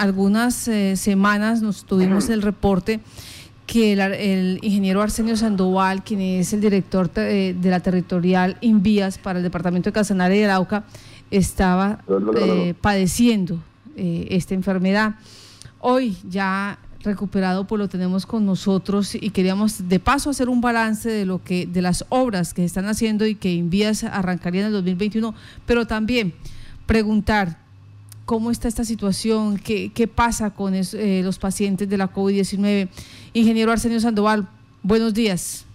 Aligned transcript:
algunas 0.00 0.66
eh, 0.66 0.96
semanas 0.96 1.60
nos 1.60 1.84
tuvimos 1.84 2.30
el 2.30 2.40
reporte 2.40 3.00
que 3.66 3.92
el, 3.92 4.58
ingeniero 4.62 5.02
Arsenio 5.02 5.36
Sandoval, 5.36 6.02
quien 6.02 6.20
es 6.20 6.52
el 6.52 6.60
director 6.60 7.12
de 7.12 7.54
la 7.62 7.80
territorial 7.80 8.56
Invías 8.62 9.18
para 9.18 9.38
el 9.38 9.42
departamento 9.44 9.90
de 9.90 9.92
Casanare 9.92 10.38
y 10.38 10.42
Arauca, 10.42 10.84
estaba 11.30 12.02
padeciendo 12.80 13.60
esta 13.94 14.54
enfermedad. 14.54 15.14
Hoy 15.78 16.16
ya 16.28 16.80
recuperado, 17.02 17.66
pues 17.66 17.78
lo 17.78 17.88
tenemos 17.88 18.26
con 18.26 18.44
nosotros 18.44 19.14
y 19.14 19.30
queríamos 19.30 19.88
de 19.88 20.00
paso 20.00 20.30
hacer 20.30 20.48
un 20.48 20.60
balance 20.60 21.08
de 21.08 21.26
lo 21.26 21.42
que 21.42 21.66
de 21.66 21.82
las 21.82 22.04
obras 22.08 22.54
que 22.54 22.62
se 22.62 22.66
están 22.66 22.86
haciendo 22.86 23.26
y 23.26 23.34
que 23.34 23.52
Invías 23.52 24.04
arrancaría 24.04 24.62
en 24.62 24.68
el 24.68 24.72
2021, 24.72 25.34
pero 25.66 25.86
también 25.86 26.34
preguntar 26.86 27.59
cómo 28.24 28.50
está 28.50 28.68
esta 28.68 28.84
situación, 28.84 29.58
qué, 29.58 29.92
qué 29.92 30.06
pasa 30.06 30.50
con 30.54 30.74
eh, 30.74 31.20
los 31.24 31.38
pacientes 31.38 31.88
de 31.88 31.96
la 31.96 32.12
COVID-19. 32.12 32.88
Ingeniero 33.32 33.72
Arsenio 33.72 34.00
Sandoval, 34.00 34.48
buenos 34.82 35.14
días. 35.14 35.66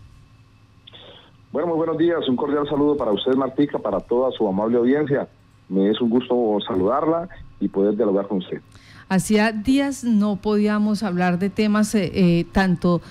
Bueno, 1.52 1.70
muy 1.70 1.78
buenos 1.78 1.98
días, 1.98 2.28
un 2.28 2.36
cordial 2.36 2.68
saludo 2.68 2.98
para 2.98 3.12
usted, 3.12 3.34
Martica, 3.36 3.80
para 3.80 4.00
toda 4.02 4.30
su 4.32 4.48
amable 4.48 4.78
audiencia. 4.78 5.28
Me 5.70 5.90
es 5.90 6.02
un 6.02 6.10
gusto 6.10 6.58
saludarla 6.68 7.30
y 7.60 7.70
poder 7.70 7.96
dialogar 7.96 8.28
con 8.28 8.40
usted. 8.40 8.62
Hacía 9.08 9.52
días 9.52 10.04
no 10.04 10.38
podíamos 10.38 11.04
hablar 11.04 11.38
de 11.38 11.50
temas 11.50 11.94
eh, 11.96 12.12
eh, 12.14 12.46
tanto 12.52 13.02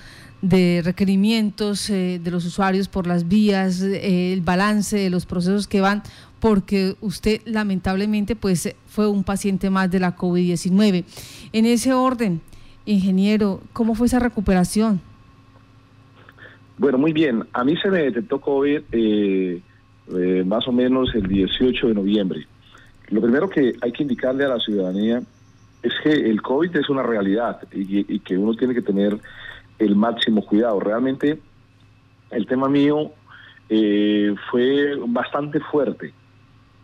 de 0.41 0.81
requerimientos 0.83 1.89
eh, 1.89 2.19
de 2.21 2.31
los 2.31 2.45
usuarios 2.45 2.89
por 2.89 3.07
las 3.07 3.27
vías, 3.27 3.81
el 3.81 4.41
balance 4.41 4.97
de 4.97 5.09
los 5.09 5.25
procesos 5.25 5.67
que 5.67 5.81
van, 5.81 6.03
porque 6.45 6.93
usted 7.01 7.41
lamentablemente 7.45 8.35
pues 8.35 8.75
fue 8.85 9.07
un 9.07 9.23
paciente 9.23 9.71
más 9.71 9.89
de 9.89 9.99
la 9.99 10.15
COVID-19. 10.15 11.03
En 11.51 11.65
ese 11.65 11.91
orden, 11.91 12.39
ingeniero, 12.85 13.61
¿cómo 13.73 13.95
fue 13.95 14.05
esa 14.05 14.19
recuperación? 14.19 15.01
Bueno, 16.77 16.99
muy 16.99 17.13
bien. 17.13 17.43
A 17.51 17.63
mí 17.63 17.75
se 17.77 17.89
me 17.89 18.03
detectó 18.03 18.39
COVID 18.39 18.83
más 20.45 20.67
o 20.67 20.71
menos 20.71 21.15
el 21.15 21.27
18 21.27 21.87
de 21.87 21.93
noviembre. 21.95 22.45
Lo 23.09 23.21
primero 23.21 23.49
que 23.49 23.73
hay 23.81 23.91
que 23.91 24.03
indicarle 24.03 24.45
a 24.45 24.49
la 24.49 24.59
ciudadanía 24.59 25.23
es 25.81 25.93
que 26.03 26.11
el 26.11 26.43
COVID 26.43 26.75
es 26.75 26.87
una 26.91 27.01
realidad 27.01 27.59
y, 27.71 28.19
que 28.19 28.37
uno 28.37 28.53
tiene 28.53 28.75
que 28.75 28.83
tener 28.83 29.17
el 29.79 29.95
máximo 29.95 30.45
cuidado. 30.45 30.79
Realmente 30.79 31.39
el 32.29 32.45
tema 32.45 32.69
mío 32.69 33.13
eh, 33.67 34.35
fue 34.51 34.95
bastante 35.07 35.59
fuerte. 35.59 36.13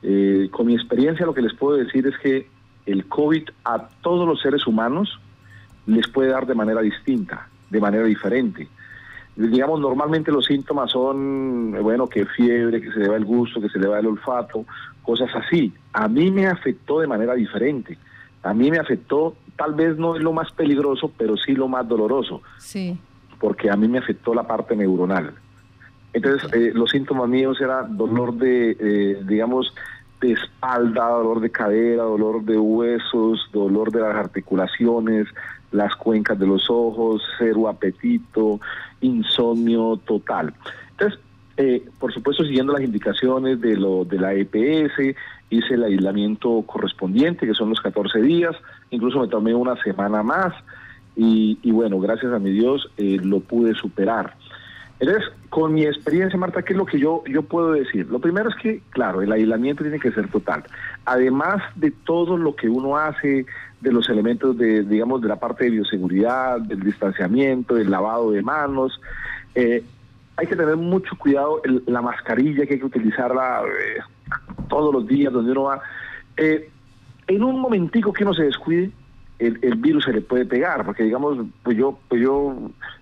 Eh, 0.03 0.49
con 0.51 0.67
mi 0.67 0.75
experiencia 0.75 1.25
lo 1.25 1.33
que 1.33 1.41
les 1.41 1.53
puedo 1.53 1.77
decir 1.77 2.07
es 2.07 2.17
que 2.17 2.47
el 2.85 3.05
COVID 3.07 3.49
a 3.65 3.87
todos 4.01 4.27
los 4.27 4.41
seres 4.41 4.65
humanos 4.65 5.19
les 5.85 6.07
puede 6.07 6.29
dar 6.29 6.47
de 6.47 6.55
manera 6.55 6.81
distinta, 6.81 7.47
de 7.69 7.79
manera 7.79 8.05
diferente. 8.05 8.67
Digamos, 9.35 9.79
normalmente 9.79 10.31
los 10.31 10.45
síntomas 10.45 10.91
son, 10.91 11.71
bueno, 11.81 12.07
que 12.07 12.25
fiebre, 12.25 12.81
que 12.81 12.91
se 12.91 12.99
le 12.99 13.07
va 13.07 13.15
el 13.15 13.25
gusto, 13.25 13.61
que 13.61 13.69
se 13.69 13.79
le 13.79 13.87
va 13.87 13.99
el 13.99 14.07
olfato, 14.07 14.65
cosas 15.03 15.29
así. 15.35 15.73
A 15.93 16.07
mí 16.07 16.31
me 16.31 16.47
afectó 16.47 16.99
de 16.99 17.07
manera 17.07 17.33
diferente 17.33 17.97
a 18.43 18.53
mí 18.53 18.71
me 18.71 18.79
afectó, 18.79 19.35
tal 19.55 19.75
vez 19.75 19.97
no 19.97 20.15
es 20.15 20.23
lo 20.23 20.33
más 20.33 20.51
peligroso, 20.51 21.11
pero 21.17 21.37
sí 21.37 21.53
lo 21.53 21.67
más 21.67 21.87
doloroso. 21.87 22.41
Sí. 22.57 22.97
Porque 23.39 23.69
a 23.69 23.75
mí 23.75 23.87
me 23.87 23.99
afectó 23.99 24.33
la 24.33 24.47
parte 24.47 24.75
neuronal. 24.75 25.33
Entonces, 26.13 26.51
eh, 26.53 26.71
los 26.73 26.91
síntomas 26.91 27.29
míos 27.29 27.59
eran 27.61 27.95
dolor 27.97 28.33
de, 28.33 28.77
eh, 28.79 29.21
digamos, 29.25 29.73
de 30.19 30.33
espalda, 30.33 31.07
dolor 31.07 31.39
de 31.39 31.49
cadera, 31.49 32.03
dolor 32.03 32.43
de 32.43 32.57
huesos, 32.57 33.49
dolor 33.51 33.91
de 33.91 34.01
las 34.01 34.15
articulaciones, 34.15 35.27
las 35.71 35.95
cuencas 35.95 36.37
de 36.37 36.47
los 36.47 36.69
ojos, 36.69 37.23
cero 37.37 37.67
apetito, 37.67 38.59
insomnio 38.99 39.99
total. 40.05 40.53
Entonces, 40.91 41.19
eh, 41.57 41.83
por 41.99 42.13
supuesto, 42.13 42.43
siguiendo 42.43 42.73
las 42.73 42.81
indicaciones 42.81 43.59
de, 43.61 43.77
lo, 43.77 44.05
de 44.05 44.19
la 44.19 44.33
EPS, 44.33 45.15
hice 45.49 45.73
el 45.73 45.83
aislamiento 45.83 46.63
correspondiente, 46.65 47.45
que 47.47 47.53
son 47.53 47.69
los 47.69 47.81
14 47.81 48.21
días, 48.21 48.55
incluso 48.89 49.19
me 49.19 49.27
tomé 49.27 49.53
una 49.53 49.81
semana 49.83 50.23
más 50.23 50.53
y, 51.15 51.71
bueno, 51.71 51.99
gracias 51.99 52.31
a 52.31 52.39
mi 52.39 52.51
Dios 52.51 52.89
eh, 52.97 53.19
lo 53.21 53.41
pude 53.41 53.75
superar. 53.75 54.35
Entonces, 55.01 55.31
con 55.49 55.73
mi 55.73 55.83
experiencia, 55.83 56.37
Marta, 56.37 56.61
¿qué 56.61 56.73
es 56.73 56.77
lo 56.77 56.85
que 56.85 56.99
yo, 56.99 57.23
yo 57.25 57.41
puedo 57.41 57.71
decir? 57.71 58.07
Lo 58.11 58.19
primero 58.19 58.49
es 58.49 58.55
que, 58.55 58.81
claro, 58.91 59.23
el 59.23 59.31
aislamiento 59.31 59.83
tiene 59.83 59.99
que 59.99 60.11
ser 60.11 60.29
total. 60.29 60.63
Además 61.05 61.63
de 61.75 61.89
todo 61.89 62.37
lo 62.37 62.55
que 62.55 62.69
uno 62.69 62.95
hace, 62.95 63.47
de 63.81 63.91
los 63.91 64.07
elementos 64.09 64.55
de, 64.59 64.83
digamos, 64.83 65.19
de 65.23 65.27
la 65.27 65.37
parte 65.37 65.63
de 65.65 65.71
bioseguridad, 65.71 66.61
del 66.61 66.81
distanciamiento, 66.81 67.73
del 67.73 67.89
lavado 67.89 68.29
de 68.29 68.43
manos, 68.43 69.01
eh, 69.55 69.83
hay 70.37 70.45
que 70.45 70.55
tener 70.55 70.77
mucho 70.77 71.17
cuidado, 71.17 71.63
la 71.87 72.03
mascarilla 72.03 72.67
que 72.67 72.75
hay 72.75 72.79
que 72.79 72.85
utilizarla 72.85 73.63
eh, 73.63 74.01
todos 74.69 74.93
los 74.93 75.07
días 75.07 75.33
donde 75.33 75.51
uno 75.51 75.63
va. 75.63 75.81
Eh, 76.37 76.69
en 77.25 77.43
un 77.43 77.59
momentico 77.59 78.13
que 78.13 78.23
uno 78.23 78.35
se 78.35 78.43
descuide, 78.43 78.91
el, 79.41 79.75
virus 79.75 80.05
se 80.05 80.13
le 80.13 80.21
puede 80.21 80.45
pegar, 80.45 80.85
porque 80.85 81.03
digamos, 81.03 81.37
pues 81.63 81.75
yo, 81.75 81.97
pues 82.07 82.21
yo 82.21 82.55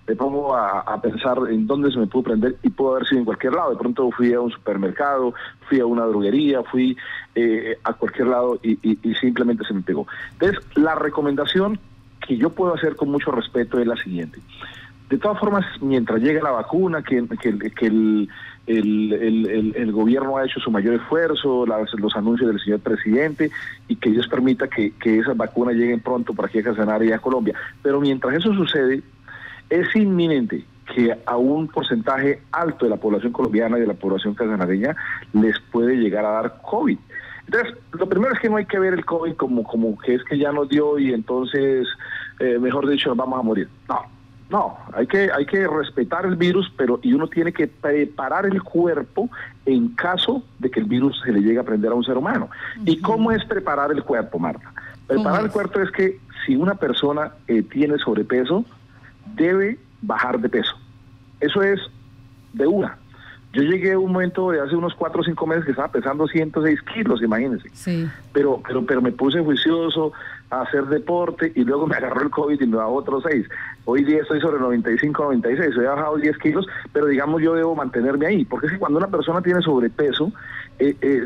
me 0.06 0.16
pongo 0.16 0.56
a, 0.56 1.00
pensar 1.02 1.38
en 1.50 1.66
dónde 1.66 1.92
se 1.92 1.98
me 1.98 2.06
pudo 2.06 2.24
prender 2.24 2.56
y 2.62 2.70
pudo 2.70 2.94
haber 2.94 3.06
sido 3.06 3.18
en 3.18 3.24
cualquier 3.26 3.52
lado. 3.52 3.70
De 3.70 3.76
pronto 3.76 4.10
fui 4.10 4.32
a 4.32 4.40
un 4.40 4.50
supermercado, 4.50 5.34
fui 5.68 5.80
a 5.80 5.86
una 5.86 6.04
droguería, 6.06 6.62
fui 6.62 6.96
eh, 7.34 7.76
a 7.84 7.92
cualquier 7.92 8.28
lado 8.28 8.58
y, 8.62 8.76
simplemente 9.20 9.64
se 9.64 9.74
me 9.74 9.82
pegó. 9.82 10.06
Entonces, 10.32 10.58
la 10.76 10.94
recomendación 10.94 11.78
que 12.26 12.36
yo 12.36 12.50
puedo 12.50 12.74
hacer 12.74 12.96
con 12.96 13.10
mucho 13.10 13.30
respeto 13.30 13.78
es 13.78 13.86
la 13.86 13.96
siguiente. 13.96 14.40
De 15.10 15.18
todas 15.18 15.38
formas, 15.38 15.66
mientras 15.82 16.20
llegue 16.22 16.40
la 16.40 16.52
vacuna, 16.52 17.02
que, 17.02 17.18
el, 17.18 18.28
el, 18.78 19.92
gobierno 19.92 20.36
ha 20.36 20.44
hecho 20.44 20.60
su 20.60 20.70
mayor 20.70 20.94
esfuerzo, 20.94 21.66
los 21.66 22.16
anuncios 22.16 22.50
del 22.50 22.60
señor 22.60 22.80
presidente, 22.80 23.50
y 23.88 23.96
que 23.96 24.10
Dios 24.10 24.28
permita 24.28 24.68
que, 24.68 24.92
esas 25.02 25.36
vacunas 25.36 25.74
lleguen 25.74 26.00
pronto 26.00 26.34
para 26.34 26.48
aquí 26.48 26.58
a 26.58 26.62
Casanare 26.62 27.06
y 27.06 27.12
a 27.12 27.18
Colombia. 27.18 27.54
Pero 27.82 28.00
mientras 28.00 28.34
eso 28.34 28.54
sucede, 28.54 29.02
es 29.68 29.94
inminente 29.96 30.64
que 30.94 31.16
a 31.24 31.36
un 31.36 31.68
porcentaje 31.68 32.42
alto 32.50 32.84
de 32.84 32.90
la 32.90 32.96
población 32.96 33.32
colombiana 33.32 33.78
y 33.78 33.82
de 33.82 33.86
la 33.86 33.94
población 33.94 34.34
casanareña 34.34 34.96
les 35.32 35.58
puede 35.70 35.96
llegar 35.96 36.24
a 36.24 36.30
dar 36.30 36.62
COVID. 36.62 36.98
Entonces, 37.46 37.74
lo 37.92 38.08
primero 38.08 38.32
es 38.32 38.40
que 38.40 38.48
no 38.48 38.56
hay 38.56 38.66
que 38.66 38.78
ver 38.78 38.94
el 38.94 39.04
COVID 39.04 39.34
como, 39.34 39.64
como 39.64 39.98
que 39.98 40.14
es 40.14 40.24
que 40.24 40.38
ya 40.38 40.52
nos 40.52 40.68
dio 40.68 40.98
y 40.98 41.12
entonces, 41.12 41.86
eh, 42.38 42.58
mejor 42.58 42.88
dicho, 42.88 43.08
nos 43.08 43.18
vamos 43.18 43.38
a 43.38 43.42
morir. 43.42 43.68
No, 43.88 44.19
no, 44.50 44.76
hay 44.92 45.06
que, 45.06 45.30
hay 45.32 45.46
que 45.46 45.66
respetar 45.68 46.26
el 46.26 46.34
virus, 46.36 46.72
pero 46.76 46.98
y 47.02 47.12
uno 47.12 47.28
tiene 47.28 47.52
que 47.52 47.68
preparar 47.68 48.46
el 48.46 48.62
cuerpo 48.62 49.30
en 49.64 49.88
caso 49.90 50.42
de 50.58 50.70
que 50.70 50.80
el 50.80 50.86
virus 50.86 51.20
se 51.24 51.32
le 51.32 51.40
llegue 51.40 51.60
a 51.60 51.62
prender 51.62 51.92
a 51.92 51.94
un 51.94 52.04
ser 52.04 52.16
humano. 52.16 52.50
¿Y 52.84 53.00
cómo 53.00 53.30
es 53.30 53.44
preparar 53.44 53.92
el 53.92 54.02
cuerpo, 54.02 54.38
Marta? 54.38 54.72
Preparar 55.06 55.44
el 55.44 55.50
cuerpo 55.50 55.80
es 55.80 55.90
que 55.92 56.18
si 56.44 56.56
una 56.56 56.74
persona 56.74 57.32
eh, 57.46 57.62
tiene 57.62 57.98
sobrepeso, 57.98 58.64
debe 59.36 59.78
bajar 60.02 60.40
de 60.40 60.48
peso. 60.48 60.76
Eso 61.40 61.62
es 61.62 61.80
de 62.52 62.66
una. 62.66 62.98
Yo 63.52 63.62
llegué 63.62 63.92
a 63.92 63.98
un 63.98 64.12
momento 64.12 64.50
de 64.50 64.60
hace 64.60 64.76
unos 64.76 64.94
cuatro 64.94 65.22
o 65.22 65.24
cinco 65.24 65.44
meses 65.44 65.64
que 65.64 65.72
estaba 65.72 65.88
pesando 65.88 66.28
106 66.28 66.80
kilos, 66.94 67.20
imagínense. 67.20 67.68
Sí. 67.72 68.08
Pero, 68.32 68.62
pero, 68.66 68.86
pero 68.86 69.02
me 69.02 69.10
puse 69.10 69.40
juicioso 69.40 70.12
a 70.50 70.62
hacer 70.62 70.86
deporte 70.86 71.52
y 71.56 71.64
luego 71.64 71.86
me 71.86 71.96
agarró 71.96 72.22
el 72.22 72.30
COVID 72.30 72.60
y 72.60 72.66
me 72.66 72.76
bajó 72.76 72.94
otros 72.94 73.24
6. 73.26 73.46
Hoy 73.92 74.04
día 74.04 74.22
estoy 74.22 74.40
sobre 74.40 74.60
95, 74.60 75.20
96, 75.20 75.76
he 75.76 75.80
bajado 75.80 76.16
10 76.16 76.38
kilos, 76.38 76.64
pero 76.92 77.06
digamos 77.06 77.42
yo 77.42 77.54
debo 77.54 77.74
mantenerme 77.74 78.24
ahí, 78.24 78.44
porque 78.44 78.68
si 78.68 78.76
cuando 78.76 78.98
una 78.98 79.08
persona 79.08 79.42
tiene 79.42 79.60
sobrepeso, 79.62 80.32
eh, 80.80 80.96
eh, 81.02 81.24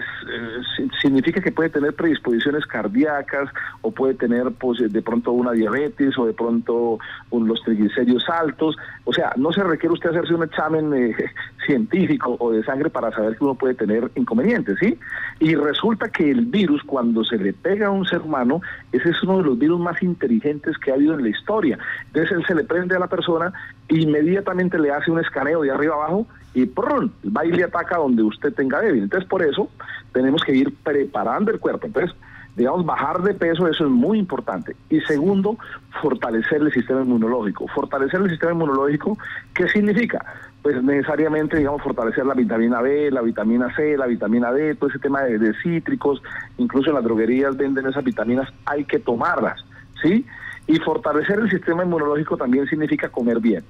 significa 1.00 1.40
que 1.40 1.52
puede 1.52 1.68
tener 1.68 1.94
predisposiciones 1.94 2.66
cardíacas 2.66 3.48
o 3.82 3.92
puede 3.92 4.14
tener 4.14 4.50
pues, 4.50 4.80
de 4.92 5.00
pronto 5.00 5.30
una 5.30 5.52
diabetes 5.52 6.18
o 6.18 6.26
de 6.26 6.32
pronto 6.32 6.98
los 7.30 7.62
triglicéridos 7.62 8.28
altos. 8.28 8.76
O 9.04 9.12
sea, 9.12 9.32
no 9.36 9.52
se 9.52 9.62
requiere 9.62 9.92
usted 9.92 10.10
hacerse 10.10 10.34
un 10.34 10.42
examen 10.42 10.92
eh, 10.94 11.14
científico 11.66 12.36
o 12.40 12.50
de 12.50 12.64
sangre 12.64 12.90
para 12.90 13.12
saber 13.12 13.36
que 13.36 13.44
uno 13.44 13.54
puede 13.54 13.74
tener 13.74 14.10
inconvenientes, 14.16 14.76
¿sí? 14.80 14.98
Y 15.38 15.54
resulta 15.54 16.08
que 16.08 16.30
el 16.30 16.46
virus, 16.46 16.82
cuando 16.82 17.22
se 17.24 17.36
le 17.36 17.52
pega 17.52 17.86
a 17.86 17.90
un 17.90 18.06
ser 18.06 18.22
humano, 18.22 18.60
ese 18.90 19.10
es 19.10 19.22
uno 19.22 19.38
de 19.38 19.44
los 19.44 19.58
virus 19.58 19.78
más 19.78 20.02
inteligentes 20.02 20.76
que 20.78 20.90
ha 20.90 20.94
habido 20.94 21.14
en 21.14 21.22
la 21.22 21.28
historia. 21.28 21.78
Entonces 22.06 22.38
él 22.38 22.44
le 22.54 22.64
prende 22.64 22.96
a 22.96 22.98
la 22.98 23.06
persona, 23.06 23.52
inmediatamente 23.88 24.78
le 24.78 24.90
hace 24.90 25.10
un 25.10 25.20
escaneo 25.20 25.62
de 25.62 25.70
arriba 25.70 25.94
abajo 25.94 26.26
y 26.54 26.66
¡prum! 26.66 27.10
va 27.36 27.44
y 27.44 27.52
le 27.52 27.64
ataca 27.64 27.98
donde 27.98 28.22
usted 28.22 28.52
tenga 28.54 28.80
débil. 28.80 29.02
Entonces, 29.04 29.28
por 29.28 29.42
eso 29.42 29.68
tenemos 30.12 30.42
que 30.44 30.54
ir 30.54 30.74
preparando 30.82 31.50
el 31.50 31.58
cuerpo. 31.58 31.86
Entonces, 31.86 32.14
digamos, 32.56 32.86
bajar 32.86 33.22
de 33.22 33.34
peso, 33.34 33.66
eso 33.66 33.84
es 33.84 33.90
muy 33.90 34.18
importante. 34.18 34.76
Y 34.88 35.00
segundo, 35.00 35.58
fortalecer 36.00 36.62
el 36.62 36.72
sistema 36.72 37.02
inmunológico. 37.02 37.66
Fortalecer 37.68 38.20
el 38.20 38.30
sistema 38.30 38.52
inmunológico, 38.52 39.18
¿qué 39.54 39.68
significa? 39.68 40.24
Pues 40.62 40.82
necesariamente, 40.82 41.58
digamos, 41.58 41.82
fortalecer 41.82 42.24
la 42.24 42.34
vitamina 42.34 42.80
B, 42.80 43.10
la 43.10 43.20
vitamina 43.20 43.74
C, 43.74 43.96
la 43.96 44.06
vitamina 44.06 44.52
D, 44.52 44.76
todo 44.76 44.88
ese 44.88 44.98
tema 44.98 45.22
de, 45.22 45.38
de 45.38 45.52
cítricos, 45.62 46.22
incluso 46.56 46.90
en 46.90 46.94
las 46.94 47.04
droguerías 47.04 47.56
venden 47.56 47.86
esas 47.86 48.04
vitaminas, 48.04 48.48
hay 48.64 48.84
que 48.84 48.98
tomarlas. 48.98 49.64
¿sí? 50.02 50.24
Y 50.66 50.78
fortalecer 50.78 51.38
el 51.38 51.50
sistema 51.50 51.84
inmunológico 51.84 52.36
también 52.36 52.66
significa 52.66 53.08
comer 53.08 53.40
bien. 53.40 53.64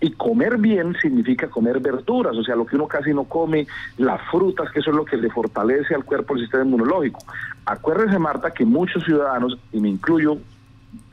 Y 0.00 0.12
comer 0.12 0.58
bien 0.58 0.94
significa 1.00 1.48
comer 1.48 1.80
verduras, 1.80 2.36
o 2.36 2.44
sea, 2.44 2.54
lo 2.54 2.66
que 2.66 2.76
uno 2.76 2.86
casi 2.86 3.14
no 3.14 3.24
come, 3.24 3.66
las 3.96 4.20
frutas, 4.30 4.70
que 4.70 4.80
eso 4.80 4.90
es 4.90 4.96
lo 4.96 5.06
que 5.06 5.16
le 5.16 5.30
fortalece 5.30 5.94
al 5.94 6.04
cuerpo 6.04 6.34
el 6.34 6.40
sistema 6.42 6.64
inmunológico. 6.64 7.20
Acuérdense, 7.64 8.18
Marta, 8.18 8.50
que 8.50 8.66
muchos 8.66 9.04
ciudadanos, 9.04 9.58
y 9.72 9.80
me 9.80 9.88
incluyo, 9.88 10.38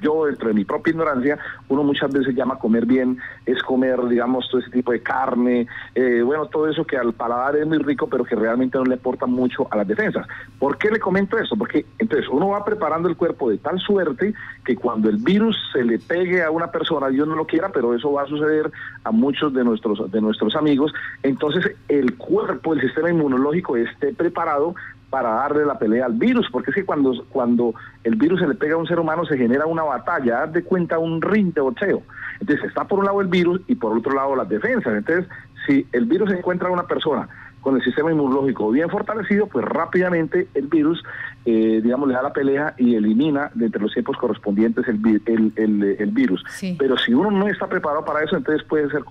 yo, 0.01 0.25
dentro 0.25 0.47
de 0.49 0.53
mi 0.53 0.65
propia 0.65 0.91
ignorancia, 0.91 1.37
uno 1.69 1.83
muchas 1.83 2.11
veces 2.11 2.35
llama 2.35 2.57
comer 2.57 2.85
bien, 2.85 3.17
es 3.45 3.61
comer, 3.63 3.99
digamos, 4.07 4.47
todo 4.49 4.61
ese 4.61 4.71
tipo 4.71 4.91
de 4.91 5.01
carne, 5.01 5.67
eh, 5.95 6.21
bueno, 6.23 6.47
todo 6.47 6.67
eso 6.67 6.85
que 6.85 6.97
al 6.97 7.13
paladar 7.13 7.55
es 7.55 7.65
muy 7.67 7.77
rico, 7.77 8.07
pero 8.07 8.23
que 8.23 8.35
realmente 8.35 8.77
no 8.77 8.85
le 8.85 8.95
aporta 8.95 9.25
mucho 9.25 9.67
a 9.71 9.77
las 9.77 9.87
defensas. 9.87 10.27
¿Por 10.59 10.77
qué 10.77 10.89
le 10.89 10.99
comento 10.99 11.37
eso? 11.37 11.55
Porque 11.55 11.85
entonces 11.99 12.27
uno 12.29 12.49
va 12.49 12.65
preparando 12.65 13.09
el 13.09 13.15
cuerpo 13.15 13.49
de 13.49 13.57
tal 13.57 13.79
suerte 13.79 14.33
que 14.65 14.75
cuando 14.75 15.09
el 15.09 15.17
virus 15.17 15.57
se 15.71 15.83
le 15.83 15.99
pegue 15.99 16.43
a 16.43 16.51
una 16.51 16.71
persona, 16.71 17.09
Dios 17.09 17.27
no 17.27 17.35
lo 17.35 17.45
quiera, 17.45 17.69
pero 17.69 17.93
eso 17.93 18.11
va 18.11 18.23
a 18.23 18.27
suceder 18.27 18.71
a 19.03 19.11
muchos 19.11 19.53
de 19.53 19.63
nuestros, 19.63 20.11
de 20.11 20.21
nuestros 20.21 20.55
amigos, 20.55 20.93
entonces 21.23 21.75
el 21.87 22.17
cuerpo, 22.17 22.73
el 22.73 22.81
sistema 22.81 23.09
inmunológico 23.09 23.77
esté 23.77 24.13
preparado 24.13 24.75
para 25.13 25.29
darle 25.29 25.63
la 25.63 25.77
pelea 25.77 26.07
al 26.07 26.13
virus, 26.13 26.47
porque 26.51 26.71
es 26.71 26.75
que 26.75 26.85
cuando, 26.85 27.13
cuando 27.29 27.75
el 28.03 28.15
virus 28.15 28.39
se 28.39 28.47
le 28.47 28.55
pega 28.55 28.73
a 28.73 28.79
un 28.79 28.87
ser 28.87 28.99
humano 28.99 29.23
se 29.27 29.37
genera 29.37 29.67
una 29.67 29.83
batalla, 29.83 30.41
haz 30.41 30.53
de 30.53 30.63
cuenta 30.63 30.97
un 30.97 31.21
ring 31.21 31.53
de 31.53 31.61
boxeo. 31.61 32.01
Entonces 32.39 32.65
está 32.65 32.85
por 32.85 32.97
un 32.97 33.05
lado 33.05 33.21
el 33.21 33.27
virus 33.27 33.61
y 33.67 33.75
por 33.75 33.95
otro 33.95 34.11
lado 34.11 34.35
las 34.35 34.49
defensas. 34.49 34.91
Entonces, 34.91 35.27
si 35.67 35.85
el 35.91 36.05
virus 36.05 36.31
encuentra 36.31 36.67
a 36.67 36.71
una 36.71 36.87
persona 36.87 37.29
con 37.61 37.75
el 37.75 37.83
sistema 37.83 38.11
inmunológico 38.11 38.71
bien 38.71 38.89
fortalecido, 38.89 39.45
pues 39.45 39.63
rápidamente 39.65 40.47
el 40.55 40.65
virus, 40.65 41.03
eh, 41.45 41.79
digamos, 41.83 42.07
le 42.07 42.15
da 42.15 42.23
la 42.23 42.33
pelea 42.33 42.73
y 42.79 42.95
elimina 42.95 43.51
de 43.53 43.67
entre 43.67 43.83
los 43.83 43.93
tiempos 43.93 44.17
correspondientes 44.17 44.87
el, 44.87 44.99
el, 45.27 45.95
el, 45.99 46.09
virus. 46.09 46.43
Pero 46.79 46.97
si 46.97 47.13
uno 47.13 47.29
no 47.29 47.47
está 47.47 47.67
preparado 47.67 48.03
para 48.03 48.23
eso, 48.23 48.35
entonces 48.35 48.67
puede 48.67 48.89
ser 48.89 49.03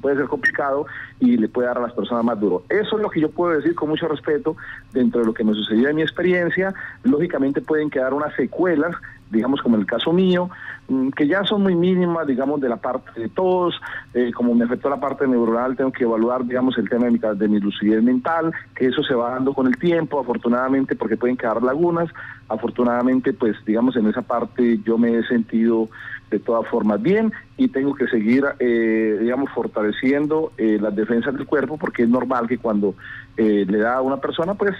puede 0.00 0.16
ser 0.16 0.26
complicado 0.26 0.86
y 1.20 1.36
le 1.36 1.48
puede 1.48 1.68
dar 1.68 1.78
a 1.78 1.82
las 1.82 1.92
personas 1.92 2.24
más 2.24 2.38
duro. 2.38 2.62
Eso 2.68 2.96
es 2.96 3.02
lo 3.02 3.10
que 3.10 3.20
yo 3.20 3.30
puedo 3.30 3.54
decir 3.54 3.74
con 3.74 3.88
mucho 3.88 4.08
respeto 4.08 4.56
dentro 4.92 5.20
de 5.20 5.26
lo 5.26 5.34
que 5.34 5.44
me 5.44 5.54
sucedió 5.54 5.88
en 5.88 5.96
mi 5.96 6.02
experiencia. 6.02 6.74
Lógicamente 7.02 7.60
pueden 7.60 7.90
quedar 7.90 8.14
unas 8.14 8.34
secuelas, 8.34 8.94
digamos 9.30 9.60
como 9.60 9.76
en 9.76 9.82
el 9.82 9.86
caso 9.86 10.12
mío, 10.12 10.48
mm, 10.88 11.10
que 11.10 11.26
ya 11.26 11.44
son 11.44 11.62
muy 11.62 11.74
mínimas, 11.74 12.26
digamos, 12.26 12.60
de 12.60 12.68
la 12.68 12.76
parte 12.76 13.20
de 13.20 13.28
todos. 13.28 13.80
Eh, 14.14 14.32
como 14.32 14.54
me 14.54 14.64
afectó 14.64 14.88
la 14.88 15.00
parte 15.00 15.26
neuronal, 15.26 15.76
tengo 15.76 15.92
que 15.92 16.04
evaluar, 16.04 16.44
digamos, 16.44 16.78
el 16.78 16.88
tema 16.88 17.06
de 17.06 17.12
mi, 17.12 17.18
de 17.18 17.48
mi 17.48 17.60
lucidez 17.60 18.02
mental, 18.02 18.52
que 18.74 18.86
eso 18.86 19.02
se 19.02 19.14
va 19.14 19.30
dando 19.30 19.52
con 19.52 19.66
el 19.66 19.76
tiempo, 19.76 20.20
afortunadamente, 20.20 20.96
porque 20.96 21.16
pueden 21.16 21.36
quedar 21.36 21.62
lagunas. 21.62 22.08
Afortunadamente, 22.48 23.32
pues, 23.32 23.56
digamos, 23.66 23.96
en 23.96 24.06
esa 24.06 24.22
parte 24.22 24.80
yo 24.84 24.96
me 24.96 25.18
he 25.18 25.22
sentido 25.24 25.88
de 26.30 26.38
todas 26.38 26.68
formas 26.68 27.00
bien 27.00 27.32
y 27.56 27.68
tengo 27.68 27.94
que 27.94 28.06
seguir, 28.06 28.44
eh, 28.58 29.18
digamos, 29.20 29.50
fortaleciendo 29.50 30.52
eh, 30.58 30.78
las 30.80 30.94
defensas 30.94 31.34
del 31.34 31.46
cuerpo 31.46 31.78
porque 31.78 32.02
es 32.02 32.08
normal 32.08 32.46
que 32.46 32.58
cuando 32.58 32.94
eh, 33.36 33.64
le 33.66 33.78
da 33.78 33.96
a 33.96 34.02
una 34.02 34.18
persona, 34.18 34.54
pues 34.54 34.74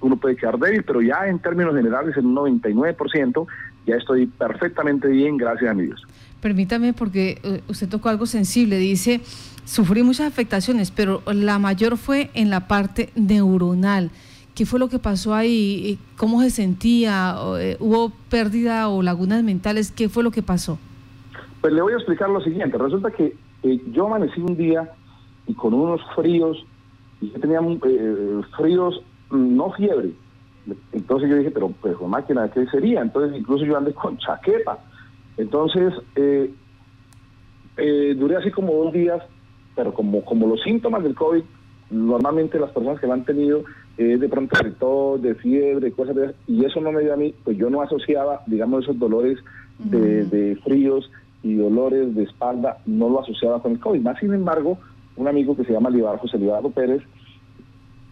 uno 0.00 0.16
puede 0.16 0.36
quedar 0.36 0.58
débil, 0.58 0.82
pero 0.82 1.02
ya 1.02 1.26
en 1.26 1.38
términos 1.38 1.74
generales, 1.74 2.16
en 2.16 2.26
un 2.26 2.36
99%, 2.60 3.46
ya 3.86 3.96
estoy 3.96 4.26
perfectamente 4.26 5.08
bien, 5.08 5.36
gracias 5.36 5.70
a 5.70 5.74
mi 5.74 5.84
Dios. 5.84 6.02
Permítame, 6.40 6.92
porque 6.92 7.62
usted 7.68 7.88
tocó 7.88 8.08
algo 8.08 8.26
sensible, 8.26 8.76
dice, 8.76 9.20
sufrí 9.64 10.02
muchas 10.02 10.26
afectaciones, 10.26 10.90
pero 10.90 11.22
la 11.32 11.58
mayor 11.58 11.96
fue 11.96 12.30
en 12.34 12.50
la 12.50 12.66
parte 12.66 13.10
neuronal. 13.14 14.10
¿Qué 14.54 14.66
fue 14.66 14.78
lo 14.78 14.88
que 14.88 14.98
pasó 14.98 15.34
ahí? 15.34 15.98
¿Cómo 16.18 16.42
se 16.42 16.50
sentía? 16.50 17.34
Eh, 17.58 17.76
¿Hubo 17.80 18.12
pérdida 18.28 18.88
o 18.88 19.02
lagunas 19.02 19.42
mentales? 19.42 19.90
¿Qué 19.90 20.10
fue 20.10 20.22
lo 20.22 20.30
que 20.30 20.42
pasó? 20.42 20.78
Pues 21.62 21.72
le 21.72 21.80
voy 21.80 21.94
a 21.94 21.96
explicar 21.96 22.28
lo 22.28 22.40
siguiente. 22.42 22.76
Resulta 22.76 23.10
que 23.10 23.34
eh, 23.62 23.80
yo 23.92 24.06
amanecí 24.06 24.40
un 24.40 24.56
día 24.56 24.90
y 25.46 25.54
con 25.54 25.72
unos 25.72 26.02
fríos, 26.14 26.66
y 27.22 27.30
yo 27.30 27.40
tenía 27.40 27.60
eh, 27.60 28.40
fríos, 28.58 29.02
mm, 29.30 29.56
no 29.56 29.72
fiebre. 29.72 30.10
Entonces 30.92 31.30
yo 31.30 31.36
dije, 31.36 31.50
pero 31.50 31.70
pues 31.80 31.98
máquina, 32.06 32.48
¿qué 32.50 32.66
sería? 32.66 33.00
Entonces 33.00 33.38
incluso 33.38 33.64
yo 33.64 33.78
andé 33.78 33.94
con 33.94 34.18
chaqueta. 34.18 34.78
Entonces 35.38 35.94
duré 37.74 38.36
así 38.36 38.50
como 38.50 38.74
dos 38.74 38.92
días, 38.92 39.22
pero 39.74 39.94
como, 39.94 40.22
como 40.24 40.46
los 40.46 40.62
síntomas 40.62 41.02
del 41.02 41.14
COVID, 41.14 41.42
normalmente 41.90 42.60
las 42.60 42.70
personas 42.70 43.00
que 43.00 43.06
lo 43.06 43.14
han 43.14 43.24
tenido 43.24 43.64
eh, 43.98 44.16
de 44.16 44.28
pronto 44.28 44.58
de 44.62 44.70
tos, 44.70 45.22
de 45.22 45.34
fiebre, 45.34 45.92
cosas 45.92 46.16
de 46.16 46.34
y 46.46 46.64
eso 46.64 46.80
no 46.80 46.92
me 46.92 47.02
dio 47.02 47.12
a 47.12 47.16
mí, 47.16 47.34
pues 47.44 47.56
yo 47.58 47.68
no 47.68 47.82
asociaba, 47.82 48.42
digamos, 48.46 48.84
esos 48.84 48.98
dolores 48.98 49.38
de, 49.78 50.58
fríos 50.64 51.10
y 51.42 51.56
dolores 51.56 52.14
de 52.14 52.22
espalda, 52.22 52.78
no 52.86 53.08
lo 53.08 53.20
asociaba 53.20 53.60
con 53.60 53.72
el 53.72 53.80
COVID. 53.80 54.00
Más 54.00 54.18
sin 54.18 54.32
embargo, 54.32 54.78
un 55.16 55.28
amigo 55.28 55.56
que 55.56 55.64
se 55.64 55.72
llama 55.72 55.90
Libar, 55.90 56.18
José 56.18 56.38
Libardo 56.38 56.70
Pérez, 56.70 57.02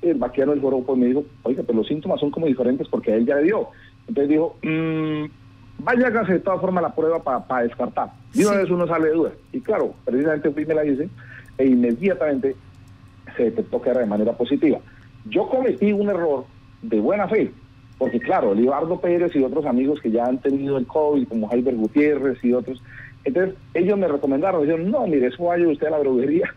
el 0.02 0.18
vaqueano 0.18 0.52
del 0.52 0.60
pues 0.60 0.98
me 0.98 1.06
dijo, 1.06 1.24
oiga, 1.42 1.62
pero 1.66 1.78
los 1.78 1.86
síntomas 1.86 2.20
son 2.20 2.30
como 2.30 2.46
diferentes 2.46 2.88
porque 2.88 3.12
a 3.12 3.16
él 3.16 3.26
ya 3.26 3.36
le 3.36 3.44
dio. 3.44 3.68
Entonces 4.08 4.28
dijo, 4.28 4.56
mmm, 4.62 5.24
vaya 5.78 6.06
hágase 6.08 6.34
de 6.34 6.38
todas 6.40 6.60
formas 6.60 6.82
la 6.82 6.94
prueba 6.94 7.22
para 7.22 7.62
descartar. 7.62 8.10
Y 8.34 8.44
una 8.44 8.58
vez 8.58 8.70
uno 8.70 8.86
sale 8.86 9.08
de 9.08 9.14
duda. 9.14 9.32
Y 9.52 9.60
claro, 9.60 9.94
precisamente 10.04 10.50
fui 10.50 10.62
y 10.62 10.66
me 10.66 10.74
la 10.74 10.84
hice 10.84 11.08
e 11.58 11.66
inmediatamente 11.66 12.56
se 13.36 13.44
detectó 13.44 13.80
que 13.80 13.90
era 13.90 14.00
de 14.00 14.06
manera 14.06 14.32
positiva. 14.32 14.78
Yo 15.26 15.48
cometí 15.48 15.92
un 15.92 16.08
error 16.08 16.44
de 16.82 17.00
buena 17.00 17.28
fe, 17.28 17.52
porque 17.98 18.20
claro, 18.20 18.54
Libardo 18.54 19.00
Pérez 19.00 19.34
y 19.34 19.42
otros 19.42 19.66
amigos 19.66 20.00
que 20.00 20.10
ya 20.10 20.24
han 20.24 20.38
tenido 20.38 20.78
el 20.78 20.86
COVID, 20.86 21.28
como 21.28 21.48
Javier 21.48 21.76
Gutiérrez 21.76 22.42
y 22.42 22.52
otros, 22.52 22.82
entonces 23.24 23.54
ellos 23.74 23.98
me 23.98 24.08
recomendaron, 24.08 24.62
dijeron, 24.62 24.90
no, 24.90 25.06
mire, 25.06 25.26
eso 25.26 25.44
vaya 25.44 25.68
usted 25.68 25.88
a 25.88 25.90
la 25.90 25.98
droguería 25.98 26.48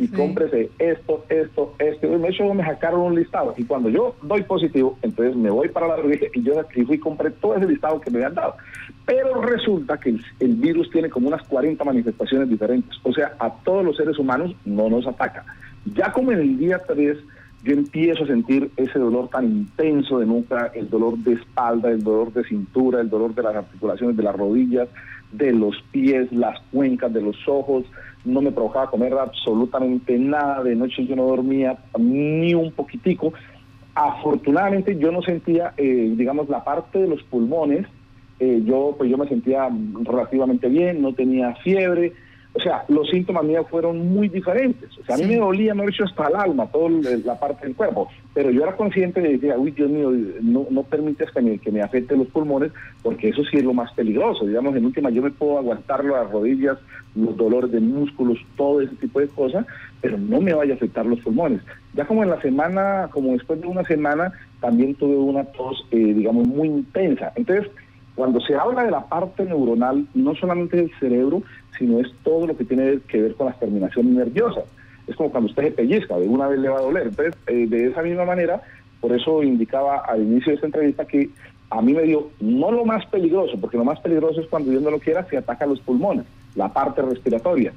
y 0.00 0.08
cómprese 0.08 0.70
esto, 0.78 1.26
esto, 1.28 1.74
esto. 1.78 2.06
Y 2.06 2.10
de 2.10 2.54
me 2.54 2.64
sacaron 2.64 3.00
un 3.00 3.14
listado. 3.14 3.52
Y 3.58 3.64
cuando 3.64 3.90
yo 3.90 4.16
doy 4.22 4.42
positivo, 4.44 4.98
entonces 5.02 5.36
me 5.36 5.50
voy 5.50 5.68
para 5.68 5.88
la 5.88 5.96
droguería 5.96 6.30
y 6.32 6.42
yo 6.42 6.58
aquí 6.58 6.86
fui 6.86 6.96
y 6.96 6.98
compré 6.98 7.30
todo 7.30 7.54
ese 7.54 7.66
listado 7.66 8.00
que 8.00 8.10
me 8.10 8.16
habían 8.16 8.34
dado. 8.34 8.56
Pero 9.04 9.42
resulta 9.42 9.98
que 9.98 10.16
el, 10.40 10.54
virus 10.54 10.90
tiene 10.90 11.10
como 11.10 11.28
unas 11.28 11.46
40 11.46 11.84
manifestaciones 11.84 12.48
diferentes. 12.48 12.96
O 13.02 13.12
sea, 13.12 13.34
a 13.38 13.52
todos 13.62 13.84
los 13.84 13.94
seres 13.98 14.18
humanos 14.18 14.56
no 14.64 14.88
nos 14.88 15.06
ataca. 15.06 15.44
Ya 15.94 16.10
como 16.12 16.32
en 16.32 16.40
el 16.40 16.56
día 16.56 16.80
3 16.86 17.18
yo 17.62 17.74
empiezo 17.74 18.24
a 18.24 18.26
sentir 18.26 18.70
ese 18.76 18.98
dolor 18.98 19.28
tan 19.28 19.44
intenso 19.44 20.18
de 20.18 20.26
nuca, 20.26 20.70
el 20.74 20.88
dolor 20.88 21.18
de 21.18 21.34
espalda, 21.34 21.90
el 21.90 22.02
dolor 22.02 22.32
de 22.32 22.44
cintura, 22.44 23.00
el 23.00 23.10
dolor 23.10 23.34
de 23.34 23.42
las 23.42 23.56
articulaciones 23.56 24.16
de 24.16 24.22
las 24.22 24.34
rodillas, 24.34 24.88
de 25.32 25.52
los 25.52 25.76
pies, 25.92 26.32
las 26.32 26.58
cuencas 26.72 27.12
de 27.12 27.20
los 27.20 27.36
ojos, 27.46 27.84
no 28.24 28.40
me 28.40 28.52
provocaba 28.52 28.90
comer 28.90 29.14
absolutamente 29.14 30.18
nada, 30.18 30.62
de 30.62 30.74
noche 30.74 31.06
yo 31.06 31.16
no 31.16 31.26
dormía 31.26 31.78
ni 31.98 32.54
un 32.54 32.72
poquitico. 32.72 33.32
Afortunadamente 33.94 34.96
yo 34.98 35.12
no 35.12 35.22
sentía, 35.22 35.74
eh, 35.76 36.14
digamos, 36.16 36.48
la 36.48 36.64
parte 36.64 36.98
de 36.98 37.08
los 37.08 37.22
pulmones, 37.24 37.86
eh, 38.38 38.62
yo 38.64 38.94
pues 38.96 39.10
yo 39.10 39.18
me 39.18 39.28
sentía 39.28 39.68
relativamente 40.02 40.68
bien, 40.68 41.02
no 41.02 41.12
tenía 41.12 41.54
fiebre, 41.56 42.14
o 42.52 42.60
sea, 42.60 42.84
los 42.88 43.08
síntomas 43.08 43.44
míos 43.44 43.64
fueron 43.70 44.12
muy 44.12 44.28
diferentes. 44.28 44.90
O 44.98 45.04
sea, 45.04 45.14
a 45.14 45.18
mí 45.18 45.24
me 45.24 45.36
dolía, 45.36 45.72
me 45.72 45.84
hecho 45.84 46.04
hasta 46.04 46.26
el 46.26 46.34
alma, 46.34 46.66
toda 46.66 46.90
la 47.24 47.38
parte 47.38 47.66
del 47.66 47.76
cuerpo. 47.76 48.08
Pero 48.34 48.50
yo 48.50 48.64
era 48.64 48.76
consciente 48.76 49.20
de 49.20 49.34
decir, 49.34 49.54
uy, 49.56 49.70
Dios 49.70 49.88
mío, 49.88 50.10
no, 50.42 50.66
no 50.68 50.82
permites 50.82 51.30
que 51.30 51.40
me, 51.40 51.58
que 51.58 51.70
me 51.70 51.80
afecte 51.80 52.16
los 52.16 52.26
pulmones, 52.26 52.72
porque 53.02 53.28
eso 53.28 53.44
sí 53.44 53.58
es 53.58 53.64
lo 53.64 53.72
más 53.72 53.92
peligroso. 53.92 54.46
Digamos, 54.46 54.74
en 54.74 54.84
última, 54.84 55.10
yo 55.10 55.22
me 55.22 55.30
puedo 55.30 55.58
aguantar 55.58 56.04
las 56.04 56.28
rodillas, 56.28 56.76
los 57.14 57.36
dolores 57.36 57.70
de 57.70 57.80
músculos, 57.80 58.38
todo 58.56 58.80
ese 58.80 58.96
tipo 58.96 59.20
de 59.20 59.28
cosas, 59.28 59.64
pero 60.00 60.18
no 60.18 60.40
me 60.40 60.52
vaya 60.52 60.72
a 60.72 60.76
afectar 60.76 61.06
los 61.06 61.20
pulmones. 61.20 61.60
Ya 61.94 62.04
como 62.04 62.24
en 62.24 62.30
la 62.30 62.40
semana, 62.42 63.08
como 63.12 63.32
después 63.32 63.60
de 63.60 63.68
una 63.68 63.84
semana, 63.84 64.32
también 64.60 64.96
tuve 64.96 65.16
una 65.16 65.44
tos, 65.44 65.86
eh, 65.92 65.96
digamos, 66.14 66.48
muy 66.48 66.66
intensa. 66.66 67.32
Entonces, 67.36 67.70
cuando 68.20 68.38
se 68.42 68.54
habla 68.54 68.84
de 68.84 68.90
la 68.90 69.06
parte 69.06 69.46
neuronal, 69.46 70.06
no 70.12 70.34
solamente 70.34 70.76
del 70.76 70.90
cerebro, 71.00 71.42
sino 71.78 72.00
es 72.00 72.08
todo 72.22 72.46
lo 72.46 72.54
que 72.54 72.66
tiene 72.66 72.98
que 73.08 73.22
ver 73.22 73.34
con 73.34 73.46
las 73.46 73.58
terminaciones 73.58 74.12
nerviosas. 74.12 74.64
Es 75.06 75.16
como 75.16 75.30
cuando 75.30 75.48
usted 75.48 75.62
se 75.62 75.70
pellizca, 75.70 76.18
de 76.18 76.28
una 76.28 76.46
vez 76.46 76.60
le 76.60 76.68
va 76.68 76.80
a 76.80 76.82
doler. 76.82 77.06
Entonces, 77.06 77.34
eh, 77.46 77.66
de 77.66 77.86
esa 77.86 78.02
misma 78.02 78.26
manera, 78.26 78.60
por 79.00 79.10
eso 79.12 79.42
indicaba 79.42 80.00
al 80.00 80.20
inicio 80.20 80.50
de 80.50 80.56
esta 80.56 80.66
entrevista 80.66 81.06
que 81.06 81.30
a 81.70 81.80
mí 81.80 81.94
me 81.94 82.02
dio 82.02 82.28
no 82.40 82.70
lo 82.70 82.84
más 82.84 83.06
peligroso, 83.06 83.58
porque 83.58 83.78
lo 83.78 83.86
más 83.86 83.98
peligroso 84.00 84.42
es 84.42 84.48
cuando 84.48 84.70
Dios 84.70 84.82
no 84.82 84.90
lo 84.90 84.98
quiera, 84.98 85.24
se 85.24 85.38
ataca 85.38 85.64
los 85.64 85.80
pulmones, 85.80 86.26
la 86.56 86.70
parte 86.70 87.00
respiratoria. 87.00 87.72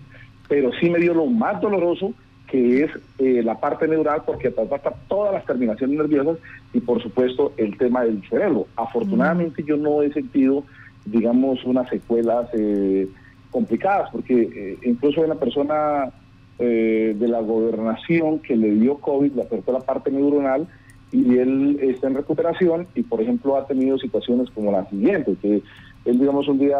Pero 0.49 0.71
sí 0.77 0.89
me 0.89 0.99
dio 0.99 1.13
lo 1.13 1.25
más 1.27 1.61
doloroso, 1.61 2.11
que 2.53 2.83
es 2.83 2.91
eh, 3.17 3.41
la 3.43 3.59
parte 3.59 3.87
neural, 3.87 4.21
porque 4.25 4.49
ataca 4.49 4.93
todas 5.07 5.33
las 5.33 5.45
terminaciones 5.45 5.97
nerviosas 5.97 6.37
y, 6.71 6.79
por 6.81 7.01
supuesto, 7.01 7.51
el 7.57 7.75
tema 7.79 8.03
del 8.03 8.21
cerebro. 8.29 8.67
Afortunadamente, 8.75 9.63
yo 9.63 9.75
no 9.75 10.03
he 10.03 10.13
sentido, 10.13 10.63
digamos, 11.05 11.65
unas 11.65 11.89
secuelas. 11.89 12.47
Eh, 12.53 13.09
complicadas, 13.53 14.09
porque 14.11 14.49
eh, 14.53 14.77
incluso 14.83 15.21
una 15.21 15.35
persona 15.35 16.11
eh, 16.59 17.15
de 17.17 17.27
la 17.27 17.39
gobernación 17.39 18.39
que 18.39 18.57
le 18.57 18.71
dio 18.71 18.97
COVID, 18.97 19.31
le 19.33 19.43
afectó 19.43 19.71
la 19.71 19.79
parte 19.79 20.11
neuronal 20.11 20.67
y 21.11 21.37
él 21.37 21.77
está 21.79 22.07
en 22.07 22.15
recuperación 22.15 22.87
y, 22.95 23.03
por 23.03 23.21
ejemplo, 23.21 23.55
ha 23.55 23.67
tenido 23.67 23.97
situaciones 23.99 24.49
como 24.49 24.71
la 24.71 24.89
siguiente, 24.89 25.35
que 25.41 25.61
él, 26.05 26.19
digamos, 26.19 26.47
un 26.47 26.57
día 26.57 26.77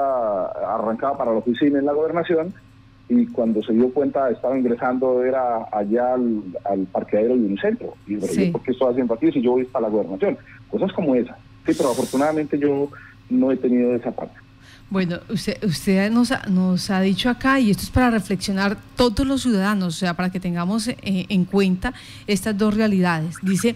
arrancaba 0.68 1.18
para 1.20 1.32
la 1.32 1.38
oficina 1.38 1.80
en 1.80 1.86
la 1.86 1.94
gobernación 1.94 2.54
y 3.10 3.26
cuando 3.28 3.62
se 3.64 3.74
dio 3.74 3.92
cuenta 3.92 4.30
estaba 4.30 4.58
ingresando 4.58 5.24
era 5.24 5.68
allá 5.72 6.14
al, 6.14 6.42
al 6.66 6.80
parqueadero 6.86 7.36
de 7.36 7.46
un 7.46 7.58
centro. 7.58 7.96
Y 8.08 8.20
sí. 8.22 8.50
¿por 8.52 8.62
qué 8.62 8.72
estoy 8.72 8.92
haciendo 8.92 9.14
aquí 9.14 9.32
si 9.32 9.42
yo 9.42 9.52
voy 9.52 9.66
para 9.66 9.88
la 9.88 9.90
gobernación? 9.90 10.38
Cosas 10.70 10.92
como 10.94 11.16
esa. 11.16 11.38
Sí, 11.66 11.74
pero 11.78 11.92
afortunadamente 11.92 12.58
yo 12.58 12.90
no 13.30 13.52
he 13.52 13.58
tenido 13.58 13.94
esa 13.96 14.12
parte. 14.12 14.36
Bueno, 14.90 15.20
usted, 15.30 15.64
usted 15.64 16.12
nos, 16.12 16.32
ha, 16.32 16.46
nos 16.48 16.90
ha 16.92 17.02
dicho 17.02 17.30
acá, 17.30 17.60
y 17.60 17.72
esto 17.72 17.84
es 17.84 17.90
para 17.90 18.12
reflexionar 18.12 18.78
todos 18.96 19.26
los 19.26 19.42
ciudadanos, 19.42 19.96
o 19.96 19.98
sea, 19.98 20.14
para 20.14 20.30
que 20.30 20.40
tengamos 20.40 20.88
eh, 20.88 20.98
en 21.02 21.46
cuenta 21.46 21.94
estas 22.28 22.58
dos 22.58 22.76
realidades. 22.76 23.36
Dice, 23.42 23.76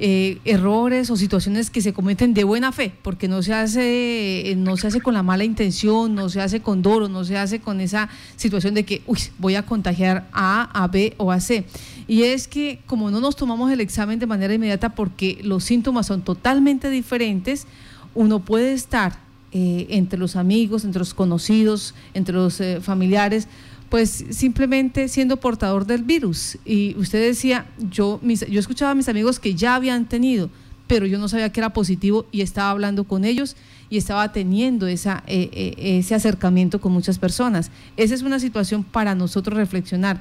eh, 0.00 0.38
errores 0.44 1.08
o 1.10 1.16
situaciones 1.16 1.70
que 1.70 1.80
se 1.80 1.92
cometen 1.92 2.34
de 2.34 2.42
buena 2.42 2.72
fe, 2.72 2.92
porque 3.02 3.28
no 3.28 3.42
se 3.42 3.54
hace, 3.54 4.50
eh, 4.50 4.56
no 4.56 4.76
se 4.76 4.88
hace 4.88 5.00
con 5.00 5.14
la 5.14 5.22
mala 5.22 5.44
intención, 5.44 6.14
no 6.14 6.28
se 6.28 6.40
hace 6.40 6.60
con 6.60 6.82
dolo, 6.82 7.08
no 7.08 7.24
se 7.24 7.36
hace 7.36 7.60
con 7.60 7.80
esa 7.80 8.08
situación 8.36 8.74
de 8.74 8.84
que 8.84 9.02
uy, 9.06 9.18
voy 9.38 9.54
a 9.54 9.64
contagiar 9.64 10.28
a 10.32 10.62
A, 10.72 10.84
a 10.84 10.88
B 10.88 11.14
o 11.16 11.30
a 11.30 11.38
C. 11.38 11.64
Y 12.08 12.24
es 12.24 12.48
que 12.48 12.80
como 12.86 13.10
no 13.10 13.20
nos 13.20 13.36
tomamos 13.36 13.70
el 13.70 13.80
examen 13.80 14.18
de 14.18 14.26
manera 14.26 14.52
inmediata 14.52 14.94
porque 14.94 15.38
los 15.42 15.64
síntomas 15.64 16.06
son 16.06 16.22
totalmente 16.22 16.90
diferentes, 16.90 17.66
uno 18.14 18.40
puede 18.40 18.72
estar 18.72 19.18
eh, 19.56 19.86
entre 19.90 20.18
los 20.18 20.34
amigos, 20.34 20.84
entre 20.84 20.98
los 20.98 21.14
conocidos, 21.14 21.94
entre 22.12 22.34
los 22.34 22.60
eh, 22.60 22.80
familiares, 22.80 23.46
pues 23.88 24.24
simplemente 24.30 25.08
siendo 25.08 25.38
portador 25.38 25.86
del 25.86 26.02
virus. 26.02 26.58
Y 26.64 26.96
usted 26.98 27.20
decía, 27.20 27.66
yo, 27.90 28.18
mis, 28.22 28.46
yo 28.46 28.60
escuchaba 28.60 28.92
a 28.92 28.94
mis 28.94 29.08
amigos 29.08 29.38
que 29.38 29.54
ya 29.54 29.74
habían 29.74 30.08
tenido, 30.08 30.50
pero 30.86 31.06
yo 31.06 31.18
no 31.18 31.28
sabía 31.28 31.50
que 31.50 31.60
era 31.60 31.72
positivo 31.72 32.26
y 32.32 32.40
estaba 32.40 32.70
hablando 32.70 33.04
con 33.04 33.24
ellos 33.24 33.56
y 33.90 33.96
estaba 33.96 34.32
teniendo 34.32 34.86
esa, 34.86 35.22
eh, 35.26 35.74
ese 35.78 36.14
acercamiento 36.14 36.80
con 36.80 36.92
muchas 36.92 37.18
personas. 37.18 37.70
Esa 37.96 38.14
es 38.14 38.22
una 38.22 38.40
situación 38.40 38.84
para 38.84 39.14
nosotros 39.14 39.56
reflexionar. 39.56 40.20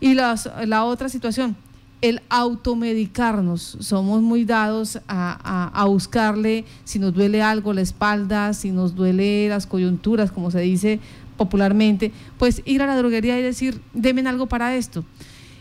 Y 0.00 0.14
la 0.14 0.84
otra 0.84 1.08
situación, 1.08 1.56
el 2.04 2.20
automedicarnos. 2.28 3.78
Somos 3.80 4.20
muy 4.20 4.44
dados 4.44 5.00
a, 5.08 5.84
buscarle 5.88 6.66
si 6.84 6.98
nos 6.98 7.14
duele 7.14 7.40
algo 7.40 7.72
la 7.72 7.80
espalda, 7.80 8.52
si 8.52 8.72
nos 8.72 8.94
duele 8.94 9.48
las 9.48 9.66
coyunturas, 9.66 10.30
como 10.30 10.50
se 10.50 10.60
dice 10.60 11.00
popularmente, 11.36 12.12
pues 12.38 12.62
ir 12.64 12.82
a 12.82 12.86
la 12.86 12.96
droguería 12.96 13.38
y 13.38 13.42
decir, 13.42 13.80
denme 13.92 14.28
algo 14.28 14.46
para 14.46 14.74
esto. 14.76 15.04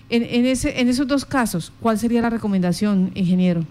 En, 0.10 0.46
ese, 0.46 0.80
en 0.80 0.90
esos 0.90 1.08
dos 1.08 1.26
casos, 1.26 1.74
¿cuál 1.80 1.98
sería 1.98 2.22
la 2.22 2.30
recomendación, 2.30 3.12
ingeniero? 3.16 3.64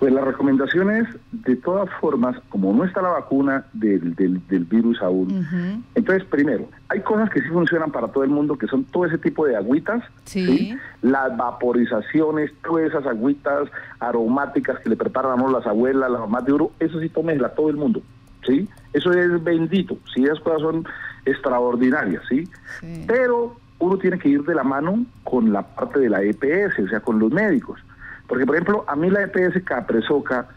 Pues 0.00 0.12
la 0.12 0.22
recomendación 0.22 0.90
es, 0.90 1.06
de 1.30 1.54
todas 1.54 1.88
formas, 2.00 2.36
como 2.48 2.72
no 2.72 2.84
está 2.84 3.00
la 3.00 3.10
vacuna 3.10 3.64
del, 3.72 4.16
del, 4.16 4.64
virus 4.64 5.00
aún, 5.00 5.84
entonces 5.94 6.24
primero, 6.24 6.68
hay 6.88 7.02
cosas 7.02 7.30
que 7.30 7.40
sí 7.40 7.48
funcionan 7.48 7.92
para 7.92 8.08
todo 8.08 8.24
el 8.24 8.30
mundo, 8.30 8.58
que 8.58 8.66
son 8.66 8.82
todo 8.82 9.06
ese 9.06 9.18
tipo 9.18 9.46
de 9.46 9.54
agüitas, 9.54 10.02
sí. 10.24 10.76
las 11.02 11.36
vaporizaciones, 11.36 12.50
todas 12.64 12.86
esas 12.86 13.06
agüitas 13.06 13.68
aromáticas 14.00 14.80
que 14.80 14.90
le 14.90 14.96
preparan 14.96 15.38
a 15.38 15.48
las 15.48 15.64
abuelas, 15.68 16.10
las 16.10 16.20
mamás 16.22 16.44
de 16.46 16.52
oro, 16.54 16.72
eso 16.80 16.98
sí 16.98 17.08
tómenla 17.08 17.50
todo 17.50 17.70
el 17.70 17.76
mundo, 17.76 18.02
¿sí? 18.44 18.68
Eso 18.92 19.12
es 19.12 19.44
bendito, 19.44 19.98
sí, 20.12 20.24
esas 20.24 20.40
cosas 20.40 20.62
son 20.62 20.84
extraordinarias, 21.24 22.22
¿sí? 22.28 22.48
sí. 22.80 23.04
Pero 23.06 23.56
uno 23.78 23.98
tiene 23.98 24.18
que 24.18 24.28
ir 24.28 24.44
de 24.44 24.54
la 24.54 24.62
mano 24.62 25.04
con 25.24 25.52
la 25.52 25.62
parte 25.62 25.98
de 25.98 26.08
la 26.08 26.22
EPS, 26.22 26.78
o 26.78 26.88
sea, 26.88 27.00
con 27.00 27.18
los 27.18 27.32
médicos. 27.32 27.80
Porque, 28.28 28.46
por 28.46 28.54
ejemplo, 28.54 28.84
a 28.86 28.94
mí 28.94 29.10
la 29.10 29.22
EPS 29.24 29.62
Capresoca, 29.64 30.48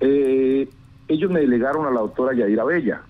eh, 0.00 0.68
ellos 1.08 1.30
me 1.30 1.40
delegaron 1.40 1.86
a 1.86 1.90
la 1.90 2.00
doctora 2.00 2.34
Yadira 2.34 2.64
Bella, 2.64 3.02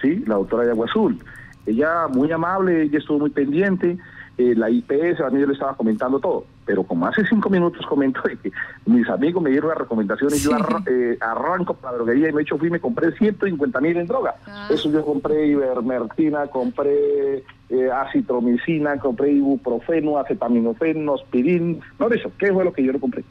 ¿sí? 0.00 0.24
La 0.26 0.34
doctora 0.34 0.64
de 0.64 0.70
Agua 0.70 0.86
Azul. 0.86 1.18
Ella 1.66 2.08
muy 2.08 2.32
amable, 2.32 2.82
ella 2.82 2.98
estuvo 2.98 3.20
muy 3.20 3.30
pendiente, 3.30 3.98
eh, 4.36 4.54
la 4.56 4.68
IPS, 4.68 5.20
a 5.20 5.30
mí 5.30 5.40
yo 5.40 5.46
le 5.46 5.52
estaba 5.52 5.76
comentando 5.76 6.18
todo, 6.18 6.46
pero 6.70 6.84
como 6.84 7.04
hace 7.04 7.24
cinco 7.26 7.50
minutos 7.50 7.84
comento 7.84 8.20
de 8.22 8.36
que 8.36 8.52
mis 8.86 9.08
amigos 9.08 9.42
me 9.42 9.50
dieron 9.50 9.70
la 9.70 9.74
recomendación 9.74 10.30
y 10.32 10.38
yo 10.38 10.52
eh, 10.86 11.18
arranco 11.20 11.74
para 11.74 11.90
la 11.90 11.96
droguería 11.96 12.28
y 12.28 12.32
me 12.32 12.42
hecho 12.42 12.58
fui 12.58 12.68
y 12.68 12.70
me 12.70 12.78
compré 12.78 13.10
150 13.10 13.80
mil 13.80 13.96
en 13.96 14.06
droga. 14.06 14.36
Ah. 14.46 14.68
Eso 14.70 14.88
yo 14.88 15.04
compré 15.04 15.48
ivermectina, 15.48 16.46
compré 16.46 17.42
eh, 17.70 17.90
acitromicina, 17.92 18.98
compré 18.98 19.32
ibuprofeno, 19.32 20.16
acetaminofeno, 20.18 21.16
aspirin, 21.16 21.80
no 21.98 22.08
de 22.08 22.18
eso, 22.18 22.30
¿qué 22.38 22.52
fue 22.52 22.64
lo 22.64 22.72
que 22.72 22.84
yo 22.84 22.92
no 22.92 23.00
compré? 23.00 23.24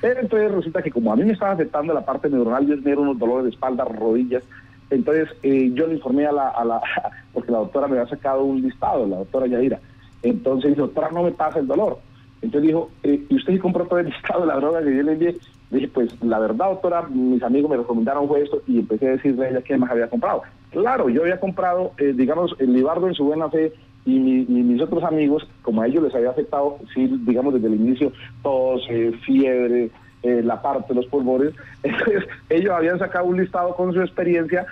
Pero 0.00 0.20
entonces 0.20 0.50
resulta 0.50 0.80
que 0.80 0.90
como 0.90 1.12
a 1.12 1.16
mí 1.16 1.24
me 1.24 1.34
estaba 1.34 1.52
afectando 1.52 1.92
la 1.92 2.02
parte 2.02 2.30
neuronal, 2.30 2.66
yo 2.66 2.82
tenía 2.82 2.98
unos 2.98 3.18
dolores 3.18 3.44
de 3.44 3.50
espalda, 3.50 3.84
rodillas, 3.84 4.42
entonces 4.88 5.28
yo 5.42 5.86
le 5.86 5.96
informé 5.96 6.24
a 6.24 6.32
la, 6.32 6.48
a 6.48 6.64
la, 6.64 6.80
porque 7.34 7.52
la 7.52 7.58
doctora 7.58 7.88
me 7.88 7.98
había 7.98 8.08
sacado 8.08 8.42
un 8.42 8.62
listado, 8.62 9.06
la 9.06 9.18
doctora 9.18 9.48
Yadira, 9.48 9.80
entonces 10.22 10.74
doctora, 10.78 11.10
no 11.10 11.24
me 11.24 11.32
pasa 11.32 11.58
el 11.58 11.66
dolor. 11.66 11.98
Entonces 12.42 12.68
dijo, 12.68 12.90
eh, 13.02 13.24
¿y 13.28 13.36
usted 13.36 13.58
compró 13.60 13.86
todo 13.86 13.98
el 13.98 14.06
listado 14.10 14.42
de 14.42 14.46
la 14.46 14.56
droga 14.56 14.82
que 14.82 14.96
yo 14.96 15.02
le 15.02 15.12
envié? 15.12 15.36
dije, 15.70 15.88
pues 15.88 16.22
la 16.22 16.38
verdad, 16.38 16.70
doctora, 16.70 17.02
mis 17.08 17.42
amigos 17.42 17.70
me 17.70 17.76
recomendaron 17.76 18.28
fue 18.28 18.42
esto 18.42 18.62
y 18.68 18.78
empecé 18.78 19.08
a 19.08 19.12
decirle 19.12 19.46
a 19.46 19.50
ella 19.50 19.62
qué 19.62 19.76
más 19.76 19.90
había 19.90 20.08
comprado. 20.08 20.42
Claro, 20.70 21.08
yo 21.08 21.22
había 21.22 21.40
comprado, 21.40 21.92
eh, 21.98 22.12
digamos, 22.14 22.54
el 22.60 22.72
Libardo 22.72 23.08
en 23.08 23.14
su 23.14 23.24
buena 23.24 23.50
fe 23.50 23.72
y, 24.04 24.18
mis 24.20 24.80
otros 24.80 25.02
amigos, 25.02 25.48
como 25.62 25.82
a 25.82 25.88
ellos 25.88 26.04
les 26.04 26.14
había 26.14 26.30
afectado, 26.30 26.78
sí, 26.94 27.12
digamos, 27.26 27.54
desde 27.54 27.66
el 27.66 27.74
inicio, 27.74 28.12
tos, 28.42 28.86
eh, 28.88 29.12
fiebre, 29.24 29.90
la 30.22 30.60
parte 30.60 30.88
de 30.88 30.94
los 30.96 31.06
pulmones. 31.06 31.52
Entonces, 31.82 32.24
ellos 32.48 32.72
habían 32.72 32.98
sacado 32.98 33.26
un 33.26 33.36
listado 33.36 33.74
con 33.76 33.92
su 33.92 34.00
experiencia 34.00 34.66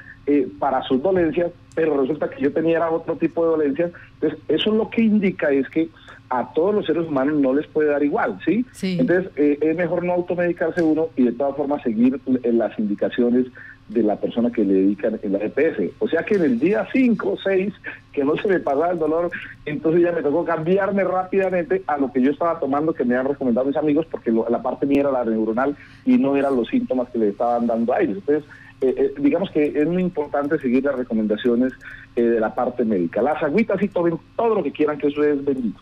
para 0.59 0.83
sus 0.83 1.03
dolencias, 1.03 1.53
pero 1.75 2.01
resulta 2.01 2.31
que 2.31 2.43
yo 2.43 2.53
tenía 2.53 2.89
otro 2.91 3.17
tipo 3.17 3.45
de 3.45 3.51
dolencias. 3.51 3.93
Entonces, 4.15 4.41
eso 4.49 4.73
lo 4.73 4.89
que 4.91 5.03
indica 5.03 5.51
es 5.51 5.69
que 5.69 5.89
a 6.31 6.53
todos 6.53 6.75
los 6.75 6.87
seres 6.87 7.07
humanos 7.07 7.39
no 7.41 7.55
les 7.55 7.67
puede 7.67 7.91
dar 7.91 8.03
igual, 8.03 8.39
¿sí? 8.45 8.65
Entonces, 8.83 9.31
eh, 9.37 9.59
es 9.61 9.77
mejor 9.77 10.05
no 10.05 10.15
automedicarse 10.15 10.83
uno 10.83 11.09
y 11.17 11.25
de 11.25 11.33
todas 11.33 11.57
formas 11.57 11.83
seguir 11.83 12.21
las 12.45 12.79
indicaciones 12.79 13.47
de 13.89 14.03
la 14.03 14.17
persona 14.17 14.51
que 14.51 14.65
le 14.65 14.75
dedican 14.75 15.21
en 15.23 15.33
la 15.33 15.39
EPS. 15.39 15.93
O 15.99 16.09
sea 16.09 16.23
que 16.23 16.37
en 16.37 16.43
el 16.43 16.59
día 16.59 16.89
5 16.91 17.31
o 17.31 17.37
6, 17.37 17.73
que 18.13 18.25
no 18.25 18.37
se 18.37 18.49
me 18.49 18.59
pasaba 18.59 18.91
el 18.91 18.99
dolor, 18.99 19.31
entonces 19.67 20.03
ya 20.03 20.13
me 20.13 20.23
tocó 20.23 20.45
cambiarme 20.45 21.05
rápidamente 21.05 21.83
a 21.87 21.99
lo 21.99 22.11
que 22.11 22.23
yo 22.23 22.31
estaba 22.31 22.59
tomando, 22.59 22.95
que 22.95 23.05
me 23.05 23.17
han 23.17 23.27
recomendado 23.27 23.67
mis 23.67 23.77
amigos, 23.77 24.07
porque 24.11 24.33
la 24.33 24.63
parte 24.63 24.87
mía 24.87 25.01
era 25.01 25.13
la 25.13 25.25
neuronal 25.25 25.77
y 26.07 26.17
no 26.17 26.35
eran 26.37 26.57
los 26.57 26.69
síntomas 26.69 27.11
que 27.11 27.19
le 27.19 27.29
estaban 27.29 27.67
dando 27.67 27.93
a 27.93 28.01
ellos. 28.01 28.19
Entonces, 28.19 28.45
eh, 28.81 28.95
eh, 28.97 29.15
digamos 29.19 29.51
que 29.51 29.67
es 29.67 29.87
muy 29.87 30.03
importante 30.03 30.59
seguir 30.59 30.85
las 30.85 30.97
recomendaciones 30.97 31.73
de 32.17 32.41
la 32.41 32.55
parte 32.55 32.85
médica. 32.85 33.21
Las 33.21 33.43
agüitas 33.43 33.83
y 33.83 33.89
tomen 33.89 34.19
todo 34.37 34.55
lo 34.55 34.63
que 34.63 34.73
quieran, 34.73 34.99
que 34.99 35.09
eso 35.09 35.23
es 35.23 35.45
bendito. 35.45 35.81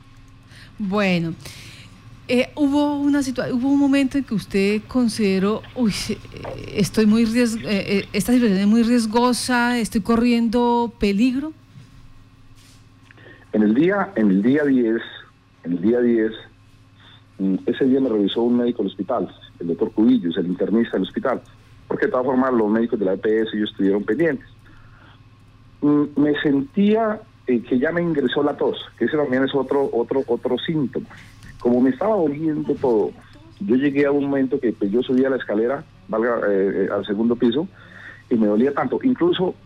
Bueno, 0.79 1.35
eh, 2.29 2.49
hubo 2.55 2.97
una 2.97 3.23
situación, 3.23 3.59
hubo 3.59 3.69
un 3.69 3.79
momento 3.79 4.17
en 4.17 4.25
que 4.25 4.35
usted 4.35 4.83
consideró, 4.89 5.61
uy, 5.75 5.93
estoy 6.75 7.05
muy 7.05 7.25
riesgo, 7.25 7.69
eh, 7.69 7.99
eh, 7.99 8.09
esta 8.13 8.33
situación 8.33 8.59
es 8.59 8.67
muy 8.67 8.83
riesgosa, 8.83 9.79
estoy 9.79 10.01
corriendo 10.01 10.93
peligro. 10.99 11.53
En 13.53 13.63
el 13.63 13.75
día, 13.75 14.13
en 14.15 14.31
el 14.31 14.43
día 14.43 14.65
10, 14.65 15.03
en 15.65 15.73
el 15.73 15.83
día 15.83 16.01
10, 16.01 16.33
mm, 17.39 17.55
ese 17.67 17.85
día 17.85 18.01
me 18.01 18.09
revisó 18.09 18.43
un 18.43 18.57
médico 18.57 18.79
del 18.83 18.93
hospital, 18.93 19.29
el 19.59 19.67
doctor 19.67 19.93
Cubillos, 19.93 20.37
el 20.39 20.47
internista 20.47 20.93
del 20.97 21.03
hospital, 21.03 21.43
porque 21.87 22.07
de 22.07 22.13
todas 22.13 22.27
formas 22.27 22.55
los 22.55 22.71
médicos 22.71 22.99
de 22.99 23.05
la 23.05 23.13
EPS 23.15 23.53
ellos 23.53 23.71
estuvieron 23.71 24.05
pendientes. 24.05 24.47
Mm, 25.83 26.05
me 26.17 26.41
sentía 26.41 27.21
eh, 27.47 27.61
que 27.63 27.79
ya 27.79 27.91
me 27.91 28.01
ingresó 28.01 28.43
la 28.43 28.57
tos, 28.57 28.79
que 28.97 29.07
ese 29.07 29.17
también 29.17 29.43
es 29.43 29.55
otro, 29.55 29.91
otro, 29.93 30.23
otro 30.27 30.57
síntoma. 30.59 31.07
Como 31.59 31.81
me 31.81 31.91
estaba 31.91 32.15
doliendo 32.15 32.75
todo, 32.77 33.11
yo 33.61 33.77
llegué 33.77 34.07
a 34.07 34.13
un 34.13 34.27
momento 34.27 34.61
que 34.61 34.73
pues, 34.73 34.93
yo 34.93 35.03
subía 35.03 35.29
la 35.29 35.37
escalera, 35.37 35.85
valga, 36.09 36.39
eh, 36.49 36.85
eh, 36.85 36.89
al 36.93 37.05
segundo 37.05 37.35
piso, 37.35 37.67
y 38.31 38.37
me 38.37 38.47
dolía 38.47 38.73
tanto. 38.73 39.01
Incluso, 39.03 39.57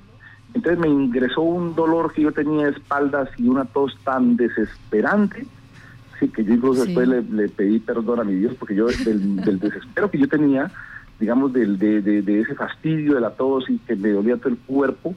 entonces 0.55 0.79
me 0.79 0.89
ingresó 0.89 1.43
un 1.43 1.75
dolor 1.75 2.15
que 2.15 2.23
yo 2.23 2.33
tenía 2.33 2.65
de 2.65 2.73
espaldas 2.73 3.29
y 3.37 3.47
una 3.49 3.67
tos 3.67 3.95
tan 4.05 4.37
desesperante, 4.37 5.47
sí, 6.19 6.29
que 6.29 6.45
yo 6.45 6.55
incluso 6.55 6.85
después 6.85 7.07
le, 7.09 7.49
pedí 7.49 7.79
perdón 7.79 8.21
a 8.21 8.25
mi 8.25 8.37
Dios, 8.37 8.55
porque 8.59 8.75
yo 8.75 8.87
del, 8.87 9.37
desespero 9.61 10.11
que 10.11 10.19
yo 10.19 10.29
tenía, 10.29 10.71
digamos, 11.21 11.53
del, 11.53 11.79
de, 11.79 12.01
de 12.01 12.41
ese 12.41 12.55
fastidio 12.55 13.15
de 13.15 13.21
la 13.21 13.31
tos 13.31 13.69
y 13.69 13.79
que 13.81 13.97
me 13.97 14.11
dolía 14.11 14.39
todo 14.39 14.49
el 14.49 14.59
cuerpo, 14.59 15.15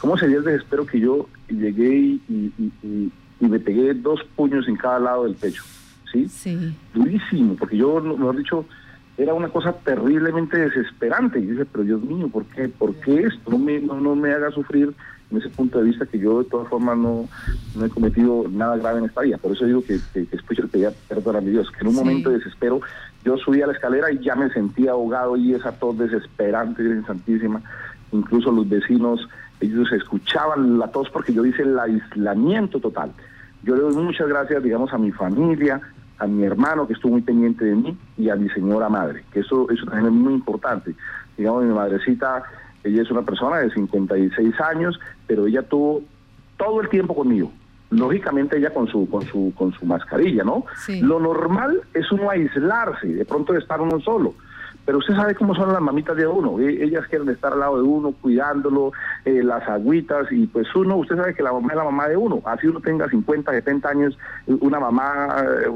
¿Cómo 0.00 0.16
sería 0.16 0.38
el 0.38 0.44
desespero 0.44 0.86
que 0.86 1.00
yo 1.00 1.28
llegué 1.48 2.18
y, 2.28 2.52
me 3.40 3.58
pegué 3.58 3.94
dos 3.94 4.20
puños 4.36 4.68
en 4.68 4.76
cada 4.76 4.98
lado 4.98 5.24
del 5.24 5.34
pecho? 5.34 5.62
¿Sí? 6.12 6.28
Sí. 6.28 6.74
Durísimo, 6.94 7.54
porque 7.56 7.76
yo, 7.76 8.00
mejor 8.00 8.36
dicho, 8.36 8.64
era 9.16 9.34
una 9.34 9.48
cosa 9.48 9.72
terriblemente 9.72 10.56
desesperante. 10.56 11.38
Y 11.38 11.46
dije, 11.46 11.64
pero 11.66 11.84
Dios 11.84 12.02
mío, 12.02 12.28
¿por 12.28 12.44
qué, 12.46 12.68
¿Por 12.68 12.94
qué 12.96 13.24
esto? 13.24 13.50
No 13.50 13.58
me, 13.58 13.80
no, 13.80 14.14
me 14.14 14.32
haga 14.32 14.50
sufrir 14.50 14.92
en 15.30 15.38
ese 15.38 15.48
punto 15.50 15.78
de 15.78 15.84
vista 15.84 16.06
que 16.06 16.18
yo 16.18 16.42
de 16.42 16.48
todas 16.48 16.68
formas 16.68 16.98
no, 16.98 17.28
no 17.76 17.84
he 17.84 17.88
cometido 17.88 18.46
nada 18.50 18.76
grave 18.76 18.98
en 18.98 19.04
esta 19.04 19.20
vida. 19.20 19.38
Por 19.38 19.52
eso 19.52 19.66
digo 19.66 19.82
que, 19.82 19.98
que, 20.12 20.26
que 20.26 20.36
después 20.36 20.56
yo 20.58 20.64
le 20.64 20.70
pedía 20.70 20.92
perdón 21.08 21.36
a 21.36 21.40
mi 21.40 21.50
Dios, 21.50 21.70
que 21.70 21.80
en 21.82 21.88
un 21.88 21.94
momento 21.94 22.30
de 22.30 22.38
desespero 22.38 22.80
yo 23.24 23.36
subí 23.36 23.60
a 23.60 23.66
la 23.66 23.74
escalera 23.74 24.10
y 24.10 24.18
ya 24.18 24.34
me 24.34 24.50
sentía 24.50 24.92
ahogado 24.92 25.36
y 25.36 25.54
esa 25.54 25.72
tos 25.72 25.98
desesperante, 25.98 26.82
Virgen 26.82 27.06
Santísima. 27.06 27.62
Incluso 28.12 28.50
los 28.50 28.68
vecinos, 28.68 29.28
ellos 29.60 29.92
escuchaban 29.92 30.78
la 30.78 30.88
tos 30.88 31.10
porque 31.10 31.32
yo 31.32 31.44
hice 31.44 31.62
el 31.62 31.78
aislamiento 31.78 32.80
total. 32.80 33.12
Yo 33.62 33.76
le 33.76 33.82
doy 33.82 33.94
muchas 33.94 34.28
gracias, 34.28 34.62
digamos, 34.62 34.92
a 34.92 34.98
mi 34.98 35.12
familia, 35.12 35.80
a 36.18 36.26
mi 36.26 36.44
hermano 36.44 36.86
que 36.86 36.94
estuvo 36.94 37.12
muy 37.12 37.22
pendiente 37.22 37.64
de 37.64 37.74
mí 37.74 37.96
y 38.16 38.30
a 38.30 38.36
mi 38.36 38.48
señora 38.50 38.88
madre, 38.88 39.24
que 39.32 39.40
eso, 39.40 39.70
eso 39.70 39.84
también 39.84 40.06
es 40.06 40.12
muy 40.12 40.34
importante. 40.34 40.94
Digamos, 41.36 41.64
mi 41.64 41.74
madrecita 41.74 42.42
ella 42.84 43.02
es 43.02 43.10
una 43.10 43.22
persona 43.22 43.58
de 43.58 43.70
56 43.70 44.60
años, 44.60 44.98
pero 45.26 45.46
ella 45.46 45.62
tuvo 45.62 46.02
todo 46.56 46.80
el 46.80 46.88
tiempo 46.88 47.14
conmigo. 47.14 47.52
Lógicamente 47.90 48.56
ella 48.56 48.72
con 48.72 48.86
su 48.86 49.08
con 49.10 49.26
su 49.26 49.52
con 49.56 49.72
su 49.72 49.84
mascarilla, 49.84 50.44
¿no? 50.44 50.64
Lo 51.00 51.18
normal 51.18 51.82
es 51.92 52.10
uno 52.12 52.30
aislarse, 52.30 53.08
de 53.08 53.24
pronto 53.24 53.54
estar 53.56 53.80
uno 53.80 54.00
solo. 54.00 54.34
Pero 54.84 54.98
usted 54.98 55.14
sabe 55.14 55.34
cómo 55.34 55.54
son 55.54 55.72
las 55.72 55.80
mamitas 55.80 56.16
de 56.16 56.26
uno. 56.26 56.58
E, 56.58 56.84
ellas 56.84 57.06
quieren 57.08 57.28
estar 57.28 57.52
al 57.52 57.60
lado 57.60 57.76
de 57.76 57.82
uno, 57.82 58.12
cuidándolo, 58.12 58.92
eh, 59.24 59.42
las 59.42 59.68
agüitas, 59.68 60.26
y 60.30 60.46
pues 60.46 60.66
uno, 60.74 60.96
usted 60.96 61.16
sabe 61.16 61.34
que 61.34 61.42
la 61.42 61.52
mamá 61.52 61.68
es 61.70 61.76
la 61.76 61.84
mamá 61.84 62.08
de 62.08 62.16
uno. 62.16 62.42
Así 62.44 62.66
uno 62.66 62.80
tenga 62.80 63.08
50, 63.08 63.52
70 63.52 63.88
años, 63.88 64.18
una 64.46 64.80
mamá, 64.80 65.44
eh, 65.44 65.68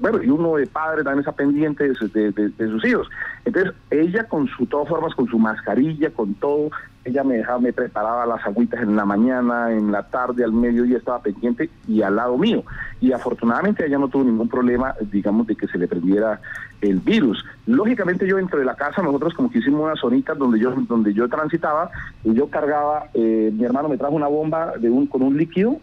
bueno, 0.00 0.22
y 0.22 0.28
uno 0.30 0.56
de 0.56 0.66
padre 0.66 1.02
también 1.02 1.20
está 1.20 1.32
pendiente 1.32 1.88
de, 1.88 2.32
de, 2.32 2.68
sus 2.68 2.84
hijos. 2.84 3.08
Entonces, 3.44 3.72
ella 3.90 4.24
con 4.24 4.46
su, 4.48 4.66
todas 4.66 4.88
formas, 4.88 5.14
con 5.14 5.26
su 5.28 5.38
mascarilla, 5.38 6.10
con 6.10 6.34
todo, 6.34 6.70
ella 7.04 7.24
me 7.24 7.36
dejaba, 7.36 7.58
me 7.58 7.72
preparaba 7.72 8.26
las 8.26 8.44
agüitas 8.46 8.82
en 8.82 8.96
la 8.96 9.04
mañana, 9.04 9.72
en 9.72 9.90
la 9.90 10.04
tarde, 10.04 10.44
al 10.44 10.52
mediodía 10.52 10.98
estaba 10.98 11.20
pendiente 11.20 11.70
y 11.88 12.02
al 12.02 12.16
lado 12.16 12.38
mío. 12.38 12.64
Y 13.00 13.12
afortunadamente 13.12 13.84
ella 13.84 13.98
no 13.98 14.08
tuvo 14.08 14.24
ningún 14.24 14.48
problema, 14.48 14.94
digamos, 15.10 15.46
de 15.46 15.56
que 15.56 15.66
se 15.66 15.78
le 15.78 15.88
prendiera 15.88 16.40
el 16.80 17.00
virus. 17.00 17.44
Lógicamente 17.66 18.26
yo 18.26 18.36
dentro 18.36 18.58
de 18.58 18.64
la 18.64 18.74
casa, 18.74 19.02
nosotros 19.02 19.34
como 19.34 19.50
que 19.50 19.58
hicimos 19.58 19.82
una 19.82 19.96
zonita 19.96 20.34
donde 20.34 20.60
yo, 20.60 20.70
donde 20.88 21.12
yo 21.12 21.28
transitaba 21.28 21.90
y 22.24 22.34
yo 22.34 22.48
cargaba, 22.48 23.06
eh, 23.14 23.50
mi 23.52 23.64
hermano 23.64 23.88
me 23.88 23.98
trajo 23.98 24.14
una 24.14 24.28
bomba 24.28 24.74
de 24.78 24.90
un, 24.90 25.06
con 25.06 25.22
un 25.22 25.36
líquido 25.36 25.80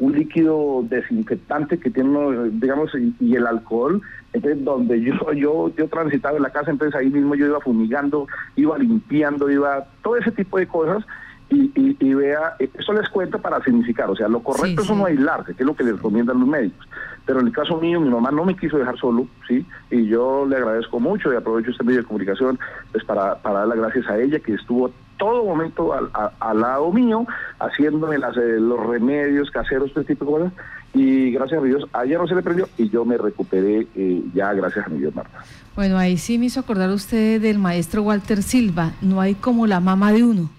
un 0.00 0.12
líquido 0.12 0.82
desinfectante 0.88 1.78
que 1.78 1.90
tiene, 1.90 2.50
digamos, 2.52 2.90
y, 3.20 3.36
el 3.36 3.46
alcohol. 3.46 4.00
Entonces, 4.32 4.64
donde 4.64 5.00
yo, 5.00 5.14
yo, 5.34 5.70
yo 5.76 5.88
transitaba 5.88 6.36
en 6.36 6.42
la 6.42 6.50
casa, 6.50 6.70
entonces 6.70 6.98
ahí 6.98 7.10
mismo 7.10 7.34
yo 7.34 7.46
iba 7.46 7.60
fumigando, 7.60 8.26
iba 8.56 8.78
limpiando, 8.78 9.50
iba 9.50 9.84
todo 10.02 10.16
ese 10.16 10.32
tipo 10.32 10.58
de 10.58 10.66
cosas. 10.66 11.04
Y, 11.52 11.72
y, 11.74 12.14
vea, 12.14 12.54
eso 12.60 12.92
les 12.92 13.08
cuento 13.08 13.40
para 13.40 13.60
significar, 13.64 14.08
o 14.08 14.14
sea, 14.14 14.28
lo 14.28 14.40
correcto 14.40 14.82
es 14.82 14.88
uno 14.88 15.06
aislarse, 15.06 15.52
que 15.52 15.64
es 15.64 15.66
lo 15.66 15.74
que 15.74 15.82
les 15.82 15.96
recomiendan 15.96 16.38
los 16.38 16.48
médicos. 16.48 16.86
Pero 17.26 17.40
en 17.40 17.48
el 17.48 17.52
caso 17.52 17.76
mío, 17.80 18.00
mi 18.00 18.08
mamá 18.08 18.30
no 18.30 18.44
me 18.44 18.54
quiso 18.54 18.78
dejar 18.78 18.96
solo, 18.98 19.26
¿sí? 19.48 19.66
Y 19.90 20.06
yo 20.06 20.46
le 20.46 20.56
agradezco 20.56 21.00
mucho 21.00 21.32
y 21.32 21.36
aprovecho 21.36 21.72
este 21.72 21.82
medio 21.82 22.02
de 22.02 22.06
comunicación 22.06 22.56
pues 22.92 23.02
para, 23.02 23.34
para 23.42 23.60
dar 23.60 23.68
las 23.68 23.78
gracias 23.78 24.06
a 24.08 24.20
ella, 24.20 24.38
que 24.38 24.54
estuvo 24.54 24.92
todo 25.20 25.44
momento 25.44 25.92
al, 25.92 26.60
lado 26.60 26.90
mío, 26.90 27.26
haciéndome 27.58 28.18
las, 28.18 28.36
eh, 28.38 28.58
los 28.58 28.80
remedios 28.84 29.50
caseros, 29.50 29.88
este 29.88 30.04
tipo 30.04 30.24
de 30.24 30.30
cosas. 30.30 30.52
Y 30.94 31.30
gracias 31.30 31.60
a 31.60 31.64
Dios, 31.64 31.84
ayer 31.92 32.18
no 32.18 32.26
se 32.26 32.34
le 32.34 32.42
prendió 32.42 32.68
y 32.78 32.88
yo 32.88 33.04
me 33.04 33.16
recuperé 33.16 33.86
eh, 33.94 34.22
ya 34.34 34.52
gracias 34.54 34.86
a 34.86 34.88
mi 34.88 34.98
Dios, 34.98 35.14
Marta. 35.14 35.44
Bueno, 35.76 35.98
ahí 35.98 36.16
sí 36.16 36.38
me 36.38 36.46
hizo 36.46 36.58
acordar 36.58 36.90
usted 36.90 37.40
del 37.40 37.58
maestro 37.58 38.02
Walter 38.02 38.42
Silva, 38.42 38.92
no 39.02 39.20
hay 39.20 39.34
como 39.34 39.66
la 39.66 39.78
mamá 39.78 40.10
de 40.12 40.24
uno. 40.24 40.50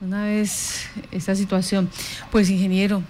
Una 0.00 0.24
vez 0.24 0.90
esa 1.12 1.34
situación, 1.34 1.88
pues 2.32 2.50
ingeniero, 2.50 3.02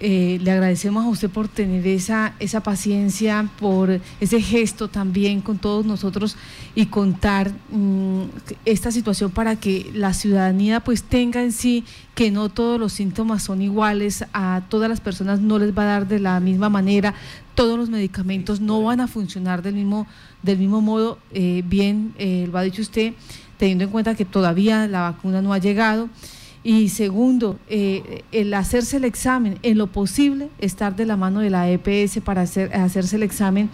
eh, 0.00 0.38
le 0.42 0.50
agradecemos 0.50 1.04
a 1.04 1.08
usted 1.08 1.30
por 1.30 1.46
tener 1.46 1.86
esa, 1.86 2.34
esa 2.40 2.60
paciencia, 2.60 3.48
por 3.58 4.00
ese 4.20 4.42
gesto 4.42 4.88
también 4.88 5.40
con 5.40 5.58
todos 5.58 5.86
nosotros 5.86 6.36
y 6.74 6.86
contar 6.86 7.52
mm, 7.70 8.22
esta 8.64 8.90
situación 8.90 9.30
para 9.30 9.56
que 9.56 9.90
la 9.94 10.12
ciudadanía 10.12 10.80
pues 10.80 11.04
tenga 11.04 11.42
en 11.42 11.52
sí 11.52 11.84
que 12.14 12.30
no 12.30 12.48
todos 12.48 12.80
los 12.80 12.92
síntomas 12.92 13.44
son 13.44 13.62
iguales, 13.62 14.24
a 14.32 14.62
todas 14.68 14.88
las 14.88 15.00
personas 15.00 15.40
no 15.40 15.58
les 15.58 15.76
va 15.76 15.82
a 15.82 15.86
dar 15.86 16.08
de 16.08 16.18
la 16.18 16.40
misma 16.40 16.68
manera, 16.68 17.14
todos 17.54 17.78
los 17.78 17.88
medicamentos 17.90 18.60
no 18.60 18.82
van 18.82 19.00
a 19.00 19.06
funcionar 19.06 19.62
del 19.62 19.74
mismo, 19.74 20.06
del 20.42 20.58
mismo 20.58 20.80
modo, 20.80 21.18
eh, 21.32 21.62
bien 21.64 22.12
eh, 22.18 22.48
lo 22.50 22.58
ha 22.58 22.62
dicho 22.62 22.82
usted, 22.82 23.14
teniendo 23.56 23.84
en 23.84 23.90
cuenta 23.90 24.14
que 24.14 24.24
todavía 24.24 24.88
la 24.88 25.02
vacuna 25.02 25.40
no 25.42 25.52
ha 25.52 25.58
llegado. 25.58 26.08
Y 26.62 26.90
segundo, 26.90 27.58
eh, 27.68 28.22
el 28.32 28.52
hacerse 28.52 28.98
el 28.98 29.04
examen, 29.04 29.58
en 29.62 29.78
lo 29.78 29.86
posible, 29.86 30.50
estar 30.58 30.94
de 30.94 31.06
la 31.06 31.16
mano 31.16 31.40
de 31.40 31.48
la 31.48 31.70
EPS 31.70 32.20
para 32.20 32.42
hacer, 32.42 32.74
hacerse 32.74 33.16
el 33.16 33.22
examen. 33.22 33.70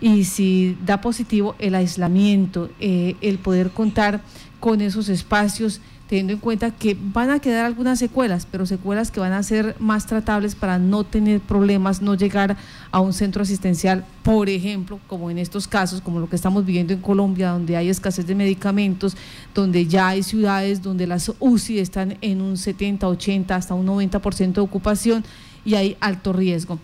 Y 0.00 0.24
si 0.24 0.76
da 0.86 1.02
positivo, 1.02 1.54
el 1.58 1.74
aislamiento, 1.74 2.70
eh, 2.80 3.16
el 3.20 3.38
poder 3.38 3.70
contar 3.70 4.22
con 4.58 4.80
esos 4.80 5.10
espacios 5.10 5.80
teniendo 6.10 6.32
en 6.32 6.40
cuenta 6.40 6.72
que 6.72 6.96
van 7.00 7.30
a 7.30 7.38
quedar 7.38 7.64
algunas 7.64 8.00
secuelas, 8.00 8.44
pero 8.50 8.66
secuelas 8.66 9.12
que 9.12 9.20
van 9.20 9.32
a 9.32 9.44
ser 9.44 9.76
más 9.78 10.06
tratables 10.06 10.56
para 10.56 10.76
no 10.76 11.04
tener 11.04 11.38
problemas, 11.38 12.02
no 12.02 12.16
llegar 12.16 12.56
a 12.90 12.98
un 12.98 13.12
centro 13.12 13.42
asistencial, 13.42 14.04
por 14.24 14.48
ejemplo, 14.48 14.98
como 15.06 15.30
en 15.30 15.38
estos 15.38 15.68
casos, 15.68 16.00
como 16.00 16.18
lo 16.18 16.28
que 16.28 16.34
estamos 16.34 16.66
viviendo 16.66 16.92
en 16.92 17.00
Colombia, 17.00 17.50
donde 17.50 17.76
hay 17.76 17.88
escasez 17.90 18.26
de 18.26 18.34
medicamentos, 18.34 19.16
donde 19.54 19.86
ya 19.86 20.08
hay 20.08 20.24
ciudades 20.24 20.82
donde 20.82 21.06
las 21.06 21.30
UCI 21.38 21.78
están 21.78 22.18
en 22.22 22.40
un 22.40 22.56
70, 22.56 23.06
80, 23.06 23.54
hasta 23.54 23.74
un 23.74 23.86
90% 23.86 24.54
de 24.54 24.60
ocupación 24.62 25.24
y 25.64 25.76
hay 25.76 25.96
alto 26.00 26.32
riesgo. 26.32 26.80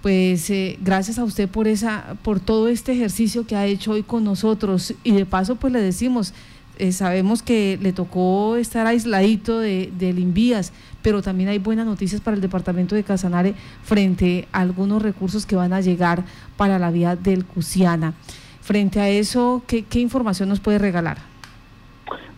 Pues 0.00 0.48
eh, 0.48 0.78
gracias 0.80 1.18
a 1.18 1.24
usted 1.24 1.48
por 1.48 1.66
esa 1.66 2.16
por 2.22 2.38
todo 2.38 2.68
este 2.68 2.92
ejercicio 2.92 3.46
que 3.46 3.56
ha 3.56 3.66
hecho 3.66 3.90
hoy 3.90 4.04
con 4.04 4.22
nosotros. 4.22 4.94
Y 5.02 5.10
de 5.10 5.26
paso 5.26 5.56
pues 5.56 5.72
le 5.72 5.82
decimos 5.82 6.32
eh, 6.80 6.92
sabemos 6.92 7.42
que 7.42 7.78
le 7.80 7.92
tocó 7.92 8.56
estar 8.56 8.86
aisladito 8.86 9.58
de, 9.58 9.92
del 9.98 10.18
Invías, 10.18 10.72
pero 11.02 11.20
también 11.20 11.50
hay 11.50 11.58
buenas 11.58 11.84
noticias 11.84 12.22
para 12.22 12.34
el 12.34 12.40
departamento 12.40 12.94
de 12.94 13.04
Casanare 13.04 13.54
frente 13.82 14.48
a 14.50 14.60
algunos 14.60 15.02
recursos 15.02 15.44
que 15.44 15.56
van 15.56 15.74
a 15.74 15.82
llegar 15.82 16.24
para 16.56 16.78
la 16.78 16.90
vía 16.90 17.16
del 17.16 17.44
Cusiana. 17.44 18.14
Frente 18.62 18.98
a 18.98 19.10
eso, 19.10 19.62
¿qué, 19.66 19.84
información 20.00 20.48
nos 20.48 20.60
puede 20.60 20.78
regalar? 20.78 21.18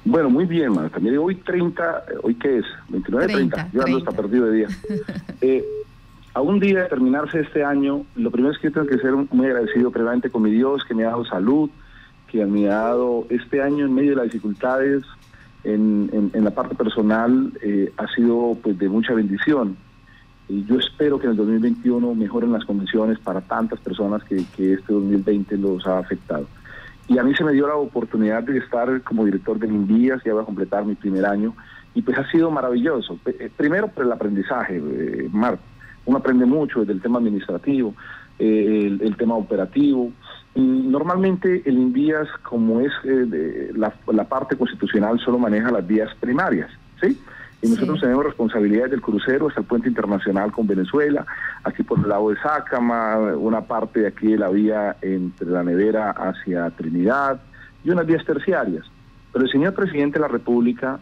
Bueno, 0.04 0.28
muy 0.28 0.46
bien, 0.46 0.72
Marta. 0.72 0.98
Mire, 0.98 1.18
hoy 1.18 1.36
30, 1.36 2.04
¿hoy 2.24 2.34
qué 2.34 2.58
es? 2.58 2.64
29, 2.88 3.32
30. 3.32 3.56
30. 3.56 3.72
Yo 3.72 3.84
ando 3.84 3.98
hasta 3.98 4.10
perdido 4.10 4.46
de 4.46 4.56
día. 4.56 4.68
eh, 5.40 5.64
a 6.34 6.40
un 6.40 6.58
día 6.58 6.82
de 6.82 6.88
terminarse 6.88 7.38
este 7.38 7.62
año, 7.62 8.04
lo 8.16 8.32
primero 8.32 8.52
es 8.52 8.58
que 8.58 8.72
tengo 8.72 8.88
que 8.88 8.98
ser 8.98 9.12
muy 9.12 9.46
agradecido 9.46 9.92
previamente 9.92 10.30
con 10.30 10.42
mi 10.42 10.50
Dios, 10.50 10.82
que 10.84 10.94
me 10.94 11.04
ha 11.04 11.10
dado 11.10 11.24
salud, 11.26 11.70
que 12.32 12.44
me 12.46 12.66
ha 12.68 12.78
dado 12.78 13.26
este 13.28 13.62
año 13.62 13.84
en 13.84 13.94
medio 13.94 14.10
de 14.10 14.16
las 14.16 14.24
dificultades 14.24 15.04
en, 15.64 16.30
en, 16.32 16.44
la 16.44 16.50
parte 16.50 16.74
personal 16.74 17.52
eh, 17.62 17.92
ha 17.96 18.08
sido 18.14 18.56
pues 18.60 18.78
de 18.78 18.88
mucha 18.88 19.12
bendición. 19.14 19.76
Y 20.48 20.64
yo 20.64 20.78
espero 20.78 21.18
que 21.18 21.26
en 21.26 21.32
el 21.32 21.36
2021 21.36 22.14
mejoren 22.14 22.52
las 22.52 22.64
condiciones 22.64 23.18
para 23.18 23.42
tantas 23.42 23.78
personas 23.78 24.24
que, 24.24 24.44
que 24.56 24.72
este 24.72 24.92
2020 24.92 25.56
los 25.58 25.86
ha 25.86 25.98
afectado. 25.98 26.46
Y 27.06 27.18
a 27.18 27.22
mí 27.22 27.34
se 27.34 27.44
me 27.44 27.52
dio 27.52 27.68
la 27.68 27.76
oportunidad 27.76 28.42
de 28.42 28.58
estar 28.58 29.02
como 29.02 29.24
director 29.24 29.58
de 29.58 29.68
Lindías, 29.68 30.22
ya 30.24 30.32
voy 30.32 30.42
a 30.42 30.46
completar 30.46 30.84
mi 30.84 30.94
primer 30.94 31.26
año, 31.26 31.54
y 31.94 32.02
pues 32.02 32.18
ha 32.18 32.28
sido 32.30 32.50
maravilloso. 32.50 33.18
Eh, 33.26 33.50
primero 33.56 33.88
por 33.88 34.04
el 34.04 34.12
aprendizaje, 34.12 34.78
eh, 34.78 35.28
Marta. 35.30 35.62
Uno 36.06 36.18
aprende 36.18 36.46
mucho 36.46 36.80
desde 36.80 36.94
el 36.94 37.02
tema 37.02 37.18
administrativo, 37.18 37.94
eh, 38.38 38.98
el, 39.00 39.16
tema 39.16 39.36
operativo, 39.36 40.10
Normalmente 40.54 41.62
el 41.64 41.78
INVIAS, 41.78 42.28
como 42.42 42.80
es 42.80 42.92
eh, 43.04 43.72
la, 43.74 44.24
parte 44.28 44.56
constitucional, 44.56 45.18
solo 45.20 45.38
maneja 45.38 45.70
las 45.70 45.86
vías 45.86 46.14
primarias, 46.20 46.70
¿sí? 47.00 47.18
Y 47.62 47.68
nosotros 47.68 48.00
tenemos 48.00 48.24
responsabilidades 48.24 48.90
del 48.90 49.00
crucero 49.00 49.48
hasta 49.48 49.60
el 49.60 49.66
puente 49.66 49.88
internacional 49.88 50.52
con 50.52 50.66
Venezuela, 50.66 51.24
aquí 51.64 51.82
por 51.84 52.00
el 52.00 52.08
lado 52.08 52.28
de 52.30 52.36
Sácama, 52.40 53.16
una 53.36 53.62
parte 53.62 54.00
de 54.00 54.08
aquí 54.08 54.32
de 54.32 54.38
la 54.38 54.48
vía 54.48 54.96
entre 55.00 55.48
la 55.48 55.62
nevera 55.62 56.10
hacia 56.10 56.68
Trinidad 56.70 57.40
y 57.84 57.90
unas 57.90 58.04
vías 58.04 58.24
terciarias. 58.24 58.84
Pero 59.32 59.44
el 59.46 59.50
señor 59.50 59.74
presidente 59.74 60.18
de 60.18 60.22
la 60.22 60.28
República, 60.28 60.98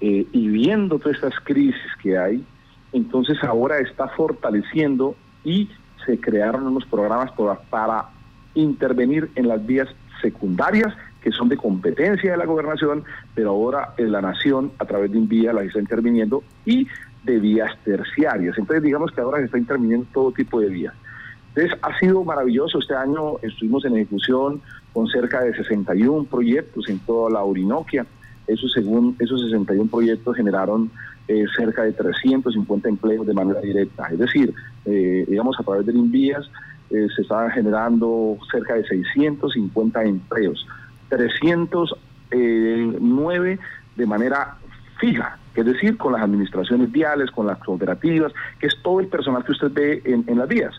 eh, 0.00 0.26
y 0.32 0.48
viendo 0.48 0.98
todas 0.98 1.16
estas 1.16 1.38
crisis 1.44 1.92
que 2.02 2.18
hay, 2.18 2.44
entonces 2.92 3.38
ahora 3.44 3.78
está 3.78 4.08
fortaleciendo 4.08 5.14
y 5.44 5.70
se 6.04 6.18
crearon 6.18 6.66
unos 6.66 6.84
programas 6.86 7.30
para 7.70 8.08
intervenir 8.54 9.30
en 9.34 9.48
las 9.48 9.64
vías 9.64 9.88
secundarias 10.20 10.94
que 11.20 11.30
son 11.30 11.48
de 11.48 11.56
competencia 11.56 12.32
de 12.32 12.36
la 12.36 12.46
gobernación, 12.46 13.04
pero 13.34 13.50
ahora 13.50 13.94
en 13.96 14.10
la 14.10 14.20
nación 14.20 14.72
a 14.78 14.84
través 14.84 15.12
de 15.12 15.18
un 15.18 15.28
vía 15.28 15.52
las 15.52 15.66
está 15.66 15.78
interviniendo 15.78 16.42
y 16.64 16.86
de 17.22 17.38
vías 17.38 17.70
terciarias. 17.84 18.58
Entonces 18.58 18.82
digamos 18.82 19.12
que 19.12 19.20
ahora 19.20 19.38
se 19.38 19.44
está 19.44 19.58
interviniendo 19.58 20.06
todo 20.12 20.32
tipo 20.32 20.60
de 20.60 20.68
vías. 20.68 20.94
Entonces 21.54 21.78
ha 21.82 21.98
sido 21.98 22.24
maravilloso, 22.24 22.78
este 22.78 22.94
año 22.94 23.38
estuvimos 23.42 23.84
en 23.84 23.96
ejecución 23.96 24.60
con 24.92 25.06
cerca 25.08 25.42
de 25.42 25.54
61 25.54 26.24
proyectos 26.24 26.88
en 26.88 26.98
toda 27.00 27.30
la 27.30 27.42
Orinoquia, 27.42 28.06
esos, 28.46 28.72
según, 28.72 29.16
esos 29.18 29.40
61 29.42 29.90
proyectos 29.90 30.36
generaron 30.36 30.90
eh, 31.28 31.44
cerca 31.56 31.84
de 31.84 31.92
350 31.92 32.88
empleos 32.88 33.26
de 33.26 33.32
manera 33.32 33.60
directa. 33.60 34.08
Es 34.10 34.18
decir, 34.18 34.52
eh, 34.84 35.24
digamos, 35.28 35.58
a 35.58 35.62
través 35.62 35.86
del 35.86 35.96
Invías 35.96 36.50
se 36.90 37.22
estaban 37.22 37.50
generando 37.50 38.36
cerca 38.50 38.74
de 38.74 38.84
650 38.84 40.04
empleos, 40.04 40.66
309 41.08 43.58
de 43.96 44.06
manera 44.06 44.58
fija, 44.98 45.38
es 45.54 45.64
decir, 45.64 45.96
con 45.96 46.12
las 46.12 46.20
administraciones 46.22 46.92
viales, 46.92 47.30
con 47.30 47.46
las 47.46 47.58
cooperativas, 47.58 48.32
que 48.58 48.66
es 48.68 48.76
todo 48.82 49.00
el 49.00 49.08
personal 49.08 49.44
que 49.44 49.52
usted 49.52 49.70
ve 49.72 50.02
en, 50.04 50.24
en 50.26 50.38
las 50.38 50.48
vías. 50.48 50.74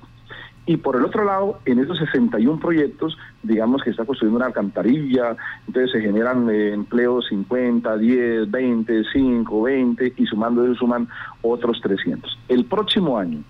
Y 0.65 0.77
por 0.77 0.95
el 0.95 1.03
otro 1.03 1.25
lado, 1.25 1.59
en 1.65 1.79
esos 1.79 1.97
61 1.97 2.59
proyectos, 2.59 3.17
digamos 3.41 3.83
que 3.83 3.89
está 3.89 4.05
construyendo 4.05 4.37
una 4.37 4.45
alcantarilla, 4.45 5.35
entonces 5.67 5.91
se 5.91 5.99
generan 5.99 6.49
eh, 6.49 6.71
empleos 6.71 7.25
50, 7.27 7.97
10, 7.97 8.49
20, 8.49 9.03
5, 9.11 9.61
20 9.61 10.13
y 10.15 10.25
sumando 10.25 10.63
eso 10.63 10.75
suman 10.75 11.09
otros 11.41 11.81
300. 11.81 12.39
El 12.47 12.63
próximo 12.65 13.17
año 13.17 13.43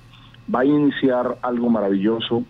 va 0.54 0.62
a 0.62 0.66
iniciar 0.66 1.38
algo 1.42 1.70
maravilloso 1.70 2.44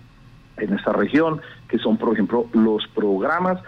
en 0.57 0.73
esta 0.73 0.93
región, 0.93 1.41
que 1.67 1.79
son, 1.79 1.97
por 1.97 2.13
ejemplo, 2.13 2.47
los 2.53 2.87
programas 2.87 3.59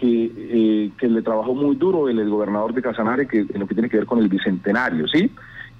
que, 0.00 0.32
eh, 0.36 0.90
que 0.98 1.08
le 1.08 1.22
trabajó 1.22 1.54
muy 1.54 1.76
duro 1.76 2.08
el, 2.08 2.18
el 2.18 2.30
gobernador 2.30 2.72
de 2.72 2.82
Casanare, 2.82 3.26
que 3.26 3.40
en 3.40 3.60
lo 3.60 3.66
que 3.66 3.74
tiene 3.74 3.90
que 3.90 3.98
ver 3.98 4.06
con 4.06 4.18
el 4.18 4.28
bicentenario, 4.28 5.06
¿sí? 5.08 5.30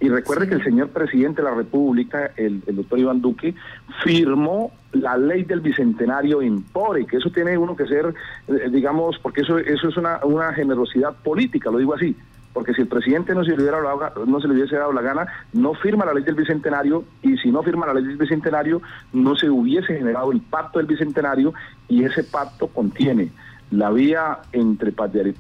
Y 0.01 0.09
recuerde 0.09 0.49
que 0.49 0.55
el 0.55 0.65
señor 0.65 0.89
presidente 0.89 1.43
de 1.43 1.49
la 1.49 1.55
República, 1.55 2.33
el, 2.37 2.63
doctor 2.67 2.99
Iván 2.99 3.21
Duque, 3.21 3.55
firmó 4.03 4.73
la 4.93 5.19
ley 5.19 5.45
del 5.45 5.61
bicentenario 5.61 6.41
en 6.41 6.63
PORE, 6.63 7.05
que 7.05 7.19
eso 7.19 7.31
tiene 7.31 7.59
uno 7.59 7.77
que 7.77 7.87
ser, 7.87 8.15
eh, 8.49 8.71
digamos, 8.71 9.19
porque 9.19 9.43
eso, 9.43 9.59
eso 9.59 9.89
es 9.89 9.97
una, 9.99 10.21
una 10.25 10.55
generosidad 10.55 11.15
política, 11.23 11.71
lo 11.71 11.77
digo 11.77 11.95
así, 11.95 12.17
porque 12.53 12.75
si 12.75 12.83
el 12.83 12.89
presidente 12.89 13.35
no 13.35 13.45
se, 13.45 13.57
le 13.57 13.63
hubiera 13.63 13.79
no 14.27 14.41
se 14.41 14.49
le 14.49 14.55
hubiese 14.55 14.77
dado 14.77 14.93
la 14.93 15.03
gana, 15.03 15.27
no 15.53 15.75
firma 15.75 16.05
la 16.05 16.15
ley 16.15 16.25
del 16.25 16.35
bicentenario 16.35 17.05
y 17.23 17.37
si 17.39 17.51
no 17.51 17.63
firma 17.63 17.87
la 17.87 17.95
ley 17.95 18.05
del 18.05 18.17
bicentenario, 18.17 18.83
no 19.13 19.37
se 19.37 19.49
hubiese 19.49 19.97
generado 19.97 20.33
el 20.33 20.41
pacto 20.41 20.79
del 20.79 20.87
bicentenario 20.87 21.55
y 21.89 22.05
ese 22.05 22.25
pacto 22.25 22.69
contiene 22.69 23.31
la 23.71 23.91
vía 23.91 24.41
entre, 24.53 24.93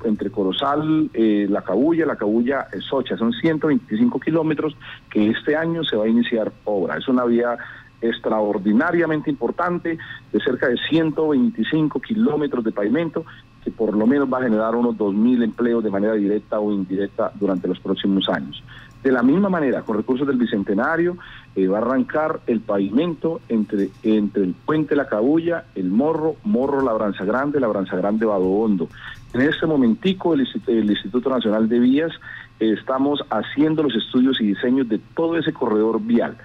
entre 0.04 0.30
Corozal, 0.30 1.10
eh, 1.14 1.46
La 1.50 1.62
Cabulla, 1.62 2.06
La 2.06 2.16
Cabulla, 2.16 2.68
eh, 2.72 2.80
Socha, 2.80 3.16
son 3.16 3.32
125 3.32 4.20
kilómetros 4.20 4.76
que 5.10 5.30
este 5.30 5.56
año 5.56 5.82
se 5.82 5.96
va 5.96 6.04
a 6.04 6.08
iniciar 6.08 6.52
obra. 6.64 6.96
Es 6.96 7.08
una 7.08 7.24
vía 7.24 7.58
extraordinariamente 8.00 9.30
importante 9.30 9.98
de 10.32 10.40
cerca 10.40 10.68
de 10.68 10.76
125 10.88 12.00
kilómetros 12.00 12.64
de 12.64 12.72
pavimento 12.72 13.24
que 13.64 13.70
por 13.70 13.96
lo 13.96 14.06
menos 14.06 14.32
va 14.32 14.38
a 14.38 14.42
generar 14.42 14.74
unos 14.74 14.96
2.000 14.96 15.44
empleos 15.44 15.84
de 15.84 15.90
manera 15.90 16.14
directa 16.14 16.60
o 16.60 16.72
indirecta 16.72 17.32
durante 17.38 17.68
los 17.68 17.78
próximos 17.80 18.28
años. 18.28 18.62
De 19.02 19.10
la 19.10 19.22
misma 19.22 19.48
manera, 19.48 19.80
con 19.82 19.96
recursos 19.96 20.26
del 20.26 20.36
Bicentenario, 20.36 21.16
eh, 21.56 21.66
va 21.66 21.78
a 21.78 21.80
arrancar 21.80 22.40
el 22.46 22.60
pavimento 22.60 23.40
entre, 23.48 23.88
entre 24.02 24.42
el 24.44 24.54
puente 24.54 24.94
La 24.94 25.08
Cabulla, 25.08 25.64
el 25.74 25.90
Morro, 25.90 26.36
Morro 26.44 26.82
Labranza 26.82 27.24
Grande, 27.24 27.60
Labranza 27.60 27.96
Grande 27.96 28.26
Hondo. 28.26 28.88
En 29.32 29.40
este 29.40 29.66
momentico, 29.66 30.34
el, 30.34 30.46
el 30.66 30.90
Instituto 30.90 31.30
Nacional 31.30 31.68
de 31.68 31.78
Vías, 31.78 32.12
eh, 32.60 32.74
estamos 32.78 33.24
haciendo 33.30 33.82
los 33.82 33.94
estudios 33.94 34.38
y 34.40 34.48
diseños 34.48 34.86
de 34.88 35.00
todo 35.14 35.38
ese 35.38 35.52
corredor 35.52 36.02
vial 36.02 36.36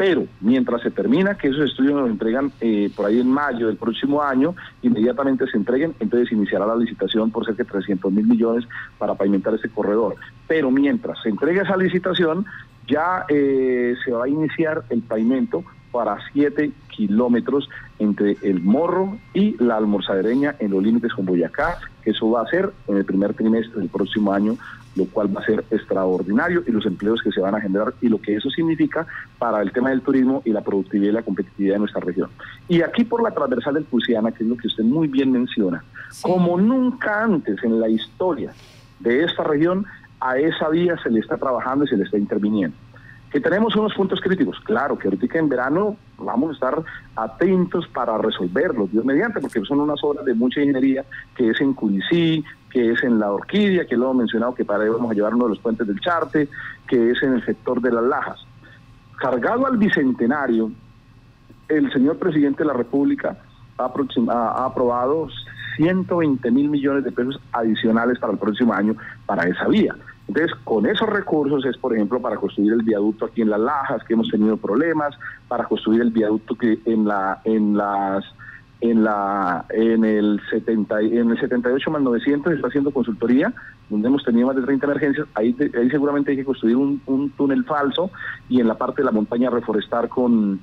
pero 0.00 0.24
mientras 0.40 0.80
se 0.80 0.90
termina, 0.90 1.34
que 1.34 1.48
esos 1.48 1.68
estudios 1.68 1.92
nos 1.92 2.08
entregan 2.08 2.50
eh, 2.62 2.90
por 2.96 3.04
ahí 3.04 3.20
en 3.20 3.30
mayo 3.30 3.66
del 3.66 3.76
próximo 3.76 4.22
año, 4.22 4.54
inmediatamente 4.80 5.46
se 5.46 5.58
entreguen, 5.58 5.94
entonces 6.00 6.32
iniciará 6.32 6.64
la 6.64 6.74
licitación 6.74 7.30
por 7.30 7.44
cerca 7.44 7.64
de 7.64 7.70
300 7.70 8.10
mil 8.10 8.26
millones 8.26 8.64
para 8.96 9.14
pavimentar 9.14 9.52
ese 9.52 9.68
corredor. 9.68 10.16
Pero 10.48 10.70
mientras 10.70 11.20
se 11.22 11.28
entregue 11.28 11.60
esa 11.60 11.76
licitación, 11.76 12.46
ya 12.88 13.26
eh, 13.28 13.94
se 14.02 14.12
va 14.12 14.24
a 14.24 14.28
iniciar 14.28 14.84
el 14.88 15.02
pavimento 15.02 15.64
para 15.92 16.16
7 16.32 16.72
kilómetros 16.88 17.68
entre 17.98 18.38
el 18.40 18.62
Morro 18.62 19.18
y 19.34 19.62
la 19.62 19.76
Almorzadereña 19.76 20.56
en 20.60 20.70
los 20.70 20.82
límites 20.82 21.12
con 21.12 21.26
Boyacá, 21.26 21.76
que 22.02 22.12
eso 22.12 22.30
va 22.30 22.40
a 22.40 22.46
ser 22.46 22.72
en 22.88 22.96
el 22.96 23.04
primer 23.04 23.34
trimestre 23.34 23.78
del 23.78 23.90
próximo 23.90 24.32
año 24.32 24.56
lo 25.00 25.06
cual 25.06 25.34
va 25.34 25.40
a 25.40 25.44
ser 25.44 25.64
extraordinario 25.70 26.62
y 26.66 26.70
los 26.70 26.84
empleos 26.84 27.22
que 27.22 27.32
se 27.32 27.40
van 27.40 27.54
a 27.54 27.60
generar 27.60 27.94
y 28.00 28.08
lo 28.08 28.20
que 28.20 28.36
eso 28.36 28.50
significa 28.50 29.06
para 29.38 29.62
el 29.62 29.72
tema 29.72 29.90
del 29.90 30.02
turismo 30.02 30.42
y 30.44 30.50
la 30.50 30.60
productividad 30.60 31.10
y 31.10 31.14
la 31.14 31.22
competitividad 31.22 31.74
de 31.74 31.78
nuestra 31.80 32.00
región. 32.00 32.28
Y 32.68 32.82
aquí 32.82 33.04
por 33.04 33.22
la 33.22 33.30
transversal 33.30 33.74
del 33.74 33.84
Prusiana, 33.84 34.30
que 34.30 34.44
es 34.44 34.48
lo 34.48 34.56
que 34.56 34.68
usted 34.68 34.84
muy 34.84 35.08
bien 35.08 35.32
menciona, 35.32 35.82
como 36.20 36.58
nunca 36.58 37.24
antes 37.24 37.62
en 37.64 37.80
la 37.80 37.88
historia 37.88 38.52
de 38.98 39.24
esta 39.24 39.42
región, 39.42 39.86
a 40.20 40.36
esa 40.36 40.68
vía 40.68 40.96
se 41.02 41.10
le 41.10 41.20
está 41.20 41.38
trabajando 41.38 41.84
y 41.84 41.88
se 41.88 41.96
le 41.96 42.04
está 42.04 42.18
interviniendo. 42.18 42.76
Que 43.30 43.40
tenemos 43.40 43.76
unos 43.76 43.94
puntos 43.94 44.20
críticos, 44.20 44.58
claro, 44.64 44.98
que 44.98 45.06
ahorita 45.06 45.38
en 45.38 45.48
verano 45.48 45.96
vamos 46.18 46.50
a 46.50 46.52
estar 46.52 46.82
atentos 47.14 47.86
para 47.88 48.18
resolverlos, 48.18 48.90
Dios 48.90 49.04
mediante, 49.04 49.40
porque 49.40 49.60
son 49.64 49.80
unas 49.80 50.02
obras 50.02 50.24
de 50.24 50.34
mucha 50.34 50.60
ingeniería, 50.60 51.04
que 51.36 51.50
es 51.50 51.60
en 51.60 51.72
Curicí, 51.72 52.44
que 52.70 52.92
es 52.92 53.02
en 53.02 53.18
la 53.18 53.32
Orquídea, 53.32 53.86
que 53.86 53.96
lo 53.96 54.04
hemos 54.06 54.16
mencionado, 54.16 54.54
que 54.54 54.64
para 54.64 54.84
ello 54.84 54.94
vamos 54.94 55.12
a 55.12 55.14
llevar 55.14 55.34
uno 55.34 55.44
de 55.44 55.50
los 55.50 55.58
puentes 55.58 55.86
del 55.86 56.00
Charte, 56.00 56.48
que 56.86 57.10
es 57.10 57.22
en 57.22 57.34
el 57.34 57.44
sector 57.44 57.80
de 57.80 57.92
las 57.92 58.04
Lajas. 58.04 58.46
Cargado 59.16 59.66
al 59.66 59.76
bicentenario, 59.76 60.70
el 61.68 61.92
señor 61.92 62.18
presidente 62.18 62.62
de 62.62 62.68
la 62.68 62.74
República 62.74 63.36
ha, 63.78 63.84
ha 64.32 64.64
aprobado 64.66 65.28
120 65.76 66.50
mil 66.50 66.68
millones 66.68 67.04
de 67.04 67.12
pesos 67.12 67.40
adicionales 67.52 68.18
para 68.18 68.32
el 68.32 68.38
próximo 68.38 68.72
año 68.72 68.94
para 69.26 69.48
esa 69.48 69.66
vía. 69.68 69.94
Entonces, 70.28 70.56
con 70.62 70.86
esos 70.86 71.08
recursos 71.08 71.64
es, 71.64 71.76
por 71.76 71.94
ejemplo, 71.94 72.20
para 72.20 72.36
construir 72.36 72.72
el 72.72 72.82
viaducto 72.82 73.24
aquí 73.24 73.42
en 73.42 73.50
Las 73.50 73.60
Lajas, 73.60 74.04
que 74.04 74.14
hemos 74.14 74.28
tenido 74.28 74.56
problemas, 74.56 75.18
para 75.48 75.64
construir 75.64 76.02
el 76.02 76.10
viaducto 76.10 76.54
que 76.54 76.78
en 76.84 77.04
la 77.04 77.40
en 77.44 77.76
las 77.76 78.24
en 78.80 79.04
la 79.04 79.64
en 79.70 80.04
el 80.04 80.40
70 80.50 81.00
en 81.00 81.30
el 81.30 81.40
78 81.40 81.90
más 81.90 82.02
900 82.02 82.52
está 82.54 82.68
haciendo 82.68 82.90
consultoría 82.90 83.52
donde 83.88 84.08
hemos 84.08 84.24
tenido 84.24 84.46
más 84.46 84.56
de 84.56 84.62
30 84.62 84.86
emergencias. 84.86 85.26
Ahí, 85.34 85.54
ahí 85.78 85.90
seguramente 85.90 86.30
hay 86.30 86.38
que 86.38 86.44
construir 86.44 86.76
un, 86.76 87.02
un, 87.06 87.30
túnel 87.30 87.64
falso 87.64 88.10
y 88.48 88.60
en 88.60 88.68
la 88.68 88.78
parte 88.78 89.02
de 89.02 89.06
la 89.06 89.10
montaña 89.10 89.50
reforestar 89.50 90.08
con 90.08 90.60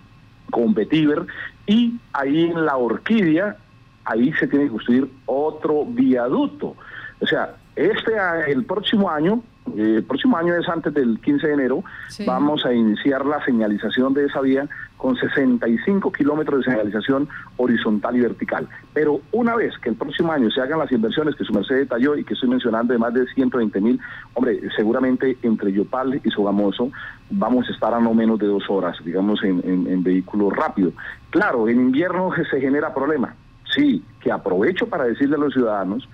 con 0.49 0.73
Betiver 0.73 1.25
y 1.65 1.99
ahí 2.13 2.45
en 2.45 2.65
la 2.65 2.77
Orquídea 2.77 3.58
ahí 4.06 4.32
se 4.34 4.47
tiene 4.47 4.65
que 4.65 4.71
construir 4.71 5.10
otro 5.25 5.86
viaducto. 5.86 6.75
O 7.19 7.27
sea 7.27 7.56
este 7.75 8.13
el 8.47 8.63
próximo 8.63 9.10
año 9.10 9.43
el 9.75 10.03
próximo 10.03 10.38
año 10.38 10.56
es 10.56 10.67
antes 10.69 10.93
del 10.93 11.19
15 11.19 11.47
de 11.47 11.53
enero, 11.53 11.84
vamos 12.25 12.65
a 12.65 12.73
iniciar 12.73 13.25
la 13.25 13.43
señalización 13.43 14.13
de 14.13 14.25
esa 14.25 14.41
vía 14.41 14.67
con 14.97 15.15
65 15.15 16.12
kilómetros 16.12 16.60
de 16.60 16.71
señalización 16.71 17.29
horizontal 17.57 18.15
y 18.15 18.21
vertical. 18.21 18.67
Pero 18.93 19.21
una 19.31 19.55
vez 19.55 19.77
que 19.77 19.89
el 19.89 19.95
próximo 19.95 20.31
año 20.31 20.49
se 20.51 20.62
hagan 20.62 20.79
las 20.79 20.91
inversiones 20.91 21.36
que 21.36 21.43
su 21.43 21.53
merced 21.53 21.75
detalló 21.75 22.15
y 22.15 22.23
que 22.23 22.33
estoy 22.33 22.49
mencionando 22.49 22.93
de 22.93 22.99
más 22.99 23.13
de 23.13 23.25
120 23.27 23.79
mil, 23.79 23.99
hombre, 24.33 24.60
seguramente 24.75 25.38
entre 25.43 25.71
Yopal 25.71 26.19
y 26.23 26.29
Sogamoso 26.31 26.91
vamos 27.29 27.67
a 27.69 27.73
estar 27.73 27.93
a 27.93 27.99
no 27.99 28.13
menos 28.13 28.39
de 28.39 28.47
dos 28.47 28.63
horas, 28.69 28.97
digamos, 29.03 29.43
en, 29.43 29.62
en 29.63 30.03
vehículo 30.03 30.49
rápido. 30.49 30.91
Claro, 31.29 31.69
en 31.69 31.79
invierno 31.79 32.31
se 32.49 32.60
genera 32.60 32.93
problema. 32.93 33.36
Sí, 33.75 34.03
que 34.21 34.31
aprovecho 34.31 34.88
para 34.88 35.03
decirle 35.03 35.36
a 35.36 35.39
los 35.39 35.53
ciudadanos 35.53 36.07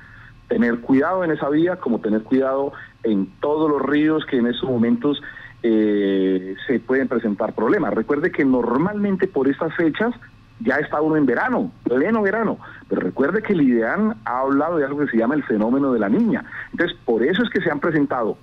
tener 0.48 0.82
cuidado 0.82 1.24
en 1.24 1.32
esa 1.32 1.50
vía, 1.50 1.78
como 1.78 2.00
tener 2.00 2.24
cuidado 2.24 2.74
en 3.04 3.28
todos 3.39 3.69
los 3.69 3.82
ríos 3.82 4.26
que 4.26 4.38
en 4.38 4.48
esos 4.48 4.69
momentos 4.69 5.22
eh, 5.63 6.56
se 6.67 6.80
pueden 6.80 7.08
presentar 7.08 7.54
problemas. 7.54 7.93
Recuerde 7.93 8.32
que 8.32 8.45
normalmente 8.45 9.28
por 9.28 9.47
estas 9.47 9.73
fechas 9.76 10.13
ya 10.60 10.76
está 10.76 11.02
uno 11.02 11.17
en 11.17 11.26
verano, 11.26 11.71
pleno 11.84 12.21
verano, 12.21 12.58
pero 12.88 13.02
recuerde 13.02 13.41
que 13.41 13.54
el 13.54 13.62
IDEAN 13.62 14.15
ha 14.26 14.39
hablado 14.39 14.78
de 14.78 14.86
algo 14.86 14.99
que 14.99 15.08
se 15.08 15.17
llama 15.17 15.36
el 15.36 15.43
fenómeno 15.43 15.91
de 15.93 15.99
la 15.99 16.10
niña. 16.10 16.45
Entonces, 16.71 16.97
por 17.06 17.23
eso 17.23 17.43
es 17.43 17.49
que 17.49 17.62
se 17.62 17.71
han 17.71 17.80
presentado 17.80 18.38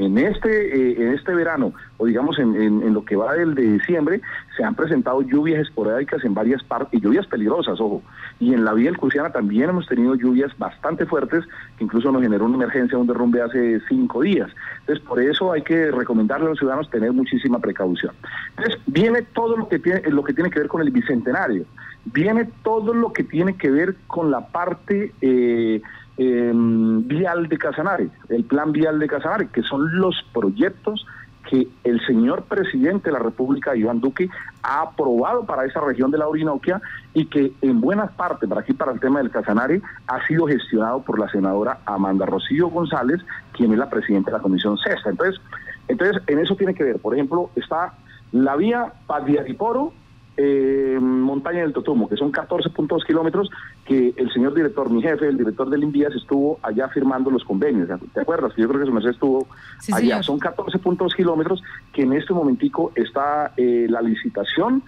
en 0.00 0.16
este, 0.16 0.48
eh, 0.48 0.94
en 0.98 1.12
este 1.12 1.34
verano, 1.34 1.74
o 1.98 2.06
digamos 2.06 2.38
en, 2.38 2.56
en, 2.56 2.94
lo 2.94 3.04
que 3.04 3.16
va 3.16 3.34
del 3.34 3.54
de 3.54 3.72
diciembre, 3.72 4.22
se 4.56 4.64
han 4.64 4.74
presentado 4.74 5.20
lluvias 5.20 5.60
esporádicas 5.60 6.24
en 6.24 6.32
varias 6.32 6.62
partes, 6.62 6.98
y 6.98 7.02
lluvias 7.02 7.26
peligrosas, 7.26 7.78
ojo. 7.80 8.02
Y 8.38 8.54
en 8.54 8.64
la 8.64 8.72
vía 8.72 8.86
del 8.86 8.96
Cruciana 8.96 9.30
también 9.30 9.68
hemos 9.68 9.86
tenido 9.86 10.14
lluvias 10.14 10.56
bastante 10.56 11.04
fuertes, 11.04 11.44
que 11.76 11.84
incluso 11.84 12.10
nos 12.10 12.22
generó 12.22 12.46
una 12.46 12.54
emergencia, 12.54 12.96
un 12.96 13.06
derrumbe 13.06 13.42
hace 13.42 13.78
cinco 13.90 14.22
días. 14.22 14.50
Entonces, 14.80 15.04
por 15.04 15.20
eso 15.20 15.52
hay 15.52 15.60
que 15.60 15.90
recomendarle 15.90 16.46
a 16.46 16.48
los 16.50 16.58
ciudadanos 16.58 16.88
tener 16.88 17.12
muchísima 17.12 17.58
precaución. 17.58 18.14
Entonces, 18.56 18.80
viene 18.86 19.20
todo 19.20 19.58
lo 19.58 19.68
que 19.68 19.78
tiene, 19.78 20.00
lo 20.10 20.24
que 20.24 20.32
tiene 20.32 20.48
que 20.48 20.60
ver 20.60 20.68
con 20.68 20.80
el 20.80 20.90
bicentenario, 20.90 21.66
viene 22.06 22.48
todo 22.62 22.94
lo 22.94 23.12
que 23.12 23.24
tiene 23.24 23.54
que 23.54 23.70
ver 23.70 23.96
con 24.06 24.30
la 24.30 24.46
parte... 24.46 25.12
Eh, 25.20 25.82
Em, 26.22 27.08
vial 27.08 27.48
de 27.48 27.56
Casanare, 27.56 28.10
el 28.28 28.44
plan 28.44 28.72
vial 28.72 28.98
de 28.98 29.06
Casanare, 29.06 29.48
que 29.48 29.62
son 29.62 29.98
los 29.98 30.14
proyectos 30.34 31.06
que 31.48 31.66
el 31.82 31.98
señor 32.04 32.42
presidente 32.42 33.08
de 33.08 33.12
la 33.14 33.20
República, 33.20 33.74
Iván 33.74 34.02
Duque, 34.02 34.28
ha 34.62 34.82
aprobado 34.82 35.46
para 35.46 35.64
esa 35.64 35.80
región 35.80 36.10
de 36.10 36.18
la 36.18 36.28
Orinoquia 36.28 36.82
y 37.14 37.24
que 37.24 37.54
en 37.62 37.80
buena 37.80 38.08
parte, 38.08 38.46
para 38.46 38.60
aquí 38.60 38.74
para 38.74 38.92
el 38.92 39.00
tema 39.00 39.20
del 39.20 39.30
Casanare, 39.30 39.80
ha 40.08 40.26
sido 40.26 40.46
gestionado 40.46 41.00
por 41.00 41.18
la 41.18 41.26
senadora 41.30 41.78
Amanda 41.86 42.26
Rocío 42.26 42.68
González, 42.68 43.22
quien 43.54 43.72
es 43.72 43.78
la 43.78 43.88
presidenta 43.88 44.30
de 44.30 44.36
la 44.36 44.42
Comisión 44.42 44.76
Sexta. 44.76 45.08
Entonces, 45.08 45.40
Entonces, 45.88 46.22
en 46.26 46.38
eso 46.38 46.54
tiene 46.54 46.74
que 46.74 46.84
ver, 46.84 46.98
por 46.98 47.14
ejemplo, 47.14 47.48
está 47.56 47.94
la 48.32 48.56
vía 48.56 48.92
Pagliariporo, 49.06 49.94
eh, 50.42 50.98
Montaña 50.98 51.60
del 51.60 51.74
Totumo, 51.74 52.08
que 52.08 52.16
son 52.16 52.32
14.2 52.32 53.04
kilómetros, 53.04 53.50
que 53.84 54.14
el 54.16 54.32
señor 54.32 54.54
director, 54.54 54.88
mi 54.88 55.02
jefe, 55.02 55.28
el 55.28 55.36
director 55.36 55.68
del 55.68 55.82
Invías, 55.82 56.14
estuvo 56.14 56.58
allá 56.62 56.88
firmando 56.88 57.30
los 57.30 57.44
convenios. 57.44 57.88
¿Te 58.14 58.20
acuerdas? 58.20 58.54
Yo 58.56 58.66
creo 58.66 58.80
que 58.80 58.86
su 58.86 58.92
merced 58.92 59.10
estuvo 59.10 59.46
allá. 59.92 60.22
Son 60.22 60.40
14.2 60.40 61.14
kilómetros 61.14 61.62
que 61.92 62.02
en 62.02 62.14
este 62.14 62.32
momentico 62.32 62.90
está 62.94 63.52
eh, 63.58 63.86
la 63.90 64.00
licitación, 64.00 64.82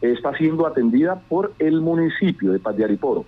está 0.00 0.36
siendo 0.36 0.68
atendida 0.68 1.16
por 1.28 1.52
el 1.58 1.80
municipio 1.80 2.52
de 2.52 2.60
Paz 2.60 2.76
de 2.76 2.84
Ariporo. 2.84 3.24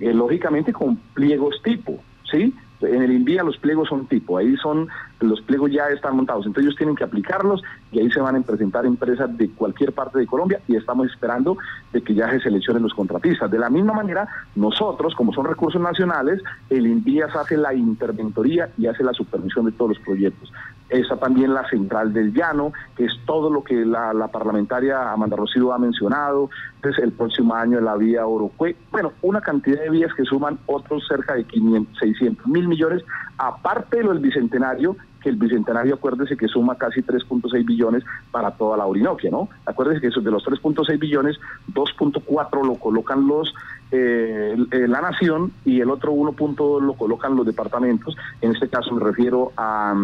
Eh, 0.00 0.12
lógicamente 0.12 0.74
con 0.74 0.96
pliegos 1.14 1.62
tipo, 1.62 2.00
¿sí? 2.30 2.52
En 2.86 3.02
el 3.02 3.12
Invía 3.12 3.42
los 3.42 3.58
pliegos 3.58 3.88
son 3.88 4.06
tipo, 4.06 4.38
ahí 4.38 4.56
son, 4.56 4.88
los 5.20 5.40
pliegos 5.42 5.70
ya 5.70 5.88
están 5.88 6.16
montados, 6.16 6.46
entonces 6.46 6.66
ellos 6.66 6.76
tienen 6.76 6.96
que 6.96 7.04
aplicarlos 7.04 7.62
y 7.92 8.00
ahí 8.00 8.10
se 8.10 8.20
van 8.20 8.36
a 8.36 8.40
presentar 8.42 8.86
empresas 8.86 9.36
de 9.36 9.50
cualquier 9.50 9.92
parte 9.92 10.18
de 10.18 10.26
Colombia 10.26 10.60
y 10.68 10.76
estamos 10.76 11.10
esperando 11.10 11.56
de 11.92 12.02
que 12.02 12.14
ya 12.14 12.30
se 12.30 12.40
seleccionen 12.40 12.82
los 12.82 12.94
contratistas. 12.94 13.50
De 13.50 13.58
la 13.58 13.70
misma 13.70 13.92
manera, 13.92 14.28
nosotros, 14.54 15.14
como 15.14 15.32
son 15.32 15.46
recursos 15.46 15.80
nacionales, 15.80 16.42
el 16.70 16.86
Invías 16.86 17.34
hace 17.34 17.56
la 17.56 17.74
interventoría 17.74 18.70
y 18.78 18.86
hace 18.86 19.04
la 19.04 19.12
supervisión 19.12 19.66
de 19.66 19.72
todos 19.72 19.90
los 19.90 19.98
proyectos. 20.00 20.52
Está 20.88 21.16
también 21.16 21.54
la 21.54 21.66
central 21.68 22.12
del 22.12 22.32
llano, 22.32 22.72
que 22.96 23.06
es 23.06 23.12
todo 23.24 23.50
lo 23.50 23.64
que 23.64 23.84
la, 23.86 24.28
parlamentaria 24.28 25.12
Amanda 25.12 25.36
Rocío 25.36 25.72
ha 25.72 25.78
mencionado. 25.78 26.50
Entonces, 26.76 27.02
el 27.04 27.12
próximo 27.12 27.54
año 27.54 27.80
la 27.80 27.96
vía 27.96 28.26
Orocue. 28.26 28.76
Bueno, 28.92 29.12
una 29.22 29.40
cantidad 29.40 29.80
de 29.80 29.90
vías 29.90 30.12
que 30.14 30.24
suman 30.24 30.58
otros 30.66 31.06
cerca 31.08 31.34
de 31.34 31.44
500, 31.44 31.98
600 31.98 32.46
mil 32.46 32.68
millones, 32.68 33.02
aparte 33.38 33.98
de 33.98 34.04
lo 34.04 34.10
del 34.10 34.20
bicentenario, 34.20 34.96
que 35.24 35.30
el 35.30 35.36
bicentenario, 35.36 35.94
acuérdese 35.94 36.36
que 36.36 36.48
suma 36.48 36.76
casi 36.76 37.00
3.6 37.00 37.64
billones 37.64 38.04
para 38.30 38.50
toda 38.50 38.76
la 38.76 38.84
Orinoquia, 38.84 39.30
¿no? 39.30 39.48
Acuérdese 39.64 40.02
que 40.02 40.20
de 40.20 40.30
los 40.30 40.44
3.6 40.44 40.98
billones, 40.98 41.38
2.4 41.72 42.66
lo 42.66 42.74
colocan 42.74 43.26
los 43.26 43.54
eh, 43.90 44.56
la 44.70 45.00
nación 45.00 45.52
y 45.64 45.80
el 45.80 45.90
otro 45.90 46.12
1.2 46.12 46.82
lo 46.82 46.94
colocan 46.94 47.36
los 47.36 47.46
departamentos. 47.46 48.16
En 48.42 48.52
este 48.52 48.68
caso 48.68 48.92
me 48.94 49.02
refiero 49.02 49.52
a, 49.56 49.94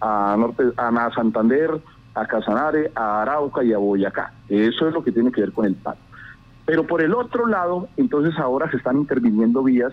a, 0.00 0.36
Norte, 0.38 0.64
a 0.76 1.10
Santander, 1.14 1.80
a 2.14 2.26
Casanare, 2.26 2.90
a 2.94 3.22
Arauca 3.22 3.62
y 3.62 3.72
a 3.72 3.78
Boyacá. 3.78 4.32
Eso 4.48 4.88
es 4.88 4.94
lo 4.94 5.04
que 5.04 5.12
tiene 5.12 5.30
que 5.30 5.42
ver 5.42 5.52
con 5.52 5.66
el 5.66 5.74
PAC. 5.74 5.96
Pero 6.64 6.86
por 6.86 7.00
el 7.02 7.14
otro 7.14 7.46
lado, 7.46 7.88
entonces 7.96 8.36
ahora 8.38 8.70
se 8.70 8.78
están 8.78 8.96
interviniendo 8.96 9.62
vías 9.62 9.92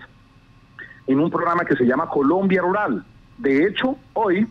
en 1.06 1.20
un 1.20 1.30
programa 1.30 1.64
que 1.64 1.76
se 1.76 1.84
llama 1.84 2.08
Colombia 2.08 2.62
Rural. 2.62 3.04
De 3.38 3.66
hecho, 3.66 3.96
hoy 4.14 4.46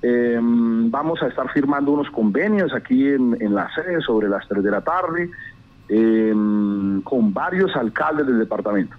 em, 0.00 0.90
vamos 0.90 1.22
a 1.22 1.26
estar 1.26 1.50
firmando 1.52 1.92
unos 1.92 2.10
convenios 2.10 2.72
aquí 2.72 3.08
en, 3.08 3.54
la 3.54 3.68
sede 3.74 4.00
sobre 4.00 4.28
las 4.28 4.46
3 4.48 4.62
de 4.62 4.70
la 4.70 4.80
tarde 4.80 5.30
em, 5.88 7.02
con 7.02 7.34
varios 7.34 7.74
alcaldes 7.76 8.26
del 8.26 8.38
departamento. 8.38 8.96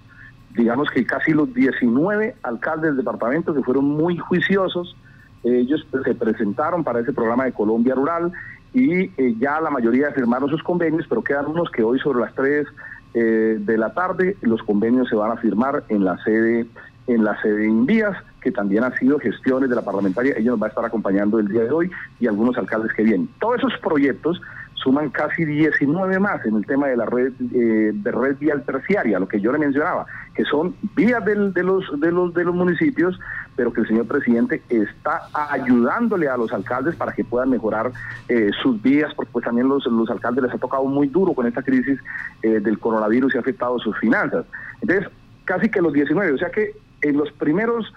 Digamos 0.54 0.90
que 0.90 1.06
casi 1.06 1.32
los 1.32 1.52
19 1.54 2.36
alcaldes 2.42 2.90
del 2.90 2.98
departamento 2.98 3.54
que 3.54 3.62
fueron 3.62 3.84
muy 3.84 4.18
juiciosos 4.18 4.96
ellos 5.44 5.86
se 6.04 6.14
presentaron 6.14 6.84
para 6.84 7.00
ese 7.00 7.12
programa 7.12 7.44
de 7.44 7.52
Colombia 7.52 7.94
Rural 7.94 8.32
y 8.72 9.04
eh, 9.04 9.34
ya 9.38 9.60
la 9.60 9.70
mayoría 9.70 10.12
firmaron 10.12 10.48
sus 10.48 10.62
convenios, 10.62 11.06
pero 11.08 11.22
quedan 11.22 11.46
unos 11.46 11.70
que 11.70 11.82
hoy 11.82 11.98
sobre 11.98 12.20
las 12.20 12.34
3 12.34 12.66
eh, 13.14 13.56
de 13.60 13.78
la 13.78 13.92
tarde 13.92 14.36
los 14.42 14.62
convenios 14.62 15.08
se 15.08 15.16
van 15.16 15.32
a 15.32 15.36
firmar 15.36 15.84
en 15.88 16.04
la 16.04 16.16
sede 16.22 16.66
en 17.06 17.24
la 17.24 17.40
sede 17.42 17.56
de 17.58 17.66
Invías, 17.66 18.16
que 18.40 18.52
también 18.52 18.84
ha 18.84 18.96
sido 18.96 19.18
gestiones 19.18 19.68
de 19.68 19.74
la 19.74 19.82
parlamentaria, 19.82 20.34
ella 20.36 20.52
nos 20.52 20.62
va 20.62 20.66
a 20.66 20.68
estar 20.68 20.84
acompañando 20.84 21.40
el 21.40 21.48
día 21.48 21.64
de 21.64 21.70
hoy 21.70 21.90
y 22.20 22.28
algunos 22.28 22.56
alcaldes 22.56 22.92
que 22.92 23.02
vienen. 23.02 23.28
Todos 23.40 23.58
esos 23.58 23.76
proyectos 23.80 24.40
suman 24.74 25.10
casi 25.10 25.44
19 25.44 26.18
más 26.20 26.44
en 26.46 26.56
el 26.56 26.66
tema 26.66 26.86
de 26.86 26.96
la 26.96 27.06
red 27.06 27.32
eh, 27.52 27.92
de 27.92 28.12
red 28.12 28.36
vial 28.38 28.62
terciaria, 28.64 29.18
lo 29.18 29.28
que 29.28 29.40
yo 29.40 29.52
le 29.52 29.58
mencionaba, 29.58 30.06
que 30.34 30.44
son 30.44 30.74
vías 30.94 31.24
de, 31.24 31.34
los, 31.34 31.52
de, 32.00 32.12
los, 32.12 32.32
de 32.32 32.44
los 32.44 32.54
municipios, 32.54 33.18
pero 33.60 33.74
que 33.74 33.82
el 33.82 33.88
señor 33.88 34.06
presidente 34.06 34.62
está 34.70 35.28
ayudándole 35.34 36.30
a 36.30 36.36
los 36.38 36.50
alcaldes 36.50 36.96
para 36.96 37.12
que 37.12 37.24
puedan 37.24 37.50
mejorar 37.50 37.92
eh, 38.26 38.48
sus 38.62 38.80
vías, 38.80 39.12
porque 39.12 39.30
pues 39.30 39.44
también 39.44 39.68
los, 39.68 39.84
los 39.84 40.08
alcaldes 40.08 40.44
les 40.44 40.54
ha 40.54 40.56
tocado 40.56 40.84
muy 40.86 41.08
duro 41.08 41.34
con 41.34 41.46
esta 41.46 41.62
crisis 41.62 42.00
eh, 42.42 42.60
del 42.60 42.78
coronavirus 42.78 43.34
y 43.34 43.36
ha 43.36 43.40
afectado 43.42 43.78
sus 43.78 43.98
finanzas. 43.98 44.46
Entonces, 44.80 45.10
casi 45.44 45.68
que 45.68 45.82
los 45.82 45.92
19, 45.92 46.32
o 46.32 46.38
sea 46.38 46.48
que 46.48 46.72
en 47.02 47.18
los 47.18 47.30
primeros 47.32 47.92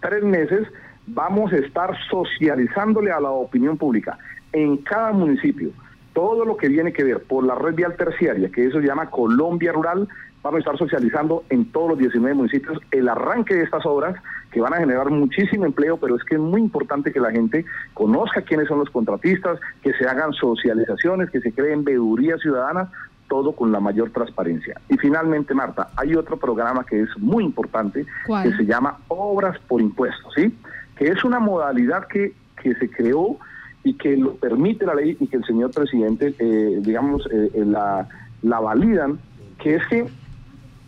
tres 0.00 0.24
meses 0.24 0.66
vamos 1.06 1.52
a 1.52 1.58
estar 1.58 1.96
socializándole 2.10 3.12
a 3.12 3.20
la 3.20 3.30
opinión 3.30 3.76
pública 3.76 4.18
en 4.52 4.78
cada 4.78 5.12
municipio 5.12 5.70
todo 6.14 6.44
lo 6.44 6.56
que 6.56 6.66
viene 6.66 6.92
que 6.92 7.04
ver 7.04 7.22
por 7.22 7.44
la 7.44 7.54
red 7.54 7.76
vial 7.76 7.94
terciaria, 7.94 8.50
que 8.50 8.66
eso 8.66 8.80
se 8.80 8.88
llama 8.88 9.08
Colombia 9.08 9.70
Rural, 9.70 10.08
vamos 10.42 10.58
a 10.58 10.60
estar 10.60 10.78
socializando 10.78 11.44
en 11.50 11.70
todos 11.70 11.90
los 11.90 11.98
19 11.98 12.34
municipios 12.34 12.78
el 12.90 13.08
arranque 13.08 13.54
de 13.54 13.64
estas 13.64 13.84
obras 13.86 14.16
que 14.50 14.60
van 14.60 14.74
a 14.74 14.78
generar 14.78 15.10
muchísimo 15.10 15.64
empleo, 15.64 15.96
pero 15.96 16.16
es 16.16 16.24
que 16.24 16.34
es 16.34 16.40
muy 16.40 16.60
importante 16.60 17.12
que 17.12 17.20
la 17.20 17.30
gente 17.30 17.64
conozca 17.94 18.42
quiénes 18.42 18.68
son 18.68 18.80
los 18.80 18.90
contratistas, 18.90 19.60
que 19.82 19.92
se 19.94 20.06
hagan 20.06 20.32
socializaciones, 20.32 21.30
que 21.30 21.40
se 21.40 21.52
creen 21.52 21.84
veedurías 21.84 22.40
ciudadanas, 22.40 22.88
todo 23.28 23.52
con 23.52 23.70
la 23.70 23.78
mayor 23.78 24.10
transparencia. 24.10 24.80
Y 24.88 24.98
finalmente, 24.98 25.54
Marta, 25.54 25.90
hay 25.96 26.16
otro 26.16 26.36
programa 26.36 26.84
que 26.84 27.02
es 27.02 27.18
muy 27.18 27.44
importante, 27.44 28.04
que 28.42 28.52
se 28.56 28.66
llama 28.66 28.98
Obras 29.06 29.56
por 29.68 29.80
Impuestos, 29.80 30.32
¿sí? 30.34 30.58
Que 30.96 31.08
es 31.08 31.22
una 31.22 31.38
modalidad 31.38 32.08
que, 32.08 32.34
que 32.60 32.74
se 32.74 32.90
creó 32.90 33.38
y 33.84 33.94
que 33.94 34.16
lo 34.16 34.34
permite 34.34 34.84
la 34.84 34.94
ley 34.94 35.16
y 35.20 35.28
que 35.28 35.36
el 35.36 35.44
señor 35.44 35.70
presidente, 35.70 36.34
eh, 36.38 36.78
digamos, 36.82 37.26
eh, 37.32 37.50
eh, 37.54 37.64
la, 37.64 38.08
la 38.42 38.60
validan, 38.60 39.18
que 39.58 39.76
es 39.76 39.86
que, 39.86 40.06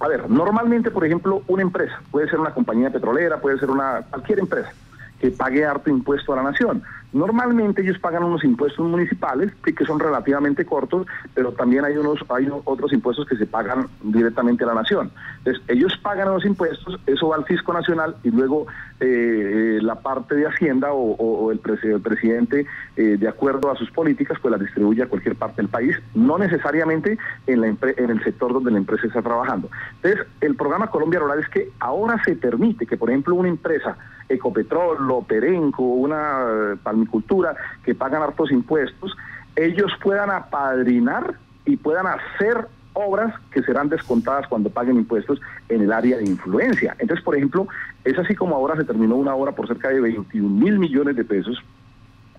a 0.03 0.09
ver, 0.09 0.29
normalmente, 0.29 0.91
por 0.91 1.05
ejemplo, 1.05 1.43
una 1.47 1.63
empresa, 1.63 2.01
puede 2.11 2.29
ser 2.29 2.41
una 2.41 2.53
compañía 2.53 2.91
petrolera, 2.91 3.41
puede 3.41 3.59
ser 3.59 3.71
una 3.71 4.03
cualquier 4.11 4.41
empresa, 4.41 4.73
que 5.21 5.31
pague 5.31 5.65
harto 5.65 5.91
impuesto 5.91 6.33
a 6.33 6.37
la 6.37 6.43
nación. 6.43 6.83
Normalmente 7.13 7.83
ellos 7.83 7.99
pagan 8.01 8.25
unos 8.25 8.43
impuestos 8.43 8.85
municipales 8.85 9.53
que 9.63 9.85
son 9.85 10.01
relativamente 10.01 10.65
cortos, 10.65 11.07
pero 11.35 11.53
también 11.53 11.85
hay 11.85 11.97
unos 11.97 12.19
hay 12.31 12.49
otros 12.65 12.93
impuestos 12.93 13.27
que 13.29 13.37
se 13.37 13.47
pagan 13.47 13.87
directamente 14.03 14.65
a 14.65 14.69
la 14.69 14.75
nación. 14.75 15.13
Entonces, 15.39 15.63
ellos 15.69 15.97
pagan 16.03 16.31
los 16.31 16.45
impuestos, 16.45 16.99
eso 17.07 17.29
va 17.29 17.37
al 17.37 17.45
fisco 17.45 17.73
nacional 17.73 18.17
y 18.25 18.31
luego 18.31 18.67
eh, 19.05 19.81
la 19.83 19.97
parte 19.97 20.37
de 20.37 20.47
Hacienda 20.47 20.93
o, 20.93 21.51
el, 21.51 21.59
presidente, 21.59 22.67
eh, 22.97 23.17
de 23.19 23.29
acuerdo 23.29 23.69
a 23.69 23.75
sus 23.75 23.91
políticas, 23.91 24.39
pues 24.41 24.53
la 24.53 24.59
distribuye 24.59 25.03
a 25.03 25.09
cualquier 25.09 25.35
parte 25.35 25.57
del 25.57 25.69
país, 25.69 25.97
no 26.15 26.39
necesariamente 26.39 27.19
en, 27.49 27.61
la 27.61 27.67
en 27.67 28.11
el 28.11 28.23
sector 28.23 28.53
donde 28.53 28.71
la 28.71 28.79
empresa 28.79 29.09
está 29.09 29.21
trabajando. 29.21 29.69
Entonces, 29.97 30.25
el 30.41 30.55
programa 30.55 30.87
Colombia 30.87 31.19
Rural 31.19 31.41
es 31.41 31.49
que 31.49 31.71
ahora 31.81 32.23
se 32.25 32.37
permite 32.37 32.87
que, 32.87 32.97
por 32.97 33.11
ejemplo, 33.11 33.35
una 33.35 33.49
empresa 33.49 33.97
Ecopetrol, 34.29 35.27
Perenco, 35.27 35.83
una 35.83 36.79
palmicultura 36.81 37.57
que 37.85 37.97
pagan 37.97 38.23
hartos 38.23 38.53
impuestos, 38.53 39.17
ellos 39.57 39.91
puedan 40.01 40.31
apadrinar 40.31 41.35
y 41.65 41.77
puedan 41.77 42.07
hacer 42.07 42.69
obras 42.95 43.35
que 43.51 43.63
serán 43.63 43.89
descontadas 43.89 44.47
cuando 44.49 44.71
paguen 44.71 44.97
impuestos 44.97 45.41
en 45.69 45.83
el 45.83 45.93
área 45.93 46.19
de 46.19 46.25
influencia. 46.25 46.95
Entonces, 46.99 47.25
por 47.25 47.37
ejemplo, 47.37 47.67
es 48.05 48.19
así 48.19 48.35
como 48.35 48.57
ahora 48.57 48.77
se 48.77 48.85
terminó 48.85 49.17
una 49.17 49.35
obra 49.35 49.53
por 49.53 49.69
cerca 49.69 49.89
de 49.89 50.01
21 50.01 50.49
mil 50.49 50.79
millones 50.79 51.17
de 51.17 51.25
pesos 51.25 51.63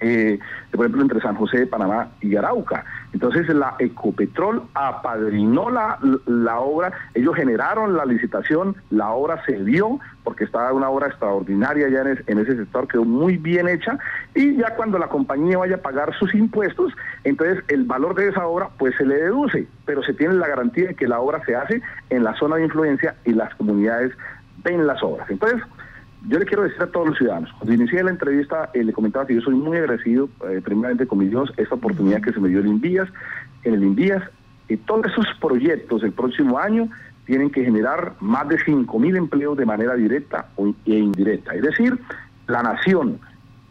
eh, 0.03 0.39
por 0.71 0.81
ejemplo, 0.81 1.01
entre 1.01 1.21
San 1.21 1.35
José 1.35 1.59
de 1.59 1.67
Panamá 1.67 2.09
y 2.19 2.35
Arauca. 2.35 2.83
Entonces, 3.13 3.47
la 3.47 3.75
Ecopetrol 3.79 4.63
apadrinó 4.73 5.69
la, 5.69 5.97
la 6.25 6.59
obra, 6.59 6.91
ellos 7.13 7.35
generaron 7.35 7.95
la 7.95 8.05
licitación, 8.05 8.75
la 8.89 9.11
obra 9.11 9.43
se 9.45 9.63
dio, 9.63 9.99
porque 10.23 10.43
estaba 10.43 10.73
una 10.73 10.89
obra 10.89 11.07
extraordinaria 11.07 11.87
ya 11.89 12.01
en, 12.01 12.39
ese 12.39 12.57
sector, 12.57 12.87
quedó 12.87 13.05
muy 13.05 13.37
bien 13.37 13.69
hecha, 13.69 13.97
y 14.33 14.57
ya 14.57 14.75
cuando 14.75 14.97
la 14.97 15.07
compañía 15.07 15.57
vaya 15.57 15.75
a 15.75 15.81
pagar 15.81 16.13
sus 16.17 16.33
impuestos, 16.33 16.91
entonces 17.23 17.63
el 17.67 17.83
valor 17.85 18.15
de 18.15 18.29
esa 18.29 18.45
obra 18.45 18.69
pues 18.77 18.95
se 18.97 19.05
le 19.05 19.15
deduce, 19.15 19.67
pero 19.85 20.03
se 20.03 20.13
tiene 20.13 20.33
la 20.33 20.47
garantía 20.47 20.87
de 20.87 20.95
que 20.95 21.07
la 21.07 21.19
obra 21.19 21.43
se 21.45 21.55
hace 21.55 21.81
en 22.09 22.23
la 22.23 22.35
zona 22.35 22.55
de 22.57 22.65
influencia 22.65 23.15
y 23.25 23.33
las 23.33 23.53
comunidades 23.55 24.11
ven 24.63 24.85
las 24.87 25.01
obras. 25.03 25.29
Entonces, 25.29 25.61
yo 26.27 26.39
le 26.39 26.45
quiero 26.45 26.63
decir 26.63 26.81
a 26.81 26.87
todos 26.87 27.09
los 27.09 27.17
ciudadanos, 27.17 27.51
cuando 27.57 27.73
inicié 27.73 28.03
la 28.03 28.11
entrevista 28.11 28.69
eh, 28.73 28.83
le 28.83 28.93
comentaba 28.93 29.27
que 29.27 29.35
yo 29.35 29.41
soy 29.41 29.55
muy 29.55 29.77
agradecido, 29.77 30.29
eh, 30.49 30.61
primeramente 30.63 31.05
con 31.05 31.19
mi 31.19 31.27
Dios, 31.27 31.51
esta 31.57 31.75
oportunidad 31.75 32.21
que 32.21 32.31
se 32.31 32.39
me 32.39 32.49
dio 32.49 32.61
en 32.61 32.67
Invías, 32.67 33.09
en 33.63 33.73
el 33.73 33.83
Invías, 33.83 34.23
todos 34.85 35.05
esos 35.05 35.27
proyectos 35.39 36.01
del 36.01 36.13
próximo 36.13 36.57
año 36.57 36.89
tienen 37.25 37.49
que 37.49 37.63
generar 37.63 38.13
más 38.19 38.47
de 38.47 38.57
5 38.59 38.99
mil 38.99 39.15
empleos 39.15 39.57
de 39.57 39.65
manera 39.65 39.95
directa 39.95 40.47
e 40.85 40.95
indirecta. 40.95 41.53
Es 41.53 41.61
decir, 41.61 41.99
la 42.47 42.63
nación, 42.63 43.19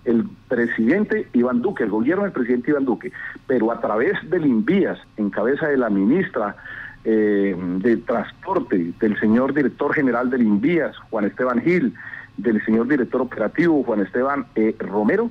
el 0.04 0.26
presidente 0.48 1.28
Iván 1.32 1.60
Duque, 1.60 1.84
el 1.84 1.90
gobierno 1.90 2.24
del 2.24 2.32
presidente 2.32 2.70
Iván 2.70 2.84
Duque, 2.84 3.12
pero 3.46 3.70
a 3.70 3.80
través 3.80 4.12
del 4.30 4.46
Invías, 4.46 4.98
en 5.16 5.30
cabeza 5.30 5.68
de 5.68 5.76
la 5.76 5.90
ministra 5.90 6.56
eh, 7.04 7.56
de 7.78 7.96
Transporte, 7.98 8.92
del 9.00 9.18
señor 9.18 9.54
director 9.54 9.94
general 9.94 10.30
del 10.30 10.42
Invías, 10.42 10.96
Juan 11.10 11.24
Esteban 11.24 11.60
Gil, 11.60 11.94
del 12.36 12.64
señor 12.64 12.88
director 12.88 13.20
operativo 13.20 13.82
Juan 13.84 14.00
Esteban 14.00 14.46
eh, 14.54 14.74
Romero, 14.78 15.30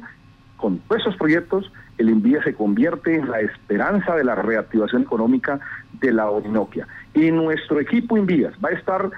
con 0.57 0.77
todos 0.79 1.01
esos 1.01 1.15
proyectos, 1.15 1.71
el 1.97 2.10
Envía 2.10 2.43
se 2.43 2.53
convierte 2.53 3.15
en 3.15 3.29
la 3.29 3.39
esperanza 3.39 4.15
de 4.15 4.23
la 4.23 4.36
reactivación 4.36 5.01
económica 5.01 5.60
de 5.99 6.13
la 6.13 6.29
Orinoquia. 6.29 6.88
Y 7.13 7.31
nuestro 7.31 7.79
equipo 7.79 8.15
Envías 8.15 8.53
va 8.63 8.69
a 8.69 8.73
estar 8.73 9.10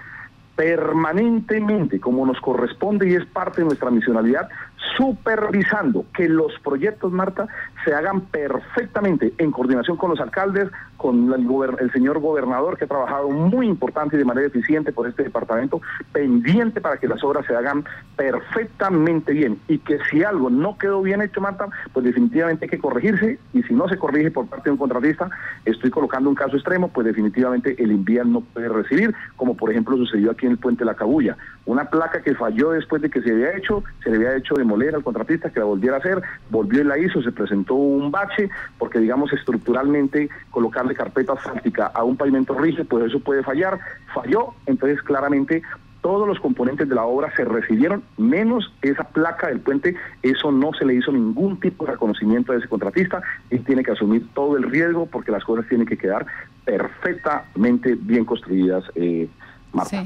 permanentemente, 0.56 2.00
como 2.00 2.26
nos 2.26 2.40
corresponde 2.40 3.10
y 3.10 3.16
es 3.16 3.26
parte 3.26 3.62
de 3.62 3.68
nuestra 3.68 3.90
misionalidad, 3.90 4.50
supervisando 4.98 6.06
que 6.14 6.28
los 6.30 6.52
proyectos, 6.60 7.12
Marta, 7.12 7.48
se 7.84 7.94
hagan 7.94 8.22
perfectamente 8.22 9.34
en 9.38 9.52
coordinación 9.52 9.98
con 9.98 10.12
los 10.12 10.20
alcaldes, 10.20 10.70
con 10.98 11.34
el, 11.34 11.92
señor 11.92 12.20
gobernador 12.20 12.78
que 12.78 12.86
ha 12.86 12.88
trabajado 12.88 13.30
muy 13.30 13.68
importante 13.68 14.16
y 14.16 14.20
de 14.20 14.26
manera 14.26 14.48
eficiente 14.48 14.94
por 14.94 15.08
este 15.08 15.24
departamento, 15.24 15.82
pendiente 16.12 16.80
para 16.80 16.98
que 16.98 17.08
las 17.08 17.24
obras 17.24 17.46
se 17.46 17.56
hagan 17.56 17.84
perfectamente 18.16 19.34
bien. 19.34 19.60
Y 19.68 19.80
que 19.80 20.00
si 20.10 20.24
algo 20.24 20.50
no 20.50 20.78
quedó 20.78 21.02
bien 21.02 21.22
hecho, 21.22 21.42
Marta, 21.42 21.68
pues 21.92 22.06
definitivamente 22.06 22.66
hay 22.66 22.70
que 22.70 22.80
corregirse. 22.80 23.40
Y 23.54 23.64
si 23.64 23.74
no 23.74 23.90
se 23.90 23.98
corrige 23.98 24.32
por 24.32 24.48
parte 24.48 24.66
de 24.66 24.72
un 24.72 24.78
contratista, 24.78 25.30
estoy 25.66 25.90
colocando 25.90 26.30
un 26.30 26.36
caso 26.36 26.56
extremo, 26.56 26.88
pues 26.88 27.06
definitivamente 27.06 27.76
el 27.84 27.92
envían 27.92 28.32
no 28.32 28.42
puede 28.42 28.70
recibir, 28.70 29.14
como 29.36 29.56
por 29.56 29.72
ejemplo 29.72 29.98
sucedió 29.98 30.32
aquí 30.32 30.46
en 30.46 30.54
el 30.54 30.58
puente 30.58 30.86
La 30.86 30.96
Cabulla, 30.96 31.38
una 31.66 31.86
placa 31.90 32.22
que 32.22 32.36
falló 32.36 32.72
después 32.72 33.02
de 33.02 33.10
que 33.10 33.22
se 33.22 33.32
había 33.32 33.56
hecho, 33.56 33.84
se 34.04 34.10
le 34.10 34.18
había 34.18 34.36
hecho 34.36 34.56
demoler 34.56 34.96
al 34.96 35.04
contratista 35.04 35.50
que 35.50 35.60
la 35.60 35.66
volviera 35.66 35.96
a 35.96 36.00
hacer, 36.00 36.22
volvió 36.50 36.82
y 36.82 36.86
la 36.86 36.98
hizo, 36.98 37.22
se 37.22 37.32
presentó 37.32 37.76
un 37.76 38.12
bache, 38.12 38.50
porque 38.78 39.00
digamos 39.00 39.32
estructuralmente 39.32 40.30
colocarle 40.52 40.96
carpeta 40.96 41.34
asfáltica 41.34 41.88
a 41.88 42.04
un 42.04 42.18
pavimento 42.18 42.58
rígido, 42.58 42.86
pues 42.86 43.06
eso 43.06 43.20
puede 43.20 43.44
fallar, 43.44 43.80
falló, 44.14 44.54
entonces 44.66 45.02
claramente 45.02 45.62
todos 46.02 46.28
los 46.28 46.38
componentes 46.42 46.90
de 46.90 46.96
la 46.96 47.06
obra 47.06 47.34
se 47.34 47.46
recibieron, 47.46 48.04
menos 48.18 48.74
esa 48.82 49.06
placa 49.06 49.48
del 49.48 49.62
puente, 49.62 49.96
eso 50.22 50.52
no 50.52 50.74
se 50.74 50.84
le 50.84 50.96
hizo 50.96 51.14
ningún 51.14 51.62
tipo 51.62 51.86
de 51.86 51.94
reconocimiento 51.94 52.52
a 52.52 52.58
ese 52.58 52.68
contratista, 52.68 53.22
él 53.50 53.64
tiene 53.64 53.84
que 53.84 53.92
asumir 53.92 54.28
todo 54.34 54.58
el 54.58 54.64
riesgo 54.64 55.06
porque 55.06 55.32
las 55.32 55.46
cosas 55.46 55.66
tienen 55.70 55.88
que 55.88 55.98
quedar 55.98 56.26
perfectamente 56.66 57.96
bien 57.96 58.26
construidas, 58.26 58.84
eh, 58.96 59.30
Marta. 59.72 60.04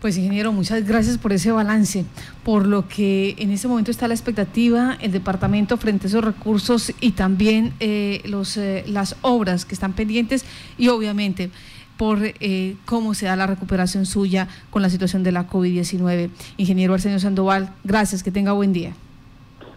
Pues 0.00 0.16
ingeniero, 0.16 0.50
muchas 0.50 0.88
gracias 0.88 1.18
por 1.18 1.30
ese 1.30 1.52
balance, 1.52 2.06
por 2.42 2.66
lo 2.66 2.88
que 2.88 3.34
en 3.36 3.50
este 3.50 3.68
momento 3.68 3.90
está 3.90 4.08
la 4.08 4.14
expectativa, 4.14 4.96
el 5.02 5.12
departamento 5.12 5.76
frente 5.76 6.06
a 6.06 6.08
esos 6.08 6.24
recursos 6.24 6.94
y 7.02 7.12
también 7.12 7.74
eh, 7.80 8.22
los, 8.24 8.56
eh, 8.56 8.82
las 8.86 9.16
obras 9.20 9.66
que 9.66 9.74
están 9.74 9.92
pendientes 9.92 10.46
y 10.78 10.88
obviamente 10.88 11.50
por 11.98 12.18
eh, 12.22 12.76
cómo 12.86 13.12
se 13.12 13.26
da 13.26 13.36
la 13.36 13.46
recuperación 13.46 14.06
suya 14.06 14.48
con 14.70 14.80
la 14.80 14.88
situación 14.88 15.22
de 15.22 15.32
la 15.32 15.46
COVID-19. 15.46 16.30
Ingeniero 16.56 16.94
Arsenio 16.94 17.18
Sandoval, 17.18 17.74
gracias, 17.84 18.22
que 18.22 18.30
tenga 18.30 18.52
buen 18.52 18.72
día. 18.72 18.94